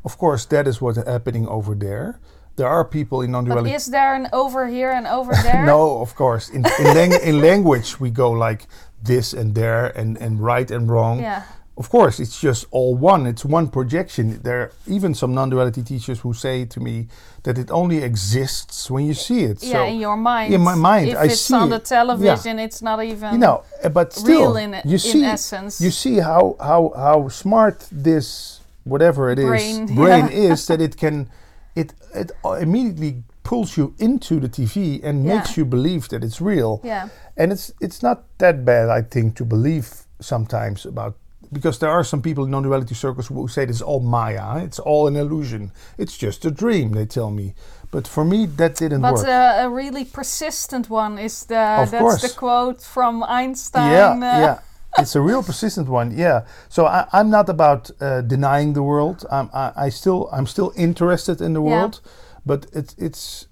Of 0.05 0.17
course, 0.17 0.45
that 0.47 0.67
is 0.67 0.81
what's 0.81 0.97
happening 0.97 1.47
over 1.47 1.75
there. 1.75 2.19
There 2.55 2.67
are 2.67 2.85
people 2.85 3.21
in 3.21 3.31
non-duality. 3.31 3.69
But 3.69 3.75
is 3.75 3.85
there 3.87 4.13
an 4.15 4.27
over 4.31 4.67
here 4.67 4.91
and 4.91 5.07
over 5.07 5.33
there? 5.43 5.65
No, 5.65 6.01
of 6.01 6.15
course. 6.15 6.49
In 6.49 6.65
in, 6.79 6.85
lang- 6.95 7.21
in 7.23 7.41
language, 7.41 7.99
we 7.99 8.09
go 8.11 8.31
like 8.31 8.67
this 9.01 9.33
and 9.33 9.55
there 9.55 9.87
and, 9.97 10.17
and 10.17 10.39
right 10.39 10.69
and 10.71 10.89
wrong. 10.89 11.19
Yeah. 11.19 11.43
Of 11.75 11.89
course, 11.89 12.19
it's 12.19 12.39
just 12.39 12.65
all 12.69 12.93
one. 12.95 13.25
It's 13.25 13.43
one 13.43 13.67
projection. 13.67 14.39
There 14.43 14.61
are 14.61 14.71
even 14.85 15.15
some 15.15 15.33
non-duality 15.33 15.81
teachers 15.81 16.19
who 16.19 16.31
say 16.33 16.65
to 16.65 16.79
me 16.79 17.07
that 17.43 17.57
it 17.57 17.71
only 17.71 17.97
exists 18.03 18.91
when 18.91 19.05
you 19.07 19.15
see 19.15 19.43
it. 19.43 19.63
Yeah, 19.63 19.83
in 19.85 19.99
your 19.99 20.15
mind. 20.15 20.53
in 20.53 20.61
my 20.61 20.75
mind, 20.75 21.09
If 21.09 21.17
I 21.17 21.23
it's 21.25 21.41
see 21.41 21.55
on 21.55 21.69
the 21.69 21.79
television, 21.79 22.59
it's 22.59 22.81
not 22.83 23.03
even. 23.03 23.33
you 23.33 23.39
know, 23.39 23.63
uh, 23.83 23.89
but 23.89 24.13
still, 24.13 24.53
real 24.53 24.57
in- 24.57 24.81
you 24.85 24.99
in 25.13 25.23
essence. 25.23 25.81
you 25.81 25.89
see 25.89 26.17
how 26.19 26.55
how 26.59 26.91
how 26.95 27.27
smart 27.29 27.87
this 27.91 28.59
whatever 28.83 29.31
it 29.31 29.39
is 29.39 29.45
Brain, 29.47 29.85
brain 29.95 30.25
yeah. 30.31 30.51
is 30.51 30.67
that 30.67 30.79
it 30.79 30.95
can 30.97 31.27
it 31.75 31.93
it 32.13 32.31
immediately 32.61 33.23
pulls 33.43 33.77
you 33.77 33.93
into 33.97 34.39
the 34.39 34.47
TV 34.47 35.01
and 35.03 35.25
Yeah. 35.25 35.37
makes 35.37 35.57
you 35.57 35.65
believe 35.65 36.07
that 36.09 36.23
it's 36.23 36.39
real. 36.39 36.81
Yeah. 36.83 37.09
And 37.35 37.51
it's 37.51 37.71
it's 37.81 38.03
not 38.03 38.17
that 38.37 38.63
bad, 38.63 38.89
I 38.89 39.01
think, 39.01 39.35
to 39.37 39.43
believe 39.45 39.87
sometimes 40.19 40.85
about 40.85 41.15
because 41.53 41.79
there 41.79 41.89
are 41.91 42.03
some 42.03 42.21
people 42.21 42.43
in 42.45 42.51
non-duality 42.51 42.95
circles 42.95 43.27
who 43.27 43.47
say 43.47 43.65
this 43.65 43.75
is 43.77 43.81
all 43.81 43.99
Maya, 43.99 44.63
it's 44.63 44.79
all 44.79 45.07
an 45.07 45.15
illusion, 45.15 45.71
it's 45.97 46.17
just 46.17 46.45
a 46.45 46.51
dream. 46.51 46.91
They 46.91 47.05
tell 47.05 47.29
me, 47.31 47.53
but 47.91 48.07
for 48.07 48.25
me 48.25 48.45
that 48.57 48.75
didn't 48.75 49.01
But 49.01 49.13
work. 49.13 49.27
uh, 49.27 49.65
a 49.65 49.69
really 49.69 50.05
persistent 50.05 50.89
one 50.89 51.17
is 51.19 51.45
the 51.45 51.59
Of 51.81 51.91
that's 51.91 52.01
course. 52.01 52.21
the 52.21 52.29
quote 52.39 52.81
from 52.81 53.23
Einstein. 53.23 53.91
yeah, 53.91 54.09
uh, 54.11 54.39
yeah. 54.39 54.59
It's 54.99 55.15
a 55.15 55.21
real 55.21 55.41
persistent 55.41 55.87
one. 55.89 56.11
Yeah. 56.15 56.41
So 56.69 56.85
I, 56.85 57.07
I'm 57.13 57.29
not 57.31 57.49
about 57.49 57.89
uh, 57.99 58.21
denying 58.21 58.73
the 58.73 58.83
world. 58.83 59.25
I'm, 59.31 59.49
I, 59.53 59.71
I 59.87 59.89
still, 59.89 60.29
I'm 60.31 60.45
still 60.45 60.71
interested 60.75 61.41
in 61.41 61.53
the 61.53 61.61
Yeah. 61.63 61.69
world, 61.75 61.99
but 62.45 62.67
it's, 62.73 62.93
it's, 62.99 63.47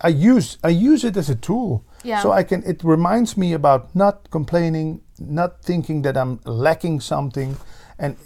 I 0.00 0.08
use, 0.08 0.56
I 0.62 0.68
use 0.68 1.02
it 1.08 1.16
as 1.16 1.28
a 1.28 1.34
tool. 1.34 1.84
Yeah. 2.04 2.20
So 2.20 2.32
I 2.32 2.44
can. 2.44 2.62
It 2.64 2.84
reminds 2.84 3.36
me 3.36 3.54
about 3.54 3.94
not 3.94 4.30
complaining, 4.30 5.00
not 5.18 5.62
thinking 5.62 6.02
that 6.02 6.16
I'm 6.16 6.38
lacking 6.44 7.00
something, 7.00 7.56
and 7.98 8.16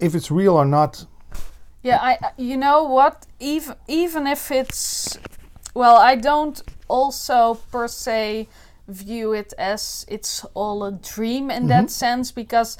if 0.00 0.14
it's 0.14 0.30
real 0.30 0.56
or 0.56 0.64
not. 0.64 1.04
Yeah, 1.82 1.98
I 2.00 2.18
you 2.36 2.56
know 2.56 2.84
what? 2.84 3.26
Even 3.38 3.76
even 3.86 4.26
if 4.26 4.50
it's 4.50 5.18
well, 5.74 5.96
I 5.96 6.16
don't 6.16 6.60
also 6.88 7.58
per 7.70 7.86
se 7.88 8.48
view 8.88 9.34
it 9.34 9.52
as 9.58 10.06
it's 10.08 10.44
all 10.54 10.82
a 10.84 10.92
dream 10.92 11.50
in 11.50 11.66
that 11.68 11.90
sense 11.90 12.32
because 12.32 12.78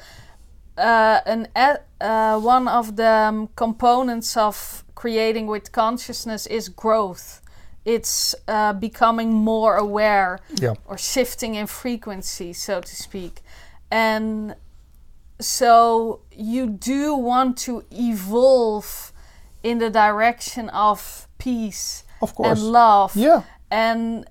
uh, 0.78 1.20
an 1.26 1.48
e- 1.56 1.82
uh, 2.00 2.40
one 2.40 2.68
of 2.68 2.96
the 2.96 3.28
um, 3.28 3.48
components 3.56 4.36
of 4.36 4.84
creating 4.94 5.46
with 5.46 5.70
consciousness 5.72 6.46
is 6.46 6.68
growth. 6.68 7.40
It's 7.94 8.34
uh, 8.46 8.72
becoming 8.74 9.30
more 9.32 9.76
aware 9.76 10.38
Yeah. 10.60 10.74
or 10.86 10.98
shifting 10.98 11.54
in 11.54 11.66
frequency, 11.66 12.52
so 12.52 12.80
to 12.80 12.94
speak. 13.06 13.34
And 13.90 14.54
so 15.40 16.20
you 16.32 16.66
do 16.68 17.14
want 17.14 17.56
to 17.66 17.84
evolve 17.90 19.12
in 19.62 19.78
the 19.78 19.90
direction 19.90 20.68
of 20.70 21.26
peace 21.38 22.04
Of 22.20 22.32
and 22.38 22.58
love. 22.72 23.12
Yeah. 23.16 23.42
And 23.70 24.26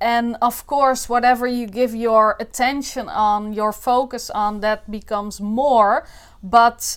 and 0.00 0.36
of 0.40 0.66
course 0.66 1.08
whatever 1.08 1.46
you 1.46 1.66
give 1.66 1.94
your 1.94 2.36
attention 2.40 3.08
on, 3.08 3.52
your 3.52 3.72
focus 3.72 4.30
on 4.30 4.60
that 4.60 4.88
becomes 4.90 5.40
more, 5.40 6.06
but 6.42 6.96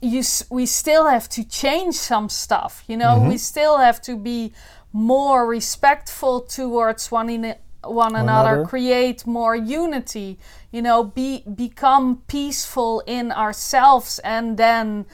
you 0.00 0.20
s- 0.20 0.44
we 0.50 0.64
still 0.66 1.06
have 1.06 1.28
to 1.28 1.42
change 1.44 1.94
some 1.94 2.28
stuff, 2.28 2.82
you 2.88 2.96
know? 2.96 3.16
Mm-hmm. 3.16 3.28
We 3.28 3.38
still 3.38 3.76
have 3.78 4.00
to 4.02 4.16
be 4.16 4.52
more 4.98 5.46
respectful 5.46 6.40
towards 6.40 7.10
one 7.10 7.30
in 7.30 7.54
one 7.84 8.16
another, 8.16 8.54
another. 8.54 8.66
create 8.66 9.24
more 9.26 9.54
unity, 9.54 10.38
you 10.72 10.82
know, 10.82 11.04
be 11.04 11.44
become 11.54 12.22
peaceful 12.26 13.02
in 13.06 13.30
ourselves 13.30 14.18
and 14.24 14.56
then 14.58 15.06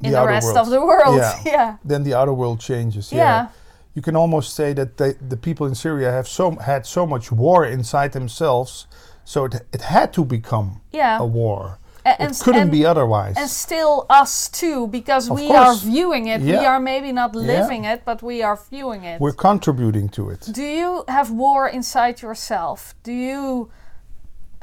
in 0.00 0.12
the, 0.12 0.24
rest 0.24 0.46
world. 0.46 0.58
of 0.58 0.70
the 0.70 0.80
world. 0.80 1.16
Yeah. 1.16 1.40
yeah. 1.44 1.76
Then 1.84 2.04
the 2.04 2.14
outer 2.14 2.32
world 2.32 2.60
changes. 2.60 3.12
Yeah. 3.12 3.18
Yeah. 3.18 3.48
You 3.94 4.02
can 4.02 4.14
almost 4.14 4.54
say 4.54 4.72
that 4.74 4.96
they, 4.96 5.14
the 5.14 5.36
people 5.36 5.66
in 5.66 5.74
Syria 5.74 6.12
have 6.12 6.28
so 6.28 6.52
had 6.52 6.86
so 6.86 7.04
much 7.04 7.32
war 7.32 7.66
inside 7.66 8.12
themselves, 8.12 8.86
so 9.24 9.46
it, 9.46 9.54
it 9.72 9.82
had 9.82 10.12
to 10.12 10.24
become 10.24 10.80
Yeah. 10.92 11.18
a 11.18 11.26
war. 11.26 11.79
A- 12.04 12.10
it 12.10 12.16
and 12.20 12.38
couldn't 12.40 12.62
and- 12.62 12.70
be 12.70 12.84
otherwise. 12.86 13.36
and 13.36 13.48
still 13.50 14.06
us 14.22 14.48
too 14.48 14.86
because 14.88 15.28
Of 15.30 15.36
we 15.38 15.46
course. 15.48 15.58
are 15.68 15.74
viewing 15.90 16.26
it 16.28 16.40
we 16.40 16.56
are 16.72 16.80
maybe 16.80 17.12
not 17.12 17.30
Yeah. 17.34 17.46
living 17.54 17.84
it 17.84 18.00
but 18.04 18.22
we 18.22 18.42
are 18.42 18.58
viewing 18.70 19.04
it 19.04 19.20
We're 19.20 19.32
contributing 19.50 20.08
to 20.16 20.30
it. 20.30 20.40
do 20.52 20.62
you 20.62 21.04
have 21.08 21.30
war 21.30 21.68
inside 21.68 22.16
yourself 22.22 22.94
do 23.02 23.12
you 23.12 23.70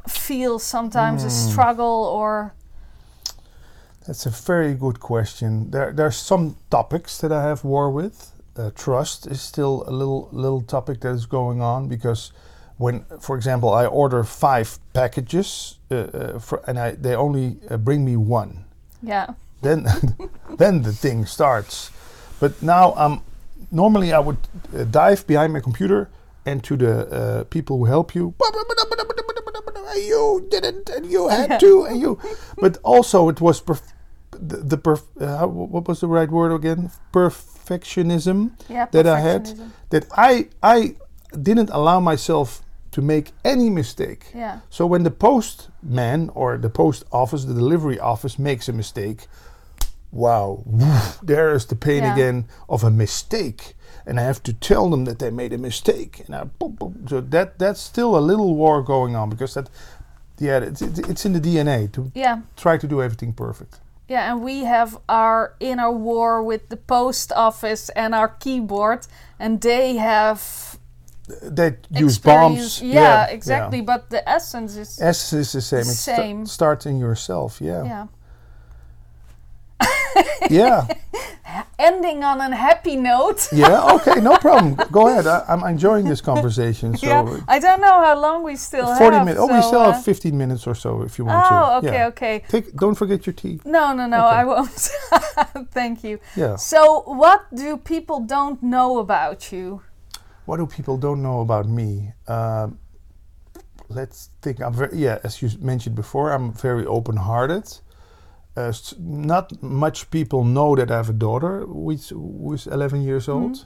feel 0.07 0.57
sometimes 0.59 1.21
Hmm. 1.21 1.27
a 1.27 1.31
struggle 1.31 1.97
or 2.19 2.53
That's 4.07 4.25
a 4.25 4.29
very 4.29 4.73
good 4.73 4.99
question. 5.01 5.69
There, 5.71 5.91
there 5.91 6.05
are 6.05 6.11
some 6.31 6.55
topics 6.69 7.17
that 7.17 7.31
I 7.33 7.41
have 7.43 7.65
war 7.65 7.89
with. 7.91 8.31
Uh, 8.57 8.71
trust 8.73 9.27
is 9.27 9.41
still 9.41 9.83
a 9.85 9.91
little 9.91 10.29
little 10.31 10.61
topic 10.61 11.01
that 11.01 11.11
is 11.11 11.25
going 11.25 11.59
on 11.61 11.87
because 11.89 12.31
when, 12.77 13.05
for 13.19 13.35
example, 13.35 13.73
I 13.73 13.85
order 13.85 14.23
five 14.23 14.79
packages 14.93 15.77
uh, 15.91 15.95
uh, 15.95 16.39
for, 16.39 16.61
and 16.67 16.79
I, 16.79 16.91
they 16.91 17.15
only 17.15 17.57
uh, 17.69 17.77
bring 17.77 18.05
me 18.05 18.15
one, 18.15 18.65
yeah 19.01 19.33
then 19.61 19.85
then 20.57 20.81
the 20.83 20.91
thing 20.93 21.25
starts. 21.25 21.91
But 22.39 22.61
now 22.61 22.93
I'm 22.95 23.21
normally 23.71 24.13
I 24.13 24.19
would 24.19 24.37
uh, 24.75 24.83
dive 24.83 25.25
behind 25.27 25.53
my 25.53 25.59
computer 25.59 26.09
and 26.45 26.63
to 26.63 26.77
the 26.77 26.93
uh, 27.07 27.43
people 27.45 27.77
who 27.77 27.85
help 27.85 28.15
you. 28.15 28.33
You 29.95 30.45
didn't, 30.51 30.89
and 30.89 31.05
you 31.11 31.27
had 31.27 31.59
to, 31.59 31.85
and 31.85 31.99
you. 31.99 32.19
But 32.61 32.77
also, 32.83 33.29
it 33.29 33.41
was 33.41 33.59
perf- 33.59 33.93
the, 34.31 34.57
the 34.57 34.77
perf- 34.77 35.09
uh, 35.19 35.47
what 35.47 35.87
was 35.87 36.01
the 36.01 36.07
right 36.07 36.29
word 36.29 36.51
again? 36.53 36.91
Perfectionism 37.11 38.51
yeah 38.69 38.85
that 38.91 39.07
I 39.07 39.19
had. 39.19 39.49
That 39.89 40.05
I 40.15 40.49
I 40.61 40.95
didn't 41.41 41.71
allow 41.71 41.99
myself 41.99 42.61
to 42.91 43.01
make 43.01 43.31
any 43.43 43.69
mistake. 43.69 44.23
yeah 44.35 44.59
So 44.69 44.85
when 44.87 45.03
the 45.03 45.11
postman 45.11 46.29
or 46.33 46.57
the 46.57 46.69
post 46.69 47.03
office, 47.11 47.45
the 47.45 47.53
delivery 47.53 47.99
office 47.99 48.39
makes 48.39 48.69
a 48.69 48.73
mistake, 48.73 49.27
wow, 50.11 50.63
there 51.23 51.55
is 51.55 51.65
the 51.65 51.75
pain 51.75 52.03
Yeah. 52.03 52.13
again 52.13 52.45
of 52.67 52.83
a 52.83 52.89
mistake. 52.89 53.73
And 54.05 54.19
I 54.19 54.23
have 54.23 54.41
to 54.43 54.53
tell 54.53 54.89
them 54.89 55.05
that 55.05 55.17
they 55.19 55.31
made 55.31 55.53
a 55.53 55.57
mistake. 55.57 56.23
And 56.27 56.35
I. 56.35 56.43
So 57.09 57.21
that 57.21 57.59
that's 57.59 57.81
still 57.81 58.15
a 58.17 58.21
little 58.21 58.55
war 58.55 58.81
going 58.83 59.15
on 59.17 59.29
because 59.29 59.53
that, 59.53 59.69
yeah, 60.39 60.59
it's, 60.63 60.81
it's 60.81 60.99
it's 60.99 61.25
in 61.25 61.33
the 61.33 61.41
DNA 61.41 61.87
to 61.91 62.11
yeah 62.15 62.37
try 62.55 62.77
to 62.77 62.87
do 62.87 63.01
everything 63.01 63.33
perfect. 63.33 63.79
yeah 64.09 64.31
and 64.31 64.43
we 64.45 64.65
have 64.65 64.97
our 65.09 65.51
inner 65.59 65.91
war 65.91 66.41
with 66.47 66.61
the 66.69 66.77
post 66.77 67.31
office 67.35 67.91
and 67.95 68.13
our 68.15 68.27
keyboard 68.39 68.99
and 69.39 69.59
they 69.61 69.97
have 69.97 70.76
They 71.41 71.75
use 71.91 72.17
bombs. 72.19 72.81
yeah, 72.81 73.27
exactly 73.27 73.81
but 73.81 74.09
the 74.09 74.27
essence 74.27 74.77
is 74.77 74.99
Essence 75.01 75.33
is 75.33 75.51
the 75.51 75.61
same. 75.61 75.79
It 75.81 75.85
sta- 75.95 76.15
Same. 76.15 76.45
starts 76.45 76.85
in 76.85 76.99
yourself. 76.99 77.59
Yeah. 77.61 77.83
yeah 77.83 78.07
Yeah. 80.49 80.87
ending 81.79 82.23
on 82.23 82.41
a 82.41 82.55
happy 82.55 82.95
note 82.95 83.47
yeah. 83.53 83.93
Okay. 83.95 84.19
No 84.21 84.37
problem. 84.37 84.75
Go 84.91 85.07
ahead. 85.07 85.27
I, 85.27 85.45
I'm 85.47 85.63
enjoying 85.63 86.05
this 86.05 86.21
conversation. 86.21 86.97
So. 86.97 87.07
yeah, 87.07 87.39
I 87.47 87.59
don't 87.59 87.81
know 87.81 88.01
how 88.01 88.19
long 88.19 88.43
we 88.43 88.55
still 88.55 88.87
40 88.95 89.15
have. 89.15 89.25
minutes. 89.25 89.41
Oh, 89.41 89.53
we 89.55 89.61
still 89.61 89.81
uh, 89.81 89.91
have 89.93 90.03
15 90.03 90.37
minutes 90.37 90.67
or 90.67 90.75
so 90.75 91.01
if 91.03 91.17
you 91.17 91.25
want 91.25 91.45
to. 91.45 91.53
Oh, 91.53 91.77
okay, 91.77 91.97
Yeah. 91.97 92.07
okay. 92.07 92.43
Take, 92.47 92.73
don't 92.75 92.95
forget 92.95 93.25
your 93.25 93.33
tea. 93.33 93.59
No, 93.65 93.93
no, 93.93 94.07
no, 94.07 94.17
Okay. 94.27 94.35
I 94.35 94.43
won't. 94.45 94.69
Thank 95.71 96.03
you. 96.03 96.19
Yeah. 96.35 96.55
So, 96.55 97.03
what 97.05 97.53
do 97.53 97.77
people 97.77 98.19
don't 98.21 98.61
know 98.63 98.97
about 98.99 99.51
you? 99.51 99.81
What 100.47 100.57
do 100.57 100.65
people 100.65 100.97
don't 100.97 101.21
know 101.21 101.41
about 101.41 101.67
me? 101.67 102.13
Um, 102.27 102.79
let's 103.89 104.29
think. 104.41 104.61
I'm 104.61 104.73
very 104.73 104.97
yeah, 104.97 105.19
as 105.23 105.41
you 105.41 105.49
mentioned 105.59 105.95
before, 105.95 106.31
I'm 106.31 106.53
very 106.53 106.85
open-hearted. 106.85 107.81
Uh, 108.55 108.71
not 108.97 109.61
much 109.61 110.09
people 110.09 110.43
know 110.45 110.75
that 110.75 110.89
I 110.89 110.95
have 110.95 111.09
a 111.09 111.13
daughter, 111.13 111.65
which 111.67 112.09
who's 112.09 112.65
11 112.67 113.01
years 113.03 113.27
Mm-hmm. 113.27 113.43
old. 113.43 113.65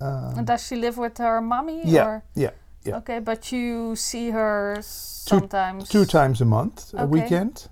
Uh, 0.00 0.34
And 0.38 0.46
does 0.46 0.66
she 0.66 0.76
live 0.76 0.96
with 0.98 1.18
her 1.18 1.40
mommy? 1.40 1.82
yeah, 1.84 2.04
Or? 2.06 2.22
yeah, 2.34 2.50
yeah. 2.86 2.96
Okay, 2.96 3.20
but 3.20 3.52
you 3.52 3.94
see 3.96 4.30
her 4.30 4.78
sometimes. 4.80 5.88
two 5.88 6.04
times 6.06 6.40
a 6.40 6.44
month, 6.44 6.94
a 6.94 7.06
weekend. 7.06 7.68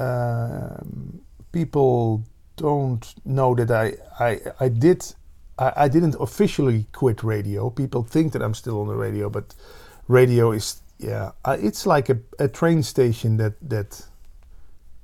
Um, 0.00 1.20
people 1.52 2.22
don't 2.56 3.14
know 3.24 3.54
that 3.54 3.70
I 3.70 3.94
I, 4.18 4.40
I 4.66 4.68
did 4.70 5.14
I, 5.58 5.72
I 5.84 5.88
didn't 5.88 6.16
officially 6.20 6.86
quit 6.92 7.22
radio. 7.22 7.70
People 7.70 8.02
think 8.02 8.32
that 8.32 8.42
I'm 8.42 8.54
still 8.54 8.80
on 8.80 8.88
the 8.88 8.96
radio, 8.96 9.28
but 9.30 9.54
radio 10.08 10.52
is 10.52 10.80
yeah 10.98 11.32
I, 11.44 11.54
it's 11.54 11.86
like 11.86 12.08
a, 12.12 12.18
a 12.38 12.48
train 12.48 12.82
station 12.82 13.36
that 13.38 13.54
that 13.70 14.06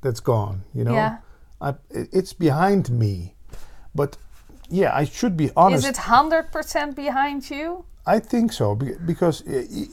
that's 0.03 0.21
gone. 0.21 0.63
You 0.75 0.85
know, 0.85 0.95
Yeah. 0.95 1.17
I, 1.61 1.71
it- 1.91 2.09
it's 2.13 2.33
behind 2.33 2.91
me, 2.91 3.35
but 3.95 4.17
yeah, 4.71 4.91
I 5.03 5.05
should 5.05 5.37
be 5.37 5.51
honest. 5.57 5.85
Is 5.85 5.91
it 5.91 5.97
hundred 5.97 6.51
percent 6.53 6.97
behind 6.97 7.51
you? 7.51 7.85
I 8.07 8.19
think 8.21 8.53
so 8.53 8.75
because 9.07 9.43
uh, 9.47 9.63
I- 9.63 9.89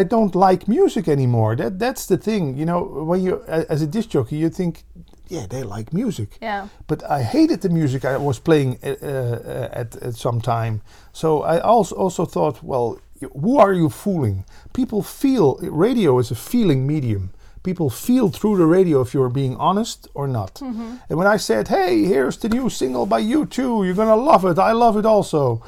I 0.00 0.02
don't 0.02 0.34
like 0.34 0.66
music 0.66 1.06
anymore. 1.08 1.54
That 1.56 1.78
that's 1.78 2.06
the 2.06 2.16
thing. 2.16 2.56
You 2.58 2.64
know, 2.66 2.82
when 3.06 3.22
you 3.22 3.42
as 3.46 3.82
a 3.82 3.86
disc 3.86 4.08
jockey, 4.10 4.36
you 4.36 4.50
think, 4.50 4.82
yeah, 5.28 5.46
they 5.48 5.62
like 5.62 5.92
music. 5.92 6.28
Yeah. 6.42 6.68
But 6.86 7.02
I 7.02 7.22
hated 7.22 7.60
the 7.60 7.68
music 7.68 8.04
I 8.04 8.16
was 8.16 8.38
playing 8.40 8.78
uh, 8.82 8.88
uh, 9.02 9.68
at 9.80 9.96
at 10.02 10.14
some 10.14 10.40
time. 10.40 10.80
So 11.12 11.42
I 11.42 11.60
also 11.60 11.96
also 11.96 12.24
thought, 12.26 12.62
well, 12.62 12.98
who 13.42 13.58
are 13.58 13.72
you 13.74 13.88
fooling? 13.88 14.44
People 14.72 15.02
feel 15.02 15.56
radio 15.62 16.18
is 16.18 16.30
a 16.30 16.34
feeling 16.34 16.86
medium. 16.86 17.30
People 17.62 17.88
feel 17.90 18.28
through 18.28 18.58
the 18.58 18.66
radio 18.66 19.00
if 19.00 19.14
you're 19.14 19.30
being 19.32 19.56
honest 19.56 20.08
or 20.14 20.26
not. 20.28 20.60
And 21.08 21.18
when 21.18 21.26
I 21.34 21.38
said, 21.38 21.68
"Hey, 21.68 22.04
here's 22.04 22.36
the 22.36 22.48
new 22.48 22.68
single 22.70 23.06
by 23.06 23.22
U2. 23.22 23.84
You're 23.84 23.94
gonna 23.96 24.16
love 24.32 24.44
it. 24.50 24.58
I 24.58 24.72
love 24.72 24.98
it 24.98 25.06
also," 25.06 25.62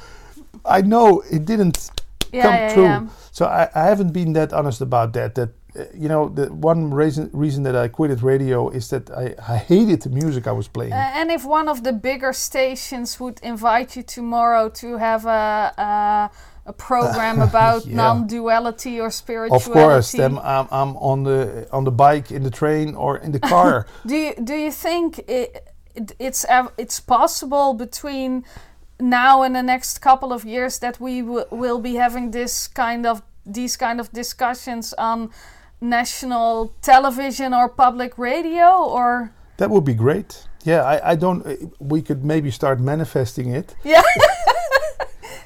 I 0.64 0.82
know 0.82 1.22
it 1.30 1.44
didn't 1.46 1.90
Yeah, 2.32 2.42
come 2.42 2.54
yeah, 2.54 2.74
true. 2.74 2.84
yeah. 2.84 3.06
So 3.32 3.44
I, 3.46 3.68
I 3.74 3.84
haven't 3.88 4.12
been 4.12 4.32
that 4.34 4.52
honest 4.52 4.80
about 4.82 5.12
that. 5.12 5.34
That 5.34 5.48
you 5.94 6.08
know, 6.08 6.28
the 6.28 6.46
one 6.52 6.92
reason 6.94 7.30
reason 7.32 7.62
that 7.64 7.76
I 7.76 7.88
quitted 7.88 8.22
radio 8.22 8.68
is 8.70 8.88
that 8.88 9.10
I, 9.10 9.34
I 9.54 9.56
hated 9.58 10.02
the 10.02 10.10
music 10.10 10.46
I 10.46 10.52
was 10.52 10.68
playing. 10.68 10.92
Uh, 10.92 11.10
and 11.20 11.30
if 11.30 11.44
one 11.44 11.68
of 11.68 11.82
the 11.82 11.92
bigger 11.92 12.32
stations 12.32 13.20
would 13.20 13.40
invite 13.42 13.96
you 13.96 14.02
tomorrow 14.02 14.68
to 14.70 14.96
have 14.98 15.26
a 15.26 15.72
a, 15.78 16.30
a 16.66 16.72
program 16.72 17.40
about 17.50 17.86
Yeah. 17.86 17.96
non-duality 17.96 19.00
or 19.00 19.10
spirituality, 19.10 19.70
of 19.70 19.72
course, 19.72 20.12
then 20.12 20.38
I'm, 20.38 20.66
I'm 20.70 20.96
on 20.96 21.24
the 21.24 21.66
on 21.70 21.84
the 21.84 21.92
bike, 21.92 22.30
in 22.34 22.42
the 22.42 22.50
train, 22.50 22.94
or 22.94 23.18
in 23.18 23.32
the 23.32 23.40
car. 23.40 23.86
do 24.06 24.14
you 24.14 24.34
do 24.44 24.54
you 24.54 24.72
think 24.72 25.18
it, 25.28 25.68
it, 25.94 26.12
it's 26.18 26.44
it's 26.76 27.00
possible 27.00 27.74
between 27.74 28.44
now 29.00 29.42
and 29.42 29.54
the 29.54 29.62
next 29.62 30.00
couple 30.00 30.32
of 30.32 30.44
years 30.44 30.78
that 30.78 31.00
we 31.00 31.22
will 31.22 31.80
be 31.80 31.94
having 31.96 32.30
this 32.30 32.68
kind 32.68 33.06
of 33.06 33.22
these 33.44 33.76
kind 33.76 34.00
of 34.00 34.10
discussions 34.12 34.94
on 34.98 35.30
national 35.80 36.72
television 36.82 37.52
or 37.54 37.68
public 37.68 38.18
radio 38.18 38.84
or 38.84 39.30
that 39.58 39.70
would 39.70 39.84
be 39.84 39.94
great. 39.94 40.46
Yeah, 40.64 40.82
I, 40.82 41.12
I 41.12 41.16
don't. 41.16 41.46
uh, 41.46 41.54
We 41.78 42.02
could 42.02 42.24
maybe 42.24 42.50
start 42.50 42.80
manifesting 42.80 43.54
it. 43.54 43.74
yeah 43.84 44.02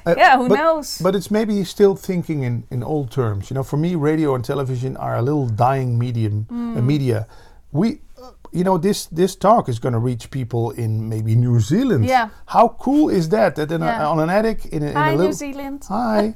Uh, 0.05 0.15
yeah 0.17 0.35
who 0.37 0.47
but- 0.49 0.55
knows 0.57 0.97
But 1.03 1.15
it's 1.15 1.29
maybe 1.29 1.63
still 1.63 1.95
thinking 1.95 2.43
in, 2.43 2.63
in 2.71 2.83
old 2.83 3.11
terms. 3.11 3.49
You 3.49 3.53
know, 3.55 3.63
for 3.63 3.77
me, 3.77 3.95
radio 3.95 4.33
and 4.35 4.43
television 4.43 4.97
are 4.97 5.15
a 5.17 5.21
little 5.21 5.47
dying 5.47 5.99
medium, 5.99 6.45
Mm. 6.49 6.77
uh, 6.77 6.81
media. 6.81 7.25
We, 7.71 7.87
uh, 8.17 8.31
you 8.51 8.63
know, 8.63 8.77
this 8.79 9.05
this 9.15 9.35
talk 9.37 9.69
is 9.69 9.79
going 9.79 9.93
to 9.93 9.99
reach 9.99 10.29
people 10.31 10.71
in 10.83 11.07
maybe 11.09 11.35
New 11.35 11.59
Zealand. 11.59 12.05
Yeah. 12.05 12.29
How 12.45 12.67
cool 12.79 13.09
is 13.11 13.29
that? 13.29 13.55
That 13.55 13.71
in 13.71 13.81
a, 13.83 13.91
on 14.11 14.19
an 14.19 14.29
attic 14.29 14.65
in 14.65 14.83
a, 14.83 14.87
in 14.87 14.95
hi 14.95 15.11
a 15.13 15.15
new 15.17 15.33
zealand 15.33 15.85
hi, 15.87 16.33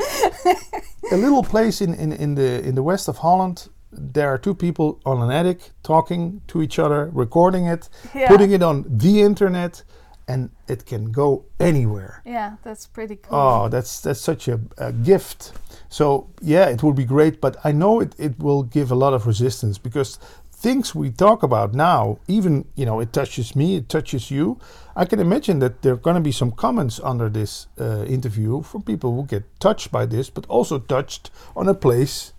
a 1.11 1.17
little 1.17 1.43
place 1.43 1.81
in, 1.85 1.93
in, 1.95 2.11
in 2.13 2.35
the 2.35 2.61
in 2.67 2.75
the 2.75 2.83
west 2.83 3.07
of 3.09 3.17
Holland. 3.17 3.67
There 3.97 4.27
are 4.27 4.37
two 4.37 4.53
people 4.55 4.99
on 5.05 5.21
an 5.21 5.31
attic 5.31 5.71
talking 5.83 6.41
to 6.47 6.61
each 6.61 6.79
other, 6.79 7.09
recording 7.13 7.65
it, 7.67 7.89
Yeah. 8.13 8.27
putting 8.27 8.51
it 8.51 8.61
on 8.63 8.85
the 8.87 9.21
internet, 9.21 9.83
and 10.27 10.49
it 10.67 10.85
can 10.85 11.11
go 11.11 11.43
anywhere. 11.59 12.21
yeah 12.25 12.55
that's 12.63 12.87
pretty 12.87 13.15
cool 13.15 13.37
Oh, 13.39 13.69
that's 13.69 14.01
that's 14.01 14.21
such 14.21 14.47
a, 14.47 14.59
a 14.77 14.91
gift. 14.91 15.51
So 15.89 16.27
yeah, 16.41 16.69
it 16.73 16.81
would 16.83 16.95
be 16.95 17.05
great, 17.05 17.39
but 17.41 17.55
I 17.63 17.71
know 17.71 18.01
it, 18.01 18.15
it 18.17 18.39
will 18.39 18.63
give 18.63 18.91
a 18.91 18.95
lot 18.95 19.13
of 19.13 19.25
resistance 19.27 19.77
because 19.81 20.19
things 20.51 20.95
we 20.95 21.11
talk 21.11 21.43
about 21.43 21.73
now, 21.73 22.17
even 22.27 22.65
you 22.75 22.85
know, 22.85 22.99
it 23.01 23.11
touches 23.13 23.55
me, 23.55 23.75
it 23.75 23.87
touches 23.89 24.31
you. 24.31 24.57
I 24.95 25.05
can 25.05 25.19
imagine 25.19 25.59
that 25.59 25.81
there 25.81 25.93
are 25.93 26.01
going 26.01 26.15
to 26.15 26.21
be 26.29 26.31
some 26.31 26.51
comments 26.51 26.99
under 27.03 27.29
this 27.29 27.67
uh, 27.79 28.03
interview 28.07 28.61
from 28.63 28.81
people 28.81 29.09
who 29.15 29.25
get 29.27 29.43
touched 29.59 29.91
by 29.91 30.05
this, 30.07 30.29
but 30.31 30.45
also 30.49 30.79
touched 30.79 31.29
on 31.55 31.67
a 31.67 31.73
place 31.73 32.33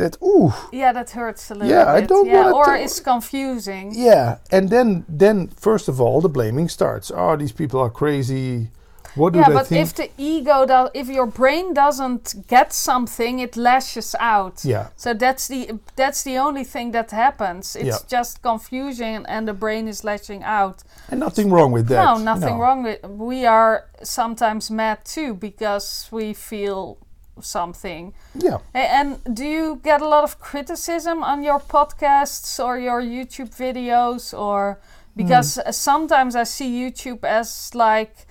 that 0.00 0.16
ooh, 0.22 0.52
Yeah, 0.72 0.92
that 0.92 1.10
hurts 1.10 1.50
a 1.50 1.54
little 1.54 1.68
Yeah, 1.70 1.92
I 1.96 2.00
bit. 2.00 2.08
don't 2.08 2.26
yeah, 2.26 2.50
or 2.58 2.74
it's 2.84 3.00
confusing. 3.00 3.86
yeah. 3.94 4.38
And 4.50 4.68
then 4.70 5.04
then 5.08 5.48
first 5.48 5.88
of 5.88 6.00
all, 6.00 6.20
the 6.20 6.28
blaming 6.28 6.68
starts. 6.68 7.10
Oh, 7.14 7.36
these 7.36 7.52
people 7.52 7.78
are 7.80 7.90
crazy. 8.02 8.68
What 9.16 9.32
do 9.32 9.38
you 9.40 9.44
think? 9.44 9.54
yeah, 9.54 9.60
but 9.60 9.66
think? 9.68 9.86
if 9.88 9.94
the 9.94 10.08
ego 10.18 10.66
does, 10.66 10.88
if 10.94 11.08
your 11.08 11.26
brain 11.26 11.74
doesn't 11.74 12.46
get 12.46 12.72
something, 12.72 13.40
it 13.40 13.56
lashes 13.56 14.14
out. 14.20 14.64
yeah. 14.64 14.86
So 14.96 15.14
that's 15.14 15.48
the 15.48 15.62
that's 15.96 16.22
the 16.22 16.38
only 16.38 16.64
thing 16.64 16.92
that 16.92 17.10
happens. 17.10 17.74
It's 17.76 17.86
Yeah. 17.86 18.18
just 18.20 18.40
confusion, 18.42 19.26
and 19.26 19.46
the 19.48 19.52
brain 19.54 19.88
is 19.88 20.04
lashing 20.04 20.44
out. 20.44 20.76
And 21.10 21.18
nothing 21.20 21.50
wrong 21.54 21.72
with 21.72 21.88
that. 21.88 22.04
no, 22.04 22.18
nothing 22.32 22.56
no. 22.56 22.62
wrong 22.62 22.84
with. 22.84 22.98
We 23.28 23.46
are 23.46 23.74
sometimes 24.02 24.70
mad 24.70 24.98
too 25.04 25.34
because 25.34 26.08
we 26.12 26.32
feel 26.34 26.96
something. 27.42 28.14
Yeah. 28.34 28.58
And 28.74 29.18
do 29.32 29.44
you 29.44 29.80
get 29.82 30.00
a 30.00 30.08
lot 30.08 30.24
of 30.24 30.40
criticism 30.40 31.22
on 31.22 31.42
your 31.42 31.60
podcasts 31.60 32.62
or 32.62 32.78
your 32.78 33.00
YouTube 33.00 33.54
videos 33.56 34.38
or 34.38 34.80
because 35.16 35.58
uh, 35.58 35.72
sometimes 35.72 36.36
I 36.36 36.44
see 36.44 36.70
YouTube 36.70 37.24
as 37.24 37.74
like 37.74 38.26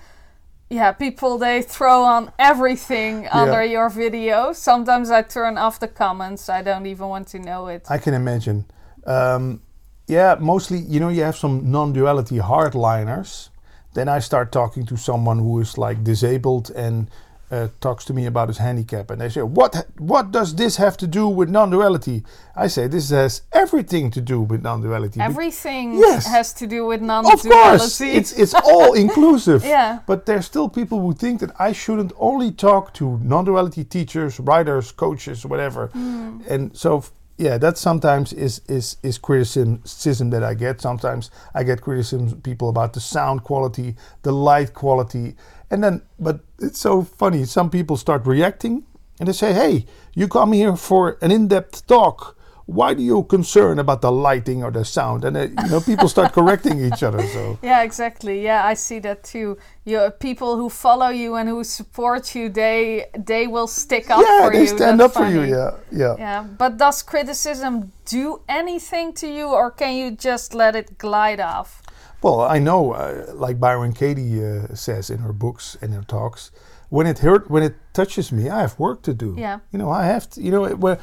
yeah, 0.70 0.92
people 0.92 1.36
they 1.36 1.62
throw 1.62 2.04
on 2.04 2.32
everything 2.38 3.26
under 3.28 3.64
your 3.64 3.90
video. 3.90 4.52
Sometimes 4.52 5.10
I 5.10 5.22
turn 5.22 5.58
off 5.58 5.80
the 5.80 5.88
comments. 5.88 6.48
I 6.48 6.62
don't 6.62 6.86
even 6.86 7.08
want 7.08 7.26
to 7.28 7.40
know 7.40 7.66
it. 7.66 7.86
I 7.90 7.98
can 7.98 8.14
imagine. 8.14 8.66
Um, 9.04 9.62
yeah, 10.06 10.36
mostly, 10.38 10.78
you 10.78 11.00
know, 11.00 11.08
you 11.08 11.22
have 11.22 11.36
some 11.36 11.70
non 11.72 11.92
duality 11.92 12.38
hardliners. 12.38 13.48
Then 13.94 14.08
I 14.08 14.20
start 14.20 14.52
talking 14.52 14.86
to 14.86 14.96
someone 14.96 15.40
who 15.40 15.58
is 15.58 15.76
like 15.76 16.04
disabled 16.04 16.70
and 16.70 17.10
uh, 17.50 17.68
talks 17.80 18.04
to 18.04 18.12
me 18.12 18.26
about 18.26 18.48
his 18.48 18.58
handicap. 18.58 19.10
And 19.10 19.20
they 19.20 19.28
say, 19.28 19.42
what, 19.42 19.86
what 19.98 20.30
does 20.30 20.54
this 20.54 20.76
have 20.76 20.96
to 20.98 21.06
do 21.06 21.28
with 21.28 21.48
non 21.48 21.70
duality? 21.70 22.22
I 22.54 22.68
say, 22.68 22.86
this 22.86 23.10
has 23.10 23.42
everything 23.52 24.10
to 24.12 24.20
do 24.20 24.40
with 24.40 24.62
non 24.62 24.82
duality. 24.82 25.20
Everything 25.20 25.98
Yes. 25.98 26.26
has 26.26 26.52
to 26.54 26.66
do 26.66 26.86
with 26.86 27.00
non-duality. 27.00 27.48
Of 27.48 27.54
course, 27.54 28.00
it's, 28.00 28.32
it's 28.32 28.54
all 28.54 28.92
inclusive. 28.94 29.64
Yeah. 29.70 30.00
But 30.06 30.26
there's 30.26 30.46
still 30.46 30.68
people 30.68 31.00
who 31.00 31.12
think 31.12 31.40
that 31.40 31.52
I 31.58 31.72
shouldn't 31.72 32.12
only 32.18 32.50
talk 32.52 32.92
to 32.94 33.18
non-duality 33.22 33.84
teachers, 33.84 34.40
writers, 34.40 34.92
coaches, 34.92 35.46
whatever. 35.46 35.88
Hmm. 35.88 36.40
And 36.48 36.76
so, 36.76 37.04
yeah, 37.38 37.56
that 37.58 37.78
sometimes 37.78 38.32
is 38.32 38.60
is 38.68 38.96
is 39.02 39.16
criticism 39.18 40.30
that 40.30 40.42
I 40.42 40.54
get. 40.54 40.80
Sometimes 40.80 41.30
I 41.54 41.62
get 41.64 41.80
criticism 41.80 42.40
people 42.42 42.68
about 42.68 42.92
the 42.92 43.00
sound 43.00 43.44
quality, 43.44 43.96
the 44.22 44.32
light 44.32 44.74
quality, 44.74 45.36
and 45.70 45.82
then. 45.82 46.02
But 46.18 46.40
it's 46.58 46.78
so 46.80 47.02
funny. 47.02 47.44
Some 47.44 47.70
people 47.70 47.96
start 47.96 48.26
reacting, 48.26 48.84
and 49.18 49.28
they 49.28 49.32
say, 49.32 49.52
"Hey, 49.52 49.86
you 50.14 50.28
come 50.28 50.52
here 50.52 50.76
for 50.76 51.18
an 51.22 51.30
in-depth 51.30 51.86
talk." 51.86 52.36
Why 52.66 52.94
do 52.94 53.02
you 53.02 53.24
concern 53.24 53.80
about 53.80 54.00
the 54.00 54.12
lighting 54.12 54.62
or 54.62 54.70
the 54.70 54.84
sound? 54.84 55.24
And 55.24 55.36
uh, 55.36 55.40
you 55.40 55.70
know, 55.70 55.80
people 55.80 56.08
start 56.08 56.32
correcting 56.38 56.78
each 56.78 57.02
other. 57.02 57.20
So 57.26 57.58
Yeah, 57.62 57.82
exactly. 57.82 58.44
Yeah, 58.44 58.64
I 58.64 58.74
see 58.74 59.00
that 59.00 59.24
too. 59.24 59.58
You 59.84 60.12
people 60.20 60.56
who 60.56 60.68
follow 60.68 61.08
you 61.08 61.34
and 61.34 61.48
who 61.48 61.64
support 61.64 62.32
you, 62.36 62.48
they 62.48 63.06
they 63.18 63.48
will 63.48 63.66
stick 63.66 64.08
up 64.08 64.20
yeah, 64.22 64.44
for 64.44 64.52
they 64.52 64.60
you. 64.60 64.66
stand 64.68 65.00
That's 65.00 65.16
up 65.16 65.22
for 65.24 65.28
you. 65.28 65.42
Yeah, 65.42 65.70
yeah. 65.90 66.14
Yeah, 66.16 66.42
but 66.44 66.76
does 66.76 67.02
criticism 67.02 67.90
do 68.04 68.42
anything 68.48 69.14
to 69.14 69.26
you, 69.26 69.48
or 69.48 69.72
can 69.72 69.96
you 69.96 70.12
just 70.12 70.54
let 70.54 70.76
it 70.76 70.96
glide 70.96 71.40
off? 71.40 71.79
Well, 72.22 72.40
I 72.42 72.58
know, 72.58 72.92
uh, 72.92 73.26
like 73.34 73.58
Byron 73.58 73.92
Katie 73.92 74.44
uh, 74.44 74.74
says 74.74 75.08
in 75.10 75.18
her 75.18 75.32
books 75.32 75.76
and 75.80 75.94
her 75.94 76.02
talks, 76.02 76.50
when 76.90 77.06
it 77.06 77.20
hurt, 77.20 77.50
when 77.50 77.62
it 77.62 77.76
touches 77.94 78.30
me, 78.32 78.50
I 78.50 78.60
have 78.60 78.78
work 78.78 79.02
to 79.02 79.14
do. 79.14 79.34
Yeah. 79.38 79.60
You 79.72 79.78
know, 79.78 79.90
I 79.90 80.04
have 80.06 80.28
to. 80.30 80.42
You 80.42 80.50
know, 80.50 80.64
it- 80.66 80.78
where 80.78 80.98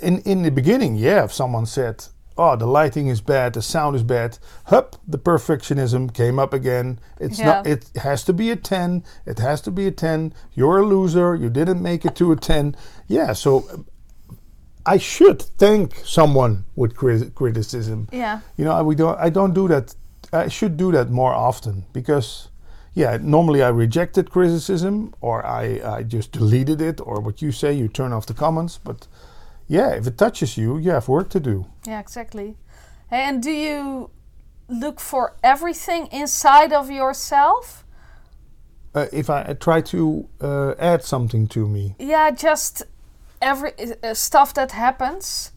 in 0.00 0.18
in 0.22 0.42
the 0.42 0.50
beginning, 0.50 0.96
yeah, 0.96 1.24
if 1.24 1.32
someone 1.32 1.66
said, 1.66 2.06
"Oh, 2.36 2.56
the 2.56 2.66
lighting 2.66 3.08
is 3.08 3.20
bad, 3.20 3.52
the 3.52 3.62
sound 3.62 3.94
is 3.96 4.02
bad," 4.02 4.38
hup, 4.64 4.96
the 5.06 5.18
perfectionism 5.18 6.12
came 6.12 6.38
up 6.42 6.52
again. 6.54 6.98
It's 7.20 7.38
not. 7.38 7.66
Yeah. 7.66 7.72
It 7.74 7.90
has 8.02 8.24
to 8.24 8.32
be 8.32 8.50
a 8.50 8.56
ten. 8.56 9.04
It 9.26 9.38
has 9.38 9.60
to 9.62 9.70
be 9.70 9.86
a 9.86 9.90
ten. 9.92 10.32
You're 10.54 10.78
a 10.78 10.86
loser. 10.86 11.34
You 11.36 11.50
didn't 11.50 11.82
make 11.82 12.04
it 12.06 12.16
to 12.16 12.32
a 12.32 12.36
ten. 12.36 12.74
Yeah. 13.06 13.34
So. 13.34 13.64
I 14.86 14.96
should 14.96 15.42
thank 15.58 15.96
someone 16.06 16.64
with 16.74 16.94
cri- 16.96 17.30
criticism 17.34 18.08
Yeah, 18.10 18.40
you 18.56 18.64
know, 18.64 18.72
I- 18.72 18.80
we 18.80 18.94
don't. 18.94 19.18
I 19.18 19.28
don't 19.28 19.52
do 19.52 19.68
that. 19.68 19.94
I 20.32 20.48
should 20.48 20.76
do 20.76 20.92
that 20.92 21.10
more 21.10 21.32
often 21.32 21.84
because, 21.92 22.48
yeah, 22.94 23.18
normally 23.20 23.62
I 23.62 23.68
rejected 23.68 24.30
criticism 24.30 25.14
or 25.20 25.44
I, 25.46 25.80
I 25.84 26.02
just 26.02 26.32
deleted 26.32 26.80
it 26.80 27.00
or 27.00 27.20
what 27.20 27.40
you 27.40 27.52
say, 27.52 27.72
you 27.72 27.88
turn 27.88 28.12
off 28.12 28.26
the 28.26 28.34
comments. 28.34 28.78
But 28.78 29.06
yeah, 29.66 29.90
if 29.90 30.06
it 30.06 30.18
touches 30.18 30.56
you, 30.56 30.78
you 30.78 30.90
have 30.90 31.08
work 31.08 31.28
to 31.30 31.40
do. 31.40 31.66
Yeah, 31.86 32.00
exactly. 32.00 32.56
And 33.10 33.42
do 33.42 33.50
you 33.50 34.10
look 34.68 35.00
for 35.00 35.34
everything 35.42 36.08
inside 36.12 36.72
of 36.74 36.90
yourself? 36.90 37.84
Uh, 38.94 39.06
if 39.12 39.30
I, 39.30 39.54
try 39.54 39.80
to 39.82 40.28
uh, 40.40 40.74
add 40.78 41.04
something 41.04 41.46
to 41.48 41.66
me, 41.66 41.94
Yeah, 41.98 42.30
just 42.30 42.82
every 43.40 43.72
uh, 44.02 44.14
stuff 44.14 44.52
that 44.54 44.72
happens. 44.72 45.52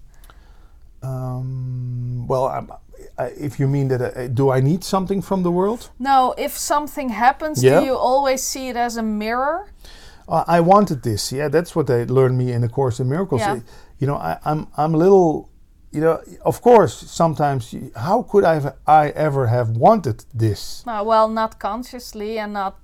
um, 1.03 2.27
well, 2.27 2.47
I'm, 2.47 2.71
if 3.19 3.59
you 3.59 3.67
mean 3.67 3.87
that, 3.89 4.01
uh, 4.01 4.27
do 4.27 4.51
I 4.57 4.61
need 4.61 4.83
something 4.83 5.21
from 5.23 5.43
the 5.43 5.51
world? 5.51 5.89
No, 5.99 6.33
if 6.37 6.57
something 6.57 7.09
happens, 7.09 7.61
Yeah. 7.63 7.79
do 7.79 7.85
you 7.85 7.95
always 7.97 8.41
see 8.43 8.69
it 8.69 8.75
as 8.75 8.97
a 8.97 9.01
mirror? 9.03 9.65
Uh, 10.27 10.43
I 10.47 10.59
wanted 10.61 11.01
this. 11.03 11.31
Yeah, 11.31 11.49
that's 11.51 11.75
what 11.75 11.85
they 11.87 12.05
learned 12.05 12.37
me 12.37 12.51
in 12.53 12.61
the 12.61 12.69
Course 12.69 12.99
in 13.03 13.07
Miracles. 13.09 13.41
Yeah. 13.41 13.53
Uh, 13.53 13.59
You 13.99 14.07
know, 14.07 14.17
I, 14.17 14.37
I'm 14.45 14.65
I'm 14.77 14.95
a 14.95 14.97
little. 14.97 15.47
You 15.93 16.01
know, 16.01 16.19
of 16.45 16.61
course, 16.61 16.93
sometimes 17.11 17.71
you- 17.73 17.91
how 17.95 18.23
could 18.23 18.43
I 18.45 18.53
have, 18.59 18.73
I 18.87 19.09
ever 19.15 19.47
have 19.47 19.69
wanted 19.77 20.25
this? 20.39 20.83
Uh, 20.87 21.03
well, 21.05 21.27
not 21.29 21.59
consciously 21.59 22.39
and 22.39 22.53
not 22.53 22.75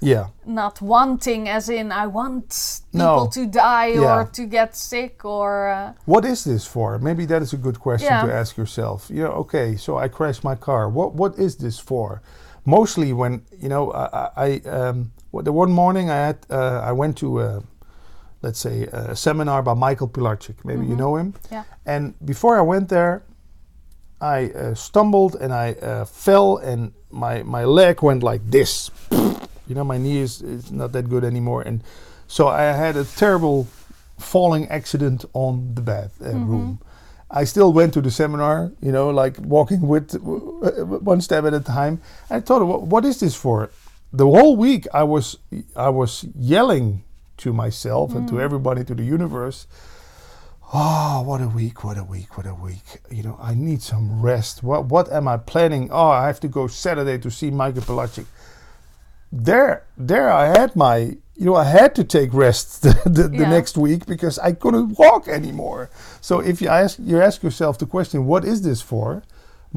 Yeah, 0.00 0.26
not 0.46 0.80
wanting, 0.82 1.48
as 1.48 1.68
in 1.68 1.90
I 1.92 2.06
want 2.06 2.48
people 2.92 3.06
No. 3.22 3.26
to 3.32 3.46
die 3.46 3.94
Yeah. 3.94 4.14
or 4.14 4.24
to 4.32 4.46
get 4.46 4.76
sick 4.76 5.24
or. 5.24 5.68
Uh, 5.68 5.92
what 6.06 6.24
is 6.24 6.44
this 6.44 6.66
for? 6.66 6.98
Maybe 6.98 7.26
that 7.26 7.42
is 7.42 7.52
a 7.52 7.56
good 7.56 7.78
question 7.80 8.12
Yeah. 8.12 8.26
to 8.26 8.32
ask 8.32 8.56
yourself. 8.58 9.08
You 9.10 9.22
know, 9.24 9.32
okay, 9.44 9.76
so 9.76 9.96
I 10.04 10.08
crashed 10.08 10.44
my 10.44 10.56
car. 10.56 10.88
What 10.90 11.14
what 11.14 11.38
is 11.38 11.56
this 11.56 11.78
for? 11.80 12.20
Mostly 12.64 13.12
when 13.12 13.42
you 13.62 13.68
know, 13.68 13.92
I, 13.92 14.30
I 14.36 14.60
um, 14.68 15.10
the 15.44 15.52
one 15.52 15.72
morning 15.72 16.10
I 16.10 16.16
had 16.26 16.36
uh, 16.50 16.90
I 16.90 16.92
went 16.92 17.16
to. 17.18 17.40
Uh, 17.40 17.60
Let's 18.46 18.58
say 18.60 18.82
a 18.92 19.16
seminar 19.16 19.62
by 19.62 19.72
Michael 19.72 20.06
Pilarczyk. 20.08 20.56
Maybe 20.64 20.84
you 20.84 20.94
know 20.96 21.16
him. 21.16 21.32
yeah. 21.50 21.62
And 21.86 22.12
before 22.26 22.58
I 22.58 22.60
went 22.60 22.88
there, 22.90 23.22
I 24.20 24.50
uh, 24.50 24.74
stumbled 24.74 25.34
and 25.40 25.50
I 25.50 25.72
uh, 25.80 26.04
fell, 26.04 26.58
and 26.58 26.92
my 27.10 27.42
my 27.42 27.64
leg 27.64 28.02
went 28.02 28.22
like 28.22 28.42
this. 28.50 28.90
You 29.66 29.74
know, 29.74 29.84
my 29.84 29.98
knee 29.98 30.18
is, 30.18 30.42
is 30.42 30.70
not 30.70 30.92
that 30.92 31.08
good 31.08 31.24
anymore, 31.24 31.62
and 31.62 31.82
so 32.26 32.48
I 32.48 32.62
had 32.64 32.96
a 32.96 33.04
terrible 33.04 33.66
falling 34.18 34.68
accident 34.68 35.24
on 35.32 35.74
the 35.74 35.80
bed 35.82 36.10
uh, 36.24 36.30
room. 36.30 36.78
I 37.30 37.44
still 37.44 37.72
went 37.72 37.92
to 37.94 38.00
the 38.00 38.10
seminar, 38.10 38.70
you 38.80 38.92
know, 38.92 39.10
like 39.10 39.36
walking 39.40 39.80
with 39.88 40.14
one 41.02 41.20
step 41.20 41.44
at 41.44 41.54
a 41.54 41.60
time. 41.60 42.00
I 42.30 42.40
thought, 42.40 42.62
"What- 42.64 43.04
is 43.04 43.18
this 43.20 43.34
for? 43.34 43.70
The 44.12 44.26
whole 44.26 44.56
week 44.56 44.86
I 44.94 45.02
was 45.02 45.38
I 45.74 45.88
was 45.88 46.24
yelling 46.38 47.02
to 47.38 47.52
myself 47.52 48.14
and 48.14 48.28
to 48.28 48.40
everybody, 48.40 48.84
to 48.84 48.94
the 48.94 49.02
universe. 49.04 49.66
Oh, 50.72 51.22
what 51.26 51.40
a 51.40 51.48
week! 51.48 51.82
What 51.84 51.98
a 51.98 52.04
week! 52.04 52.36
What 52.36 52.46
a 52.46 52.54
week! 52.54 53.00
You 53.10 53.22
know, 53.22 53.36
I 53.40 53.54
need 53.54 53.82
some 53.82 54.22
rest. 54.22 54.62
What 54.62 54.86
What 54.86 55.10
am 55.12 55.26
I 55.26 55.36
planning? 55.36 55.88
Oh, 55.90 56.08
I 56.08 56.26
have 56.26 56.40
to 56.40 56.48
go 56.48 56.66
Saturday 56.68 57.18
to 57.18 57.30
see 57.30 57.50
Michael 57.50 57.82
Pilarczyk. 57.82 58.26
There, 59.36 59.84
there, 59.96 60.30
I 60.30 60.46
had 60.58 60.76
my. 60.76 61.16
You 61.36 61.46
know, 61.46 61.56
I 61.56 61.64
had 61.64 61.96
to 61.96 62.04
take 62.04 62.32
rest 62.32 62.82
the, 62.84 62.94
the, 63.06 63.26
the 63.28 63.38
Yeah. 63.42 63.48
next 63.48 63.76
week 63.76 64.06
because 64.06 64.38
I 64.38 64.52
couldn't 64.52 64.96
walk 64.96 65.26
anymore. 65.26 65.90
So 66.20 66.38
if 66.38 66.62
you 66.62 66.68
ask, 66.68 66.96
you 67.00 67.20
ask 67.20 67.42
yourself 67.42 67.76
the 67.78 67.86
question, 67.86 68.26
"What 68.26 68.44
is 68.44 68.62
this 68.62 68.80
for?" 68.80 69.22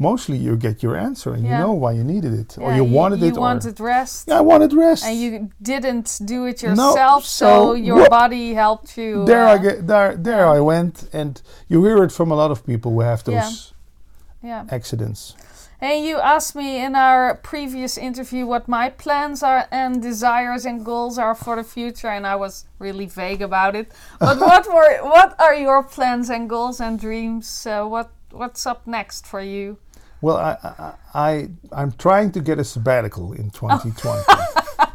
Mostly, 0.00 0.36
you 0.36 0.56
get 0.56 0.80
your 0.84 0.96
answer, 0.96 1.34
and 1.34 1.42
Yeah. 1.44 1.50
you 1.50 1.58
know 1.64 1.72
why 1.72 1.90
you 1.98 2.04
needed 2.04 2.32
it, 2.32 2.56
or 2.60 2.70
yeah, 2.70 2.76
you 2.76 2.84
wanted 2.84 3.18
you 3.20 3.26
it, 3.30 3.36
or 3.36 3.40
wanted 3.40 3.80
rest. 3.80 4.28
Yeah, 4.28 4.38
I 4.38 4.42
wanted 4.42 4.72
rest. 4.72 5.04
And 5.04 5.18
you 5.20 5.50
didn't 5.60 6.20
do 6.24 6.44
it 6.46 6.62
No, 6.62 6.68
yourself, 6.70 7.24
so, 7.24 7.46
so 7.46 7.74
your 7.74 8.08
body 8.08 8.54
helped 8.54 8.96
you. 8.96 9.24
there 9.24 9.48
uh, 9.48 9.54
I 9.54 9.58
get 9.58 9.86
there 9.88 10.14
there 10.16 10.46
I 10.46 10.60
went 10.60 11.08
and 11.12 11.42
you 11.70 11.84
hear 11.84 12.04
it 12.04 12.12
from 12.12 12.30
a 12.30 12.36
lot 12.36 12.50
of 12.52 12.58
people 12.64 12.92
who 12.92 13.00
have 13.00 13.24
those 13.24 13.72
Yeah. 14.40 14.62
accidents. 14.70 15.34
And 15.80 16.04
you 16.04 16.18
asked 16.18 16.56
me 16.56 16.84
in 16.84 16.96
our 16.96 17.36
previous 17.36 17.96
interview 17.96 18.46
what 18.46 18.66
my 18.66 18.90
plans 18.90 19.42
are 19.44 19.68
and 19.70 20.02
desires 20.02 20.66
and 20.66 20.84
goals 20.84 21.18
are 21.18 21.36
for 21.36 21.54
the 21.56 21.62
future, 21.62 22.08
and 22.08 22.26
I 22.26 22.34
was 22.34 22.64
really 22.80 23.06
vague 23.06 23.42
about 23.42 23.76
it. 23.76 23.92
But 24.18 24.38
what 24.40 24.66
were 24.66 24.98
what 25.08 25.38
are 25.40 25.54
your 25.54 25.84
plans 25.84 26.30
and 26.30 26.48
goals 26.50 26.80
and 26.80 26.98
dreams? 26.98 27.66
Uh, 27.66 27.84
what 27.86 28.10
what's 28.32 28.66
up 28.66 28.86
next 28.86 29.24
for 29.26 29.40
you? 29.40 29.78
Well, 30.20 30.36
I, 30.36 30.56
I, 30.64 30.92
I 31.14 31.48
I'm 31.70 31.92
trying 31.92 32.32
to 32.32 32.40
get 32.40 32.58
a 32.58 32.64
sabbatical 32.64 33.32
in 33.32 33.50
2020. 33.60 34.24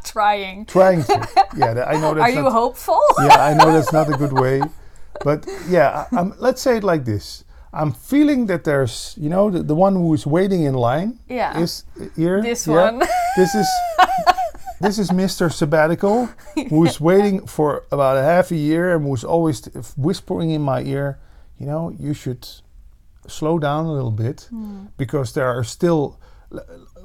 Trying. 0.03 0.65
trying 0.65 1.03
to. 1.05 1.27
Yeah, 1.55 1.85
I 1.87 1.93
know 1.97 2.13
that's 2.15 2.27
Are 2.27 2.29
you 2.29 2.43
not, 2.43 2.51
hopeful? 2.51 3.01
yeah, 3.19 3.43
I 3.45 3.53
know 3.53 3.71
that's 3.71 3.93
not 3.93 4.09
a 4.09 4.17
good 4.17 4.33
way, 4.33 4.61
but 5.23 5.47
yeah, 5.69 6.05
I, 6.11 6.19
I'm, 6.19 6.33
let's 6.39 6.61
say 6.61 6.77
it 6.77 6.83
like 6.83 7.05
this. 7.05 7.42
I'm 7.73 7.91
feeling 7.91 8.45
that 8.47 8.63
there's, 8.63 9.15
you 9.17 9.29
know, 9.29 9.49
the, 9.49 9.63
the 9.63 9.75
one 9.75 9.95
who 9.95 10.13
is 10.13 10.25
waiting 10.27 10.63
in 10.63 10.75
line 10.75 11.19
Yeah. 11.27 11.57
is 11.59 11.83
here. 12.15 12.41
This 12.41 12.67
yeah. 12.67 12.91
one. 12.91 13.07
This 13.35 13.55
is 13.55 13.67
this 14.79 14.99
is 14.99 15.09
Mr. 15.11 15.51
Sabbatical, 15.51 16.29
who's 16.69 16.99
waiting 17.01 17.47
for 17.47 17.83
about 17.91 18.17
a 18.17 18.21
half 18.21 18.51
a 18.51 18.55
year 18.55 18.93
and 18.95 19.05
who's 19.07 19.23
always 19.23 19.61
t- 19.61 19.71
whispering 19.97 20.51
in 20.51 20.61
my 20.61 20.81
ear, 20.83 21.17
you 21.57 21.65
know, 21.65 21.89
you 21.97 22.13
should 22.13 22.47
slow 23.27 23.57
down 23.59 23.85
a 23.85 23.91
little 23.93 24.11
bit 24.11 24.49
because 24.97 25.33
there 25.33 25.47
are 25.47 25.63
still. 25.63 26.19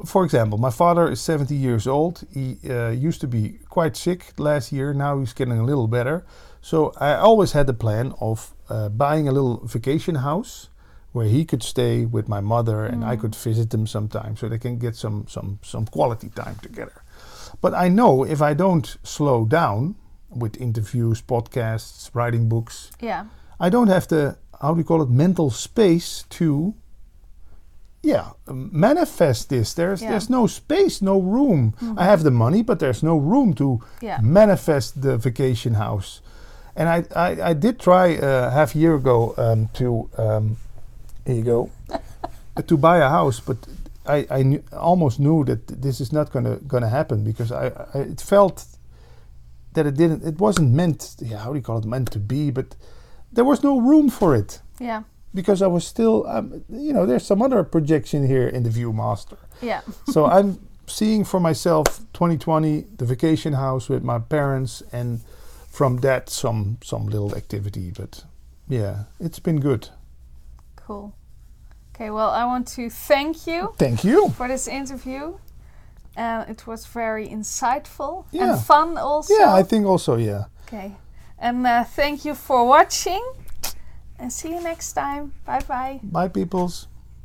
For 0.05 0.25
example, 0.25 0.59
my 0.59 0.71
father 0.71 1.09
is 1.11 1.21
70 1.23 1.55
years 1.55 1.87
old. 1.87 2.23
He 2.35 2.59
uh, 2.69 2.91
used 2.91 3.21
to 3.23 3.27
be 3.27 3.59
quite 3.71 3.97
sick 3.97 4.35
last 4.39 4.71
year. 4.73 4.93
Now 4.93 5.19
he's 5.19 5.33
getting 5.33 5.59
a 5.59 5.65
little 5.65 5.89
better. 5.89 6.25
So 6.61 6.93
I 7.01 7.15
always 7.15 7.53
had 7.53 7.67
the 7.67 7.73
plan 7.75 8.13
of 8.21 8.53
uh, 8.69 8.89
buying 8.89 9.29
a 9.29 9.33
little 9.33 9.67
vacation 9.67 10.17
house 10.17 10.69
where 11.13 11.27
he 11.27 11.45
could 11.45 11.63
stay 11.63 12.05
with 12.05 12.29
my 12.29 12.41
mother 12.41 12.85
and 12.85 13.05
I 13.05 13.17
mm. 13.17 13.21
could 13.21 13.35
visit 13.35 13.71
them 13.71 13.87
sometime 13.87 14.37
so 14.37 14.49
they 14.49 14.59
can 14.59 14.79
get 14.79 14.95
some 14.97 15.27
some 15.29 15.59
some 15.63 15.87
quality 15.87 16.29
time 16.29 16.57
together. 16.63 17.03
But 17.61 17.75
I 17.75 17.89
know 17.89 18.25
if 18.25 18.41
I 18.43 18.55
don't 18.55 18.97
slow 19.03 19.45
down 19.45 19.97
with 20.29 20.61
interviews, 20.61 21.23
podcasts, 21.23 22.11
writing 22.15 22.49
books, 22.49 22.91
Yeah. 23.01 23.25
I 23.59 23.71
don't 23.71 23.89
have 23.89 24.07
the 24.09 24.37
how 24.61 24.75
do 24.75 24.79
you 24.81 24.85
call 24.85 25.03
it 25.03 25.11
mental 25.11 25.51
space 25.51 26.25
to 26.31 26.75
yeah 28.03 28.31
um, 28.47 28.71
manifest 28.73 29.49
this 29.49 29.75
there's 29.75 30.03
Yeah. 30.03 30.11
there's 30.11 30.31
no 30.31 30.47
space 30.47 31.03
no 31.03 31.21
room 31.21 31.75
mm. 31.81 31.99
i 31.99 32.05
have 32.05 32.23
the 32.23 32.31
money 32.31 32.63
but 32.63 32.79
there's 32.79 33.03
no 33.03 33.17
room 33.17 33.55
to 33.55 33.81
Yeah. 34.01 34.21
manifest 34.23 35.03
the 35.03 35.17
vacation 35.17 35.75
house 35.75 36.21
and 36.79 36.87
i 36.97 36.99
i, 37.27 37.51
I 37.51 37.53
did 37.65 37.75
try 37.89 38.17
uh, 38.17 38.51
half 38.59 38.71
year 38.83 38.95
ago 39.03 39.35
um, 39.45 39.69
to 39.79 39.87
um, 40.25 40.57
here 41.27 41.37
you 41.41 41.43
go 41.55 41.71
to 42.71 42.77
buy 42.77 42.97
a 42.99 43.09
house 43.19 43.39
but 43.49 43.57
i 44.07 44.19
i 44.39 44.43
knew, 44.49 44.63
almost 44.73 45.17
knew 45.19 45.45
that 45.45 45.61
this 45.83 46.01
is 46.01 46.11
not 46.13 46.27
gonna 46.33 46.57
gonna 46.73 46.89
happen 46.99 47.19
because 47.31 47.51
i, 47.53 47.65
I 47.95 47.99
it 48.15 48.21
felt 48.21 48.57
that 49.75 49.87
it 49.87 49.95
didn't 50.03 50.23
it 50.25 50.39
wasn't 50.47 50.71
meant 50.81 51.01
yeah 51.31 51.39
how 51.45 51.51
do 51.53 51.57
you 51.59 51.63
call 51.69 51.79
it 51.79 51.85
meant 51.85 52.11
to 52.13 52.19
be 52.19 52.51
but 52.51 52.77
there 53.37 53.45
was 53.45 53.63
no 53.63 53.81
room 53.91 54.09
for 54.11 54.35
it 54.35 54.61
Yeah. 54.81 55.03
because 55.35 55.61
I 55.65 55.67
was 55.77 55.85
still, 55.87 56.25
um, 56.27 56.65
you 56.87 56.93
know, 56.95 57.05
there's 57.07 57.27
some 57.27 57.43
other 57.47 57.63
projection 57.63 58.27
here 58.27 58.49
in 58.57 58.63
the 58.63 58.71
Viewmaster. 58.71 59.37
Yeah. 59.61 59.81
so 60.15 60.25
I'm 60.25 60.57
seeing 60.87 61.25
for 61.25 61.41
myself 61.41 61.87
2020 62.15 62.87
the 62.97 63.05
vacation 63.05 63.53
house 63.53 63.91
with 63.93 64.03
my 64.03 64.19
parents, 64.19 64.83
and 64.93 65.21
from 65.79 65.99
that 66.01 66.29
some 66.31 66.77
some 66.83 67.07
little 67.07 67.37
activity. 67.37 67.93
But 67.97 68.25
yeah, 68.69 69.05
it's 69.21 69.39
been 69.41 69.61
good. 69.61 69.89
Cool. 70.77 71.13
Okay. 71.95 72.11
Well, 72.11 72.31
I 72.31 72.45
want 72.47 72.67
to 72.77 72.91
thank 72.91 73.47
you 73.47 73.73
Thank 73.79 74.03
you. 74.05 74.29
for 74.37 74.49
this 74.49 74.69
interview. 74.69 75.39
And 76.17 76.51
it 76.51 76.67
was 76.67 76.87
very 76.95 77.29
insightful 77.29 78.25
Yeah. 78.33 78.51
and 78.53 78.61
fun 78.61 78.99
also. 78.99 79.35
Yeah, 79.35 79.61
I 79.61 79.63
think 79.65 79.87
also 79.87 80.17
yeah. 80.17 80.45
Okay. 80.67 80.91
And 81.39 81.67
uh, 81.67 81.85
thank 81.97 82.25
you 82.25 82.35
for 82.35 82.67
watching. 82.67 83.23
And 84.19 84.33
see 84.33 84.49
you 84.51 84.61
next 84.63 84.95
time. 84.95 85.33
Bye 85.47 85.63
bye. 85.69 86.01
Bye, 86.03 86.29
peoples. 86.29 86.89